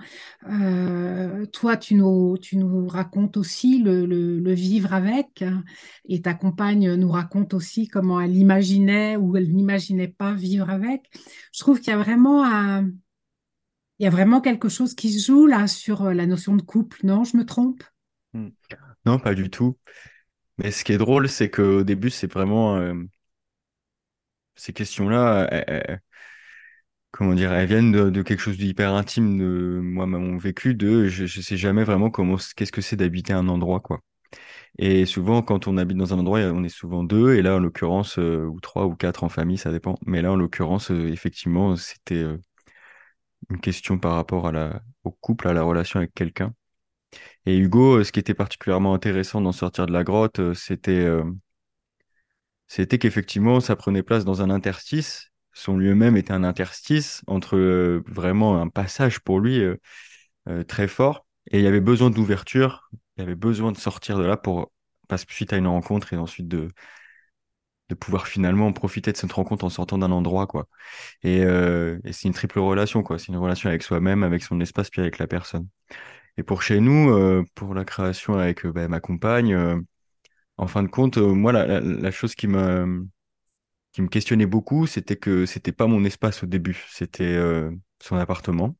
Euh, 0.49 1.45
toi, 1.47 1.77
tu 1.77 1.95
nous, 1.95 2.37
racontes 2.87 3.37
aussi 3.37 3.81
le, 3.81 4.53
vivre 4.53 4.93
avec, 4.93 5.41
hein, 5.41 5.63
et 6.05 6.21
ta 6.21 6.33
compagne 6.33 6.95
nous 6.95 7.09
raconte 7.09 7.53
aussi 7.53 7.87
comment 7.87 8.19
elle 8.21 8.35
imaginait 8.35 9.15
ou 9.17 9.35
elle 9.37 9.51
n'imaginait 9.51 10.07
pas 10.07 10.33
vivre 10.33 10.69
avec. 10.69 11.09
Je 11.53 11.59
trouve 11.59 11.79
qu'il 11.79 11.91
y 11.91 11.95
a 11.95 11.97
vraiment 14.09 14.41
quelque 14.41 14.69
chose 14.69 14.95
qui 14.95 15.11
se 15.11 15.25
joue 15.25 15.45
là 15.45 15.67
sur 15.67 16.03
euh, 16.03 16.13
la 16.13 16.25
notion 16.25 16.55
de 16.55 16.61
couple, 16.61 16.99
non? 17.03 17.23
Je 17.23 17.37
me 17.37 17.45
trompe? 17.45 17.83
Hmm. 18.33 18.49
Non, 19.05 19.19
pas 19.19 19.35
du 19.35 19.49
tout. 19.49 19.77
Mais 20.57 20.71
ce 20.71 20.83
qui 20.83 20.93
est 20.93 20.97
drôle, 20.97 21.27
c'est 21.27 21.49
qu'au 21.49 21.83
début, 21.83 22.09
c'est 22.09 22.31
vraiment 22.31 22.79
ces 24.55 24.73
questions-là, 24.73 25.47
elles- 25.51 26.01
comment 27.11 27.33
dire, 27.33 27.53
elles 27.53 27.67
viennent 27.67 27.91
de, 27.91 28.21
quelque 28.21 28.39
chose 28.41 28.57
d'hyper 28.57 28.93
intime 28.93 29.37
de 29.37 29.79
moi, 29.81 30.05
mon 30.05 30.37
vécu 30.37 30.75
de 30.75 31.07
je, 31.07 31.25
je 31.25 31.41
sais 31.41 31.55
jamais 31.57 31.83
vraiment 31.83 32.09
comment, 32.09 32.35
qu'est-ce 32.55 32.71
que 32.71 32.81
c'est 32.81 32.97
d'habiter 32.97 33.33
un 33.33 33.47
endroit, 33.47 33.79
quoi. 33.79 34.01
Et 34.79 35.05
souvent, 35.05 35.41
quand 35.43 35.67
on 35.67 35.77
habite 35.77 35.97
dans 35.97 36.13
un 36.13 36.19
endroit, 36.19 36.39
on 36.41 36.63
est 36.63 36.69
souvent 36.69 37.03
deux, 37.03 37.35
et 37.35 37.41
là, 37.43 37.55
en 37.57 37.59
l'occurrence, 37.59 38.19
euh, 38.19 38.45
ou 38.45 38.59
trois 38.61 38.85
ou 38.87 38.95
quatre 38.95 39.23
en 39.25 39.29
famille, 39.29 39.57
ça 39.59 39.71
dépend. 39.71 39.97
Mais 40.05 40.21
là, 40.23 40.31
en 40.33 40.37
l'occurrence, 40.37 40.91
euh, 40.91 41.09
effectivement, 41.09 41.75
c'était 41.77 42.15
euh, 42.23 42.37
une 43.49 43.59
question 43.59 43.97
par 43.99 44.13
rapport 44.15 44.47
à 44.47 44.51
la, 44.51 44.81
au 45.03 45.11
couple, 45.11 45.47
à 45.47 45.53
la 45.53 45.63
relation 45.63 45.99
avec 45.99 46.13
quelqu'un. 46.13 46.53
Et 47.45 47.57
Hugo, 47.57 48.03
ce 48.03 48.11
qui 48.11 48.19
était 48.19 48.33
particulièrement 48.35 48.93
intéressant 48.95 49.41
d'en 49.41 49.51
sortir 49.53 49.87
de 49.87 49.93
la 49.93 50.03
grotte, 50.05 50.53
c'était 50.55 51.07
c'était 52.67 52.97
qu'effectivement, 52.97 53.59
ça 53.59 53.75
prenait 53.75 54.03
place 54.03 54.25
dans 54.25 54.41
un 54.41 54.49
interstice. 54.49 55.31
Son 55.53 55.77
lieu 55.77 55.95
même 55.95 56.17
était 56.17 56.33
un 56.33 56.43
interstice 56.43 57.21
entre 57.27 57.55
euh, 57.55 58.03
vraiment 58.07 58.61
un 58.61 58.67
passage 58.67 59.19
pour 59.19 59.39
lui 59.39 59.61
euh, 59.61 59.77
euh, 60.49 60.63
très 60.63 60.87
fort. 60.87 61.25
Et 61.51 61.59
il 61.59 61.63
y 61.63 61.67
avait 61.67 61.81
besoin 61.81 62.09
d'ouverture, 62.09 62.89
il 63.17 63.21
y 63.21 63.23
avait 63.23 63.35
besoin 63.35 63.71
de 63.71 63.77
sortir 63.77 64.17
de 64.17 64.23
là 64.25 64.37
pour 64.37 64.71
passer 65.07 65.25
suite 65.29 65.53
à 65.53 65.57
une 65.57 65.67
rencontre 65.67 66.13
et 66.13 66.17
ensuite 66.17 66.47
de, 66.47 66.69
de 67.89 67.95
pouvoir 67.95 68.27
finalement 68.27 68.73
profiter 68.73 69.11
de 69.11 69.17
cette 69.17 69.31
rencontre 69.31 69.65
en 69.65 69.69
sortant 69.69 69.99
d'un 69.99 70.11
endroit, 70.11 70.47
quoi. 70.47 70.67
Et, 71.23 71.41
c'est 72.11 72.27
une 72.27 72.33
triple 72.33 72.59
relation, 72.59 73.03
quoi. 73.03 73.19
C'est 73.19 73.27
une 73.27 73.37
relation 73.37 73.69
avec 73.69 73.83
soi-même, 73.83 74.23
avec 74.23 74.41
son 74.41 74.59
espace, 74.59 74.89
puis 74.89 75.01
avec 75.01 75.19
la 75.19 75.27
personne. 75.27 75.67
Et 76.37 76.43
pour 76.43 76.63
chez 76.63 76.79
nous, 76.79 77.45
pour 77.53 77.75
la 77.75 77.85
création 77.85 78.39
avec 78.39 78.65
bah, 78.65 78.87
ma 78.87 78.99
compagne, 78.99 79.85
en 80.57 80.67
fin 80.67 80.83
de 80.83 80.87
compte, 80.87 81.17
euh, 81.17 81.33
moi, 81.33 81.51
la, 81.51 82.11
chose 82.11 82.35
qui 82.35 82.47
me, 82.47 83.07
qui 83.93 84.01
me 84.01 84.07
questionnait 84.07 84.45
beaucoup, 84.45 84.87
c'était 84.87 85.17
que 85.17 85.45
c'était 85.45 85.71
pas 85.71 85.87
mon 85.87 86.03
espace 86.05 86.43
au 86.43 86.47
début, 86.47 86.85
c'était 86.91 87.23
euh, 87.25 87.71
son 88.01 88.17
appartement. 88.17 88.75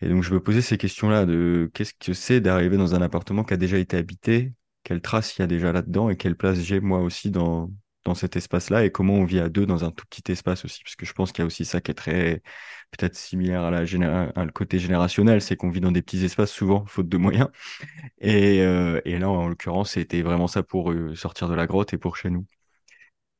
Et 0.00 0.08
donc, 0.08 0.22
je 0.22 0.32
me 0.34 0.40
posais 0.40 0.60
ces 0.60 0.76
questions-là 0.78 1.24
de 1.26 1.70
qu'est-ce 1.74 1.94
que 1.94 2.12
c'est 2.12 2.40
d'arriver 2.40 2.76
dans 2.76 2.94
un 2.94 3.02
appartement 3.02 3.44
qui 3.44 3.54
a 3.54 3.56
déjà 3.56 3.78
été 3.78 3.96
habité, 3.96 4.52
quelle 4.82 5.00
trace 5.00 5.36
il 5.36 5.42
y 5.42 5.44
a 5.44 5.46
déjà 5.46 5.72
là-dedans 5.72 6.10
et 6.10 6.16
quelle 6.16 6.36
place 6.36 6.60
j'ai 6.60 6.80
moi 6.80 7.00
aussi 7.00 7.30
dans, 7.30 7.70
dans 8.04 8.14
cet 8.14 8.36
espace-là 8.36 8.84
et 8.84 8.90
comment 8.90 9.14
on 9.14 9.24
vit 9.24 9.40
à 9.40 9.48
deux 9.48 9.66
dans 9.66 9.84
un 9.84 9.90
tout 9.90 10.04
petit 10.06 10.30
espace 10.32 10.64
aussi. 10.64 10.82
Parce 10.84 10.96
que 10.96 11.06
je 11.06 11.12
pense 11.12 11.32
qu'il 11.32 11.42
y 11.42 11.44
a 11.44 11.46
aussi 11.46 11.64
ça 11.64 11.80
qui 11.80 11.90
est 11.90 11.94
très, 11.94 12.42
peut-être 12.90 13.16
similaire 13.16 13.62
à 13.62 13.70
la 13.70 13.82
le 13.84 14.50
côté 14.52 14.78
générationnel, 14.78 15.40
c'est 15.42 15.56
qu'on 15.56 15.70
vit 15.70 15.80
dans 15.80 15.92
des 15.92 16.02
petits 16.02 16.24
espaces 16.24 16.50
souvent, 16.52 16.84
faute 16.88 17.08
de 17.08 17.16
moyens. 17.16 17.48
Et, 18.20 18.60
euh, 18.62 19.00
et 19.04 19.18
là, 19.18 19.30
en 19.30 19.48
l'occurrence, 19.48 19.92
c'était 19.92 20.22
vraiment 20.22 20.48
ça 20.48 20.62
pour 20.62 20.92
euh, 20.92 21.14
sortir 21.14 21.48
de 21.48 21.54
la 21.54 21.66
grotte 21.66 21.94
et 21.94 21.98
pour 21.98 22.16
chez 22.16 22.30
nous. 22.30 22.46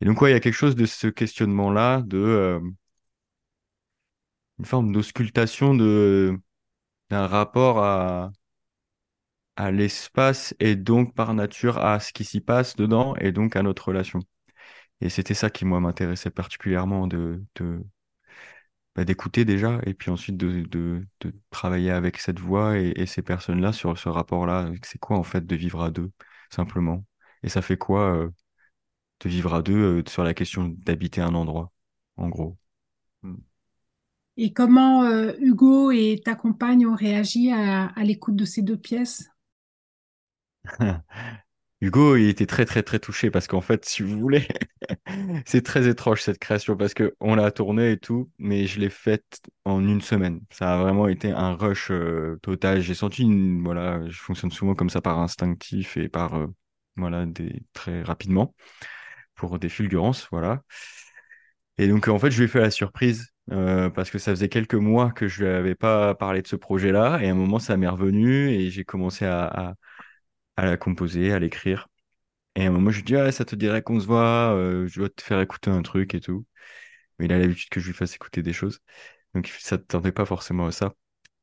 Et 0.00 0.06
donc, 0.06 0.18
il 0.22 0.30
y 0.30 0.34
a 0.34 0.40
quelque 0.40 0.54
chose 0.54 0.76
de 0.76 0.86
ce 0.86 1.08
questionnement-là, 1.08 2.02
de 2.02 2.18
euh, 2.18 2.60
une 4.58 4.64
forme 4.64 4.92
d'auscultation 4.92 5.74
de 5.74 6.36
d'un 7.10 7.26
rapport 7.28 7.78
à 7.80 8.32
à 9.56 9.72
l'espace 9.72 10.54
et 10.60 10.76
donc 10.76 11.12
par 11.14 11.34
nature 11.34 11.78
à 11.78 11.98
ce 12.00 12.12
qui 12.12 12.24
s'y 12.24 12.40
passe 12.40 12.76
dedans 12.76 13.16
et 13.16 13.32
donc 13.32 13.56
à 13.56 13.62
notre 13.64 13.88
relation. 13.88 14.20
Et 15.01 15.09
c'était 15.11 15.34
ça 15.34 15.51
qui 15.51 15.64
moi 15.64 15.80
m'intéressait 15.80 16.30
particulièrement 16.30 17.07
de 17.07 17.45
de 17.57 17.84
bah, 18.95 19.05
d'écouter 19.05 19.45
déjà 19.45 19.80
et 19.86 19.95
puis 19.95 20.11
ensuite 20.11 20.36
de, 20.36 20.62
de 20.62 21.07
de 21.20 21.32
travailler 21.51 21.90
avec 21.90 22.18
cette 22.18 22.38
voix 22.40 22.78
et, 22.78 22.92
et 22.97 23.07
ces 23.07 23.22
personnes-là 23.22 23.72
sur 23.72 23.99
ce 23.99 24.09
rapport-là. 24.09 24.70
C'est 24.84 24.99
quoi 24.99 25.18
en 25.18 25.22
fait 25.24 25.47
de 25.47 25.57
vivre 25.57 25.82
à 25.82 25.90
deux 25.90 26.12
simplement? 26.51 27.05
Et 27.42 27.49
ça 27.49 27.62
fait 27.62 27.76
quoi 27.76 28.14
euh, 28.16 28.30
de 29.22 29.28
vivre 29.30 29.55
à 29.55 29.62
deux 29.62 30.01
euh, 30.01 30.05
sur 30.09 30.24
la 30.24 30.34
question 30.34 30.68
d'habiter 30.68 31.20
un 31.22 31.34
endroit, 31.34 31.72
en 32.16 32.28
gros? 32.28 32.59
Mm. 33.22 33.36
Et 34.36 34.53
comment 34.53 35.03
euh, 35.03 35.32
Hugo 35.40 35.90
et 35.90 36.22
ta 36.24 36.36
compagne 36.36 36.86
ont 36.86 36.95
réagi 36.95 37.51
à, 37.51 37.86
à 37.86 38.05
l'écoute 38.05 38.36
de 38.36 38.45
ces 38.45 38.62
deux 38.62 38.76
pièces? 38.76 39.28
Hugo, 41.85 42.16
il 42.16 42.30
était 42.30 42.47
très 42.47 42.64
très 42.64 42.82
très 42.82 42.99
touché 42.99 43.30
parce 43.30 43.47
qu'en 43.47 43.61
fait, 43.61 43.85
si 43.85 44.03
vous 44.03 44.18
voulez, 44.18 44.49
c'est 45.47 45.61
très 45.62 45.87
étrange 45.87 46.22
cette 46.22 46.39
création 46.39 46.78
parce 46.78 46.95
que 46.95 47.14
on 47.20 47.35
l'a 47.35 47.51
tournée 47.51 47.93
et 47.93 47.99
tout, 47.99 48.30
mais 48.39 48.66
je 48.66 48.80
l'ai 48.80 48.89
faite 48.89 49.43
en 49.66 49.87
une 49.87 50.01
semaine. 50.01 50.41
Ça 50.51 50.72
a 50.74 50.78
vraiment 50.78 51.09
été 51.09 51.30
un 51.32 51.53
rush 51.55 51.91
euh, 51.91 52.39
total. 52.43 52.80
J'ai 52.80 52.95
senti 52.95 53.22
une, 53.24 53.62
voilà, 53.62 54.01
je 54.09 54.18
fonctionne 54.18 54.51
souvent 54.51 54.74
comme 54.74 54.89
ça 54.89 55.03
par 55.03 55.18
instinctif 55.18 55.99
et 55.99 56.09
par, 56.09 56.35
euh, 56.39 56.47
voilà, 56.97 57.26
très 57.74 58.03
rapidement 58.03 58.55
pour 59.35 59.59
des 59.59 59.68
fulgurances, 59.68 60.26
voilà. 60.30 60.62
Et 61.76 61.89
donc 61.89 62.09
en 62.09 62.18
fait, 62.18 62.30
je 62.30 62.39
lui 62.39 62.45
ai 62.45 62.49
fait 62.49 62.61
la 62.61 62.70
surprise 62.70 63.26
euh, 63.53 63.91
parce 63.91 64.11
que 64.11 64.18
ça 64.18 64.30
faisait 64.32 64.49
quelques 64.49 64.74
mois 64.74 65.11
que 65.11 65.28
je 65.28 65.45
lui 65.45 65.51
avais 65.51 65.74
pas 65.74 66.14
parlé 66.14 66.41
de 66.41 66.47
ce 66.47 66.57
projet-là 66.57 67.18
et 67.20 67.28
à 67.28 67.32
un 67.32 67.35
moment, 67.35 67.59
ça 67.59 67.76
m'est 67.76 67.89
revenu 67.89 68.49
et 68.51 68.70
j'ai 68.70 68.85
commencé 68.85 69.26
à 69.26 69.74
à 70.57 70.66
la 70.66 70.76
composer, 70.76 71.32
à 71.32 71.38
l'écrire. 71.38 71.88
Et 72.57 72.64
à 72.64 72.68
un 72.68 72.70
moment, 72.72 72.90
je 72.90 72.98
lui 72.98 73.05
dis, 73.05 73.16
ah, 73.16 73.32
ça 73.32 73.44
te 73.44 73.57
dirait 73.57 73.82
qu'on 73.82 74.00
se 74.00 74.07
voit, 74.07 74.55
euh, 74.55 74.86
je 74.88 75.00
dois 75.00 75.09
te 75.11 75.22
faire 75.22 75.40
écouter 75.40 75.70
un 75.70 75.82
truc 75.82 76.14
et 76.14 76.20
tout. 76.20 76.46
Mais 77.18 77.26
il 77.26 77.32
a 77.32 77.38
l'habitude 77.38 77.70
que 77.70 77.80
je 77.80 77.88
lui 77.88 77.94
fasse 77.94 78.14
écouter 78.16 78.42
des 78.42 78.52
choses. 78.52 78.80
Donc 79.34 79.48
ça 79.61 79.76
ne 79.78 79.82
tendait 79.82 80.12
pas 80.12 80.26
forcément 80.26 80.66
à 80.66 80.72
ça. 80.72 80.94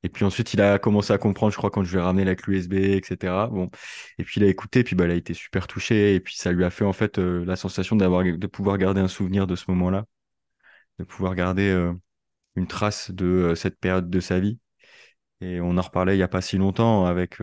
Et 0.04 0.10
puis 0.10 0.26
ensuite, 0.26 0.54
il 0.54 0.62
a 0.62 0.80
commencé 0.80 1.14
à 1.14 1.18
comprendre, 1.20 1.52
je 1.54 1.58
crois, 1.58 1.70
quand 1.72 1.84
je 1.84 1.92
lui 1.92 2.00
ai 2.00 2.02
ramené 2.02 2.26
la 2.26 2.36
clé 2.36 2.58
USB, 2.58 2.74
etc. 2.74 3.48
Bon. 3.48 3.70
Et 4.18 4.24
puis 4.24 4.42
il 4.42 4.44
a 4.46 4.48
écouté, 4.48 4.84
puis 4.84 4.96
bah, 4.96 5.06
il 5.06 5.12
a 5.12 5.16
été 5.16 5.34
super 5.34 5.68
touché. 5.68 6.16
Et 6.16 6.20
puis 6.20 6.36
ça 6.36 6.52
lui 6.52 6.64
a 6.66 6.70
fait 6.72 6.86
en 6.86 6.94
fait 6.94 7.20
euh, 7.20 7.46
la 7.46 7.56
sensation 7.56 7.96
d'avoir, 7.96 8.24
de 8.24 8.48
pouvoir 8.48 8.78
garder 8.78 9.02
un 9.02 9.08
souvenir 9.08 9.48
de 9.48 9.56
ce 9.56 9.66
moment-là, 9.70 10.06
de 11.00 11.04
pouvoir 11.04 11.36
garder 11.36 11.70
euh, 11.70 11.94
une 12.56 12.68
trace 12.68 13.12
de 13.12 13.54
cette 13.56 13.80
période 13.80 14.10
de 14.10 14.20
sa 14.20 14.40
vie. 14.40 14.60
Et 15.42 15.62
on 15.62 15.78
en 15.78 15.82
reparlait 15.82 16.16
il 16.16 16.18
n'y 16.18 16.24
a 16.24 16.28
pas 16.28 16.42
si 16.42 16.58
longtemps 16.58 17.06
avec 17.06 17.40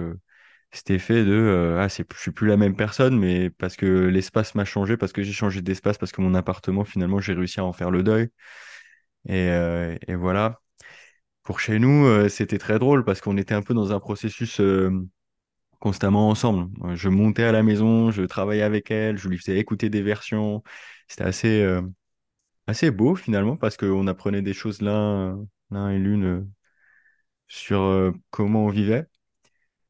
cet 0.72 0.90
effet 0.90 1.24
de 1.24 1.32
euh, 1.32 1.80
ah 1.80 1.88
c'est 1.88 2.06
je 2.12 2.18
suis 2.20 2.30
plus 2.30 2.46
la 2.46 2.56
même 2.56 2.76
personne 2.76 3.18
mais 3.18 3.50
parce 3.50 3.76
que 3.76 3.86
l'espace 3.86 4.54
m'a 4.54 4.64
changé 4.64 4.96
parce 4.96 5.12
que 5.12 5.22
j'ai 5.22 5.32
changé 5.32 5.62
d'espace 5.62 5.98
parce 5.98 6.12
que 6.12 6.20
mon 6.20 6.34
appartement 6.34 6.84
finalement 6.84 7.20
j'ai 7.20 7.32
réussi 7.34 7.60
à 7.60 7.64
en 7.64 7.72
faire 7.72 7.90
le 7.90 8.02
deuil. 8.02 8.28
Et, 9.28 9.50
euh, 9.50 9.96
et 10.06 10.14
voilà. 10.14 10.60
Pour 11.44 11.60
chez 11.60 11.78
nous 11.78 12.06
euh, 12.06 12.28
c'était 12.28 12.58
très 12.58 12.78
drôle 12.78 13.04
parce 13.04 13.20
qu'on 13.22 13.36
était 13.38 13.54
un 13.54 13.62
peu 13.62 13.74
dans 13.74 13.92
un 13.92 14.00
processus 14.00 14.60
euh, 14.60 14.90
constamment 15.80 16.30
ensemble. 16.30 16.70
Je 16.96 17.08
montais 17.10 17.44
à 17.44 17.52
la 17.52 17.62
maison 17.62 18.10
je 18.12 18.22
travaillais 18.24 18.62
avec 18.62 18.90
elle 18.90 19.18
je 19.18 19.28
lui 19.28 19.38
faisais 19.38 19.58
écouter 19.58 19.90
des 19.90 20.02
versions. 20.02 20.62
C'était 21.08 21.24
assez 21.24 21.66
assez 22.66 22.90
beau 22.90 23.14
finalement 23.16 23.56
parce 23.56 23.76
qu'on 23.76 24.06
apprenait 24.06 24.42
des 24.42 24.54
choses 24.54 24.80
l'un 24.82 25.44
l'un 25.70 25.90
et 25.90 25.98
l'une 25.98 26.50
sur 27.48 28.12
comment 28.30 28.66
on 28.66 28.68
vivait 28.68 29.06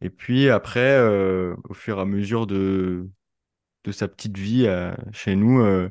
Et 0.01 0.11
puis 0.11 0.49
après, 0.51 0.81
euh, 0.81 1.57
au 1.69 1.75
fur 1.75 1.99
et 1.99 2.03
à 2.03 2.05
mesure 2.05 2.47
de, 2.47 3.09
de 3.85 3.93
sa 3.93 4.09
petite 4.09 4.39
vie 4.39 4.67
euh, 4.67 4.95
chez 5.13 5.37
nous, 5.37 5.61
euh, 5.63 5.91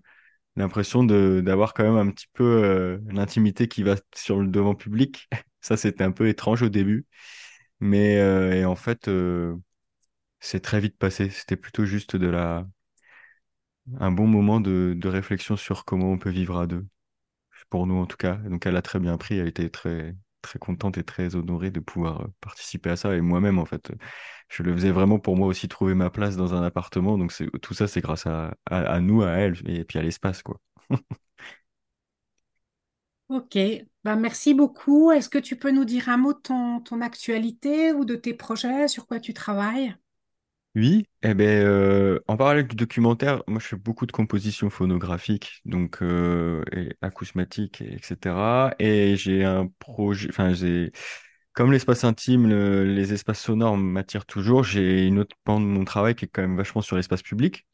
l'impression 0.58 1.04
d'avoir 1.06 1.74
quand 1.74 1.84
même 1.84 1.98
un 1.98 2.12
petit 2.12 2.28
peu 2.34 2.44
euh, 2.46 3.00
l'intimité 3.10 3.68
qui 3.68 3.84
va 3.84 3.96
sur 4.16 4.40
le 4.42 4.48
devant 4.50 4.76
public. 4.76 5.30
Ça, 5.62 5.78
c'était 5.78 6.04
un 6.06 6.12
peu 6.12 6.28
étrange 6.30 6.64
au 6.64 6.70
début. 6.70 7.08
Mais 7.82 8.18
euh, 8.20 8.54
et 8.54 8.66
en 8.66 8.76
fait, 8.76 9.10
c'est 10.40 10.62
très 10.62 10.80
vite 10.80 10.98
passé. 10.98 11.30
C'était 11.30 11.56
plutôt 11.58 11.86
juste 11.86 12.16
de 12.16 12.26
la, 12.28 12.66
un 14.00 14.12
bon 14.12 14.26
moment 14.28 14.60
de, 14.60 14.94
de 14.98 15.08
réflexion 15.10 15.56
sur 15.58 15.86
comment 15.86 16.12
on 16.12 16.18
peut 16.18 16.30
vivre 16.32 16.58
à 16.58 16.68
deux. 16.68 16.86
Pour 17.70 17.88
nous, 17.88 17.96
en 17.98 18.06
tout 18.08 18.18
cas. 18.18 18.36
Donc, 18.38 18.66
elle 18.68 18.76
a 18.78 18.82
très 18.84 19.00
bien 19.00 19.18
pris. 19.18 19.38
Elle 19.40 19.48
était 19.50 19.70
très, 19.70 20.16
très 20.42 20.60
contente 20.60 20.98
et 20.98 21.04
très 21.04 21.36
honorée 21.36 21.72
de 21.72 21.80
pouvoir 21.80 22.22
euh, 22.22 22.28
participer 22.42 22.90
à 22.92 22.96
ça. 22.96 23.16
Et 23.16 23.22
moi-même, 23.22 23.60
en 23.60 23.66
fait, 23.66 23.92
je 24.50 24.64
le 24.64 24.74
faisais 24.74 24.92
vraiment 24.92 25.20
pour 25.20 25.36
moi 25.38 25.48
aussi 25.48 25.68
trouver 25.68 25.94
ma 25.96 26.10
place 26.10 26.36
dans 26.38 26.54
un 26.56 26.64
appartement. 26.64 27.18
Donc, 27.18 27.34
tout 27.62 27.74
ça, 27.74 27.88
c'est 27.88 28.02
grâce 28.02 28.26
à, 28.28 28.56
nous, 29.02 29.24
à 29.24 29.32
elle, 29.32 29.56
et 29.70 29.84
puis 29.86 30.00
à 30.00 30.04
l'espace, 30.04 30.44
quoi. 30.44 30.60
Ok, 33.30 33.58
Ben, 34.04 34.16
merci 34.18 34.54
beaucoup. 34.54 35.12
Est-ce 35.12 35.30
que 35.30 35.38
tu 35.38 35.58
peux 35.58 35.72
nous 35.72 35.86
dire 35.86 36.10
un 36.10 36.18
mot 36.18 36.34
de 36.34 36.40
ton 36.40 37.02
actualité 37.02 37.92
ou 37.94 38.04
de 38.06 38.16
tes 38.16 38.34
projets, 38.34 38.88
sur 38.88 39.06
quoi 39.08 39.20
tu 39.20 39.34
travailles? 39.34 39.96
Oui, 40.78 41.08
eh 41.24 41.34
ben, 41.34 41.66
euh, 41.66 42.20
en 42.28 42.38
parallèle 42.38 42.68
du 42.68 42.76
documentaire, 42.76 43.42
moi 43.48 43.60
je 43.60 43.66
fais 43.68 43.76
beaucoup 43.76 44.06
de 44.06 44.12
compositions 44.12 44.70
phonographiques, 44.70 45.62
donc 45.66 46.04
euh, 46.04 46.64
acousmatiques, 47.02 47.82
et- 47.82 47.96
etc. 47.96 48.76
Et 48.78 49.16
j'ai 49.16 49.44
un 49.44 49.68
projet, 49.80 50.28
enfin 50.30 50.54
j'ai, 50.54 50.92
comme 51.54 51.72
l'espace 51.72 52.04
intime, 52.04 52.48
le- 52.48 52.86
les 52.86 53.14
espaces 53.14 53.42
sonores 53.42 53.78
m'attirent 53.78 54.26
toujours. 54.28 54.64
J'ai 54.64 55.08
une 55.08 55.20
autre 55.20 55.36
pan 55.46 55.60
de 55.60 55.66
mon 55.66 55.84
travail 55.86 56.16
qui 56.16 56.26
est 56.26 56.28
quand 56.30 56.44
même 56.44 56.58
vachement 56.58 56.82
sur 56.84 56.96
l'espace 56.96 57.24
public 57.24 57.66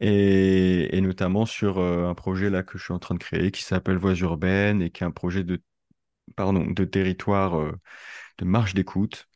et, 0.00 1.00
notamment 1.02 1.46
sur 1.46 1.78
euh, 1.78 2.08
un 2.08 2.14
projet 2.14 2.50
là 2.50 2.62
que 2.64 2.78
je 2.78 2.84
suis 2.84 2.94
en 2.94 2.98
train 3.00 3.14
de 3.16 3.20
créer 3.20 3.50
qui 3.52 3.62
s'appelle 3.64 3.98
Voix 3.98 4.14
urbaines 4.14 4.82
et 4.82 4.90
qui 4.90 5.04
est 5.04 5.06
un 5.06 5.10
projet 5.12 5.44
de, 5.44 5.62
pardon, 6.36 6.66
de 6.66 6.84
territoire 6.84 7.54
de 8.38 8.44
marche 8.44 8.74
d'écoute 8.74 9.28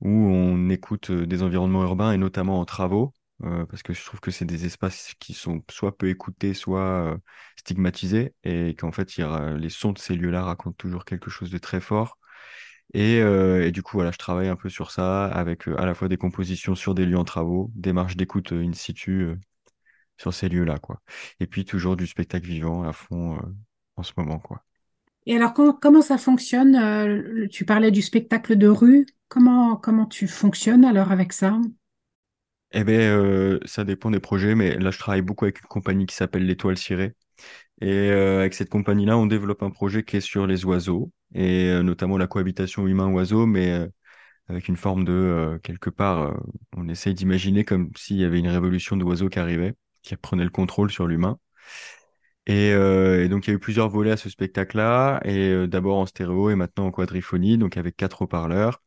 où 0.00 0.08
on 0.10 0.68
écoute 0.70 1.10
euh, 1.10 1.26
des 1.26 1.42
environnements 1.42 1.82
urbains 1.84 2.12
et 2.12 2.18
notamment 2.18 2.60
en 2.60 2.64
travaux, 2.64 3.12
euh, 3.44 3.66
parce 3.66 3.82
que 3.82 3.92
je 3.92 4.04
trouve 4.04 4.20
que 4.20 4.30
c'est 4.30 4.44
des 4.44 4.64
espaces 4.66 5.14
qui 5.18 5.34
sont 5.34 5.62
soit 5.70 5.96
peu 5.96 6.08
écoutés, 6.08 6.54
soit 6.54 6.80
euh, 6.80 7.18
stigmatisés, 7.56 8.34
et 8.44 8.74
qu'en 8.76 8.92
fait, 8.92 9.16
les 9.16 9.68
sons 9.70 9.92
de 9.92 9.98
ces 9.98 10.14
lieux-là 10.16 10.44
racontent 10.44 10.76
toujours 10.78 11.04
quelque 11.04 11.30
chose 11.30 11.50
de 11.50 11.58
très 11.58 11.80
fort. 11.80 12.18
Et, 12.94 13.16
et 13.18 13.72
du 13.72 13.82
coup, 13.82 13.96
voilà, 13.98 14.12
je 14.12 14.18
travaille 14.18 14.48
un 14.48 14.56
peu 14.56 14.68
sur 14.68 14.90
ça, 14.92 15.26
avec 15.26 15.68
à 15.68 15.86
la 15.86 15.94
fois 15.94 16.08
des 16.08 16.16
compositions 16.18 16.74
sur 16.74 16.94
des 16.94 17.06
lieux 17.06 17.18
en 17.18 17.24
travaux, 17.24 17.70
des 17.74 17.92
marches 17.92 18.16
d'écoute 18.16 18.52
in 18.52 18.72
situ 18.74 19.36
sur 20.18 20.34
ces 20.34 20.48
lieux-là, 20.50 20.78
quoi. 20.78 21.02
Et 21.40 21.48
puis 21.48 21.64
toujours 21.64 21.96
du 21.96 22.06
spectacle 22.06 22.46
vivant 22.46 22.84
à 22.84 22.92
fond 22.92 23.40
en 23.96 24.04
ce 24.04 24.12
moment, 24.18 24.40
quoi. 24.40 24.65
Et 25.26 25.36
alors, 25.36 25.54
comment, 25.54 26.02
ça 26.02 26.18
fonctionne? 26.18 26.76
euh, 26.76 27.48
tu 27.48 27.64
parlais 27.64 27.90
du 27.90 28.00
spectacle 28.02 28.56
de 28.56 28.68
rue. 28.68 29.06
Comment, 29.28 29.76
comment 29.76 30.06
tu 30.06 30.28
fonctionnes 30.28 30.84
alors 30.84 31.10
avec 31.10 31.32
ça? 31.32 31.58
Eh 32.72 32.84
ben, 32.84 33.00
euh, 33.00 33.58
ça 33.64 33.84
dépend 33.84 34.10
des 34.10 34.20
projets, 34.20 34.54
mais 34.54 34.76
là, 34.78 34.90
je 34.90 34.98
travaille 34.98 35.22
beaucoup 35.22 35.44
avec 35.44 35.60
une 35.60 35.66
compagnie 35.66 36.06
qui 36.06 36.14
s'appelle 36.14 36.46
l'Étoile 36.46 36.76
Cirée. 36.76 37.14
Et 37.80 38.10
euh, 38.10 38.40
avec 38.40 38.54
cette 38.54 38.70
compagnie-là, 38.70 39.18
on 39.18 39.26
développe 39.26 39.62
un 39.62 39.70
projet 39.70 40.04
qui 40.04 40.16
est 40.18 40.20
sur 40.20 40.46
les 40.46 40.64
oiseaux, 40.64 41.12
et 41.34 41.70
notamment 41.82 42.18
la 42.18 42.26
cohabitation 42.26 42.86
humain-oiseau, 42.86 43.46
mais 43.46 43.88
avec 44.48 44.68
une 44.68 44.76
forme 44.76 45.04
de, 45.04 45.60
quelque 45.62 45.90
part, 45.90 46.36
on 46.76 46.88
essaye 46.88 47.14
d'imaginer 47.14 47.64
comme 47.64 47.90
s'il 47.96 48.16
y 48.18 48.24
avait 48.24 48.38
une 48.38 48.48
révolution 48.48 48.96
d'oiseaux 48.96 49.28
qui 49.28 49.38
arrivait, 49.38 49.74
qui 50.02 50.16
prenait 50.16 50.44
le 50.44 50.50
contrôle 50.50 50.90
sur 50.90 51.06
l'humain. 51.06 51.38
Et, 52.46 52.72
euh, 52.72 53.24
et 53.24 53.28
donc, 53.28 53.46
il 53.46 53.50
y 53.50 53.52
a 53.52 53.56
eu 53.56 53.58
plusieurs 53.58 53.88
volets 53.88 54.12
à 54.12 54.16
ce 54.16 54.30
spectacle-là, 54.30 55.20
et 55.24 55.50
euh, 55.50 55.66
d'abord 55.66 55.98
en 55.98 56.06
stéréo 56.06 56.50
et 56.50 56.54
maintenant 56.54 56.86
en 56.86 56.90
quadriphonie, 56.92 57.58
donc 57.58 57.76
avec 57.76 57.96
quatre 57.96 58.22
haut-parleurs. 58.22 58.82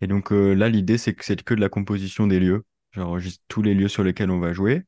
Et 0.00 0.06
donc 0.06 0.32
euh, 0.32 0.54
là, 0.54 0.68
l'idée, 0.68 0.98
c'est 0.98 1.14
que 1.14 1.24
c'est 1.24 1.42
que 1.42 1.54
de 1.54 1.60
la 1.60 1.68
composition 1.68 2.26
des 2.26 2.40
lieux. 2.40 2.64
J'enregistre 2.92 3.44
tous 3.48 3.62
les 3.62 3.74
lieux 3.74 3.88
sur 3.88 4.04
lesquels 4.04 4.30
on 4.30 4.40
va 4.40 4.52
jouer. 4.52 4.82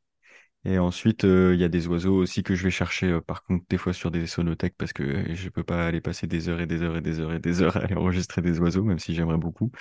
Et 0.66 0.78
ensuite, 0.78 1.24
il 1.24 1.56
y 1.56 1.64
a 1.64 1.68
des 1.68 1.86
oiseaux 1.88 2.16
aussi 2.16 2.42
que 2.42 2.54
je 2.54 2.64
vais 2.64 2.70
chercher, 2.70 3.20
par 3.26 3.44
contre, 3.44 3.64
des 3.68 3.78
fois 3.78 3.92
sur 3.92 4.10
des 4.10 4.26
sonothèques, 4.26 4.74
parce 4.78 4.94
que 4.94 5.34
je 5.34 5.48
peux 5.50 5.62
pas 5.62 5.86
aller 5.86 6.00
passer 6.00 6.26
des 6.26 6.48
heures 6.48 6.60
et 6.60 6.66
des 6.66 6.82
heures 6.82 6.96
et 6.96 7.02
des 7.02 7.20
heures 7.20 7.34
et 7.34 7.38
des 7.38 7.62
heures 7.62 7.76
à 7.76 7.80
aller 7.80 7.94
enregistrer 7.94 8.42
des 8.42 8.58
oiseaux, 8.60 8.82
même 8.82 8.98
si 8.98 9.14
j'aimerais 9.14 9.38
beaucoup. 9.38 9.72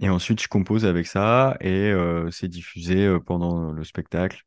Et 0.00 0.08
ensuite, 0.08 0.40
je 0.40 0.48
compose 0.48 0.86
avec 0.86 1.06
ça, 1.08 1.56
et 1.60 1.92
c'est 2.30 2.48
diffusé 2.48 3.18
pendant 3.26 3.72
le 3.72 3.84
spectacle, 3.84 4.44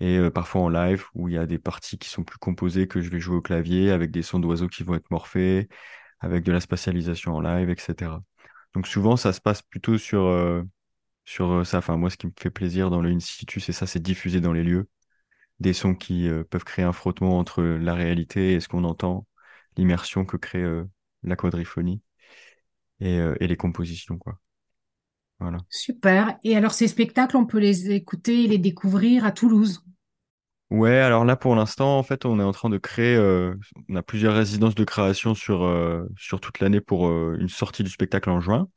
et 0.00 0.18
euh, 0.18 0.30
parfois 0.30 0.62
en 0.62 0.68
live, 0.68 1.04
où 1.14 1.28
il 1.28 1.34
y 1.34 1.38
a 1.38 1.46
des 1.46 1.58
parties 1.58 1.98
qui 1.98 2.08
sont 2.08 2.24
plus 2.24 2.38
composées 2.38 2.86
que 2.88 3.00
je 3.00 3.10
vais 3.10 3.20
jouer 3.20 3.36
au 3.36 3.42
clavier, 3.42 3.90
avec 3.90 4.10
des 4.10 4.22
sons 4.22 4.38
d'oiseaux 4.40 4.68
qui 4.68 4.82
vont 4.84 4.94
être 4.94 5.10
morphés, 5.10 5.68
avec 6.20 6.44
de 6.44 6.52
la 6.52 6.60
spatialisation 6.60 7.34
en 7.36 7.40
live, 7.40 7.70
etc. 7.70 8.22
Donc 8.74 8.86
souvent, 8.86 9.16
ça 9.16 9.32
se 9.32 9.40
passe 9.40 9.62
plutôt 9.62 9.98
sur, 9.98 10.24
euh, 10.26 10.62
sur 11.24 11.50
euh, 11.52 11.64
ça. 11.64 11.78
Enfin, 11.78 11.96
moi, 11.96 12.10
ce 12.10 12.16
qui 12.18 12.26
me 12.28 12.32
fait 12.38 12.50
plaisir 12.50 12.90
dans 12.90 13.02
le 13.02 13.10
in 13.10 13.20
situ, 13.20 13.60
c'est 13.60 13.72
ça, 13.72 13.86
c'est 13.86 14.00
diffuser 14.00 14.40
dans 14.40 14.52
les 14.52 14.64
lieux 14.64 14.88
des 15.60 15.72
sons 15.74 15.94
qui 15.94 16.28
euh, 16.28 16.44
peuvent 16.44 16.64
créer 16.64 16.84
un 16.84 16.92
frottement 16.92 17.38
entre 17.38 17.62
la 17.62 17.94
réalité 17.94 18.54
et 18.54 18.60
ce 18.60 18.68
qu'on 18.68 18.84
entend, 18.84 19.26
l'immersion 19.76 20.24
que 20.26 20.36
crée 20.36 20.64
la 21.24 21.36
quadriphonie 21.36 22.02
et, 23.00 23.18
et 23.40 23.46
les 23.48 23.56
compositions, 23.56 24.18
quoi. 24.18 24.40
Voilà. 25.40 25.58
Super. 25.70 26.38
Et 26.44 26.56
alors, 26.56 26.74
ces 26.74 26.88
spectacles, 26.88 27.38
on 27.38 27.46
peut 27.46 27.56
les 27.58 27.90
écouter 27.90 28.44
et 28.44 28.48
les 28.48 28.58
découvrir 28.58 29.24
à 29.24 29.32
Toulouse? 29.32 29.82
Ouais, 30.70 30.98
alors 30.98 31.24
là, 31.24 31.34
pour 31.34 31.54
l'instant, 31.54 31.98
en 31.98 32.02
fait, 32.02 32.26
on 32.26 32.38
est 32.38 32.42
en 32.42 32.52
train 32.52 32.68
de 32.68 32.76
créer, 32.76 33.16
euh, 33.16 33.54
on 33.88 33.96
a 33.96 34.02
plusieurs 34.02 34.34
résidences 34.34 34.74
de 34.74 34.84
création 34.84 35.34
sur, 35.34 35.64
euh, 35.64 36.04
sur 36.18 36.40
toute 36.40 36.60
l'année 36.60 36.82
pour 36.82 37.08
euh, 37.08 37.38
une 37.40 37.48
sortie 37.48 37.82
du 37.82 37.88
spectacle 37.90 38.28
en 38.28 38.40
juin. 38.40 38.68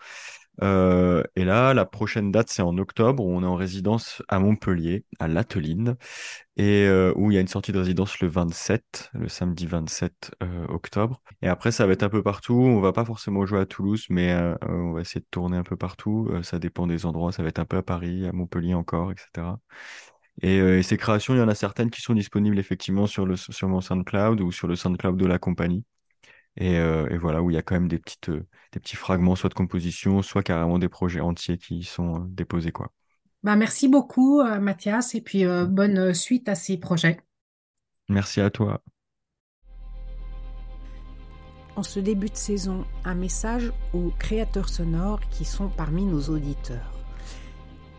Euh, 0.62 1.24
et 1.36 1.44
là, 1.46 1.74
la 1.74 1.86
prochaine 1.86 2.32
date, 2.32 2.50
c'est 2.50 2.62
en 2.62 2.78
octobre, 2.78 3.24
où 3.24 3.32
on 3.32 3.42
est 3.42 3.46
en 3.46 3.56
résidence 3.56 4.22
à 4.28 4.40
Montpellier, 4.40 5.06
à 5.20 5.28
l'Ateline, 5.28 5.96
et 6.58 6.86
euh, 6.86 7.14
où 7.16 7.32
il 7.32 7.36
y 7.36 7.38
a 7.38 7.42
une 7.42 7.48
sortie 7.48 7.72
de 7.72 7.80
résidence 7.80 8.20
le 8.20 8.28
27, 8.28 9.10
le 9.14 9.28
samedi 9.28 9.66
27 9.66 10.32
euh, 10.44 10.68
octobre. 10.68 11.22
Et 11.42 11.48
après, 11.48 11.72
ça 11.72 11.88
va 11.88 11.94
être 11.94 12.04
un 12.04 12.10
peu 12.10 12.22
partout. 12.22 12.54
On 12.54 12.80
va 12.82 12.94
pas 12.94 13.06
forcément 13.06 13.46
jouer 13.46 13.60
à 13.60 13.66
Toulouse, 13.66 14.06
mais 14.10 14.36
on 14.68 14.94
va 14.94 15.02
essayer 15.02 15.22
de 15.22 15.28
tourner 15.32 15.58
un 15.58 15.64
peu 15.64 15.78
partout. 15.78 16.30
Ça 16.44 16.60
dépend 16.60 16.88
des 16.88 17.06
endroits. 17.06 17.32
Ça 17.32 17.44
va 17.44 17.50
être 17.50 17.60
un 17.60 17.66
peu 17.66 17.78
à 17.78 17.84
Paris, 17.84 18.28
à 18.28 18.32
Montpellier 18.34 18.74
encore, 18.74 19.12
etc. 19.12 19.60
Et, 20.42 20.58
et 20.58 20.84
ces 20.84 20.98
créations, 20.98 21.34
il 21.36 21.40
y 21.40 21.42
en 21.42 21.48
a 21.50 21.56
certaines 21.56 21.90
qui 21.92 22.02
sont 22.02 22.14
disponibles 22.14 22.60
effectivement 22.60 23.08
sur 23.08 23.26
le 23.26 23.36
sur 23.36 23.68
mon 23.68 23.82
SoundCloud 23.82 24.42
ou 24.42 24.52
sur 24.52 24.68
le 24.68 24.76
SoundCloud 24.76 25.18
de 25.18 25.26
la 25.26 25.40
compagnie. 25.40 25.86
Et, 26.58 26.78
euh, 26.78 27.08
et 27.10 27.18
voilà, 27.18 27.42
où 27.42 27.50
il 27.50 27.54
y 27.54 27.58
a 27.58 27.62
quand 27.62 27.76
même 27.76 27.88
des 27.88 28.00
petites, 28.00 28.30
euh, 28.30 28.46
des 28.74 28.80
petits 28.80 28.96
fragments, 28.96 29.36
soit 29.36 29.50
de 29.50 29.54
composition, 29.54 30.22
soit 30.22 30.44
carrément 30.44 30.80
des 30.80 30.90
projets 30.90 31.22
entiers 31.22 31.58
qui 31.58 31.78
y 31.80 31.84
sont 31.84 32.16
euh, 32.16 32.26
déposés, 32.28 32.72
quoi. 32.72 32.92
Ben, 33.44 33.56
merci 33.56 33.88
beaucoup, 33.88 34.40
euh, 34.40 34.60
Mathias, 34.60 35.16
et 35.16 35.22
puis 35.22 35.46
euh, 35.46 35.66
bonne 35.66 35.98
euh, 35.98 36.14
suite 36.14 36.48
à 36.48 36.56
ces 36.56 36.78
projets. 36.78 37.20
Merci 38.10 38.42
à 38.42 38.50
toi. 38.50 38.84
En 41.76 41.84
ce 41.84 42.00
début 42.00 42.30
de 42.30 42.36
saison, 42.36 42.86
un 43.06 43.16
message 43.16 43.72
aux 43.94 44.12
créateurs 44.20 44.70
sonores 44.70 45.22
qui 45.30 45.46
sont 45.46 45.70
parmi 45.70 46.06
nos 46.06 46.22
auditeurs. 46.30 47.01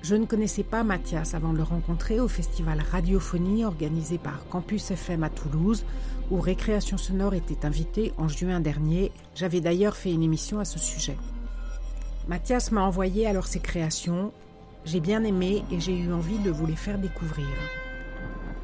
Je 0.02 0.16
ne 0.16 0.26
connaissais 0.26 0.64
pas 0.64 0.82
Mathias 0.82 1.32
avant 1.34 1.52
de 1.52 1.58
le 1.58 1.62
rencontrer 1.62 2.18
au 2.18 2.26
festival 2.26 2.82
Radiophonie 2.90 3.64
organisé 3.64 4.18
par 4.18 4.44
Campus 4.48 4.90
FM 4.90 5.22
à 5.22 5.30
Toulouse, 5.30 5.84
où 6.32 6.40
Récréation 6.40 6.98
Sonore 6.98 7.34
était 7.34 7.64
invité 7.64 8.12
en 8.18 8.26
juin 8.26 8.58
dernier. 8.58 9.12
J'avais 9.36 9.60
d'ailleurs 9.60 9.94
fait 9.94 10.12
une 10.12 10.24
émission 10.24 10.58
à 10.58 10.64
ce 10.64 10.80
sujet. 10.80 11.16
Mathias 12.26 12.72
m'a 12.72 12.82
envoyé 12.82 13.28
alors 13.28 13.46
ses 13.46 13.60
créations. 13.60 14.32
J'ai 14.84 14.98
bien 14.98 15.22
aimé 15.22 15.62
et 15.70 15.78
j'ai 15.78 15.96
eu 15.96 16.12
envie 16.12 16.38
de 16.38 16.50
vous 16.50 16.66
les 16.66 16.74
faire 16.74 16.98
découvrir. 16.98 17.46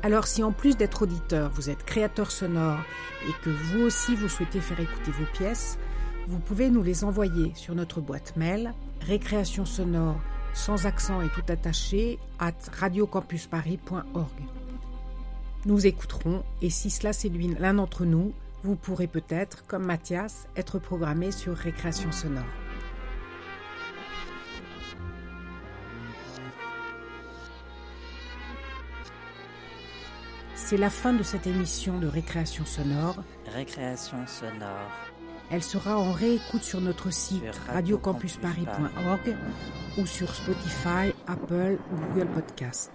Alors 0.03 0.27
si 0.27 0.43
en 0.43 0.51
plus 0.51 0.77
d'être 0.77 1.03
auditeur, 1.03 1.53
vous 1.55 1.71
êtes 1.71 1.85
créateur 1.85 2.33
sonore 2.33 2.81
et 3.29 3.45
que 3.45 3.51
vous 3.51 3.83
aussi 3.83 4.17
vous 4.17 4.29
souhaitez 4.29 4.61
faire 4.61 4.81
écouter 4.81 5.13
vos 5.13 5.27
pièces, 5.33 5.79
vous 6.27 6.41
pouvez 6.41 6.69
nous 6.69 6.83
les 6.83 7.05
envoyer 7.05 7.53
sur 7.55 7.77
notre 7.77 8.01
boîte 8.01 8.37
mail 8.37 8.75
récréation 9.01 9.65
sonore 9.65 10.21
sans 10.55 10.87
accent 10.87 11.21
et 11.23 11.29
tout 11.29 11.45
attaché 11.49 12.19
at 12.39 12.53
radiocampusparis.org. 12.81 14.43
Nous 15.67 15.87
écouterons 15.87 16.45
et 16.63 16.71
si 16.71 16.91
cela 16.91 17.13
séduit 17.13 17.55
l'un 17.59 17.75
d'entre 17.75 18.05
nous, 18.05 18.33
vous 18.65 18.77
pourrez 18.77 19.07
peut-être, 19.07 19.65
comme 19.67 19.85
Mathias, 19.85 20.49
être 20.57 20.79
programmé 20.79 21.31
sur 21.31 21.57
Récréation 21.57 22.11
sonore. 22.13 22.45
C'est 30.55 30.77
la 30.77 30.91
fin 30.91 31.15
de 31.15 31.23
cette 31.23 31.47
émission 31.47 31.99
de 31.99 32.07
Récréation 32.07 32.67
sonore. 32.67 33.17
Récréation 33.55 34.27
sonore. 34.27 35.08
Elle 35.51 35.63
sera 35.63 35.99
en 35.99 36.13
réécoute 36.13 36.63
sur 36.63 36.81
notre 36.81 37.11
site 37.11 37.43
radiocampusparis.org 37.73 39.37
ou 39.97 40.07
sur 40.07 40.35
Spotify, 40.35 41.13
Apple 41.27 41.79
ou 41.93 42.13
Google 42.13 42.29
Podcast. 42.33 42.91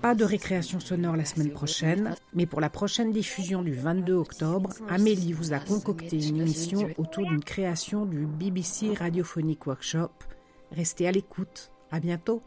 Pas 0.00 0.14
de 0.14 0.24
récréation 0.24 0.80
sonore 0.80 1.16
la 1.16 1.24
semaine 1.24 1.50
prochaine, 1.50 2.14
mais 2.34 2.46
pour 2.46 2.60
la 2.60 2.70
prochaine 2.70 3.12
diffusion 3.12 3.62
du 3.62 3.72
22 3.72 4.14
octobre, 4.14 4.70
Amélie 4.88 5.32
vous 5.32 5.52
a 5.52 5.58
concocté 5.58 6.26
une 6.26 6.40
émission 6.40 6.88
autour 6.98 7.26
d'une 7.26 7.44
création 7.44 8.04
du 8.04 8.26
BBC 8.26 8.94
Radiophonic 8.94 9.66
Workshop. 9.66 10.10
Restez 10.72 11.08
à 11.08 11.12
l'écoute. 11.12 11.70
À 11.90 12.00
bientôt. 12.00 12.42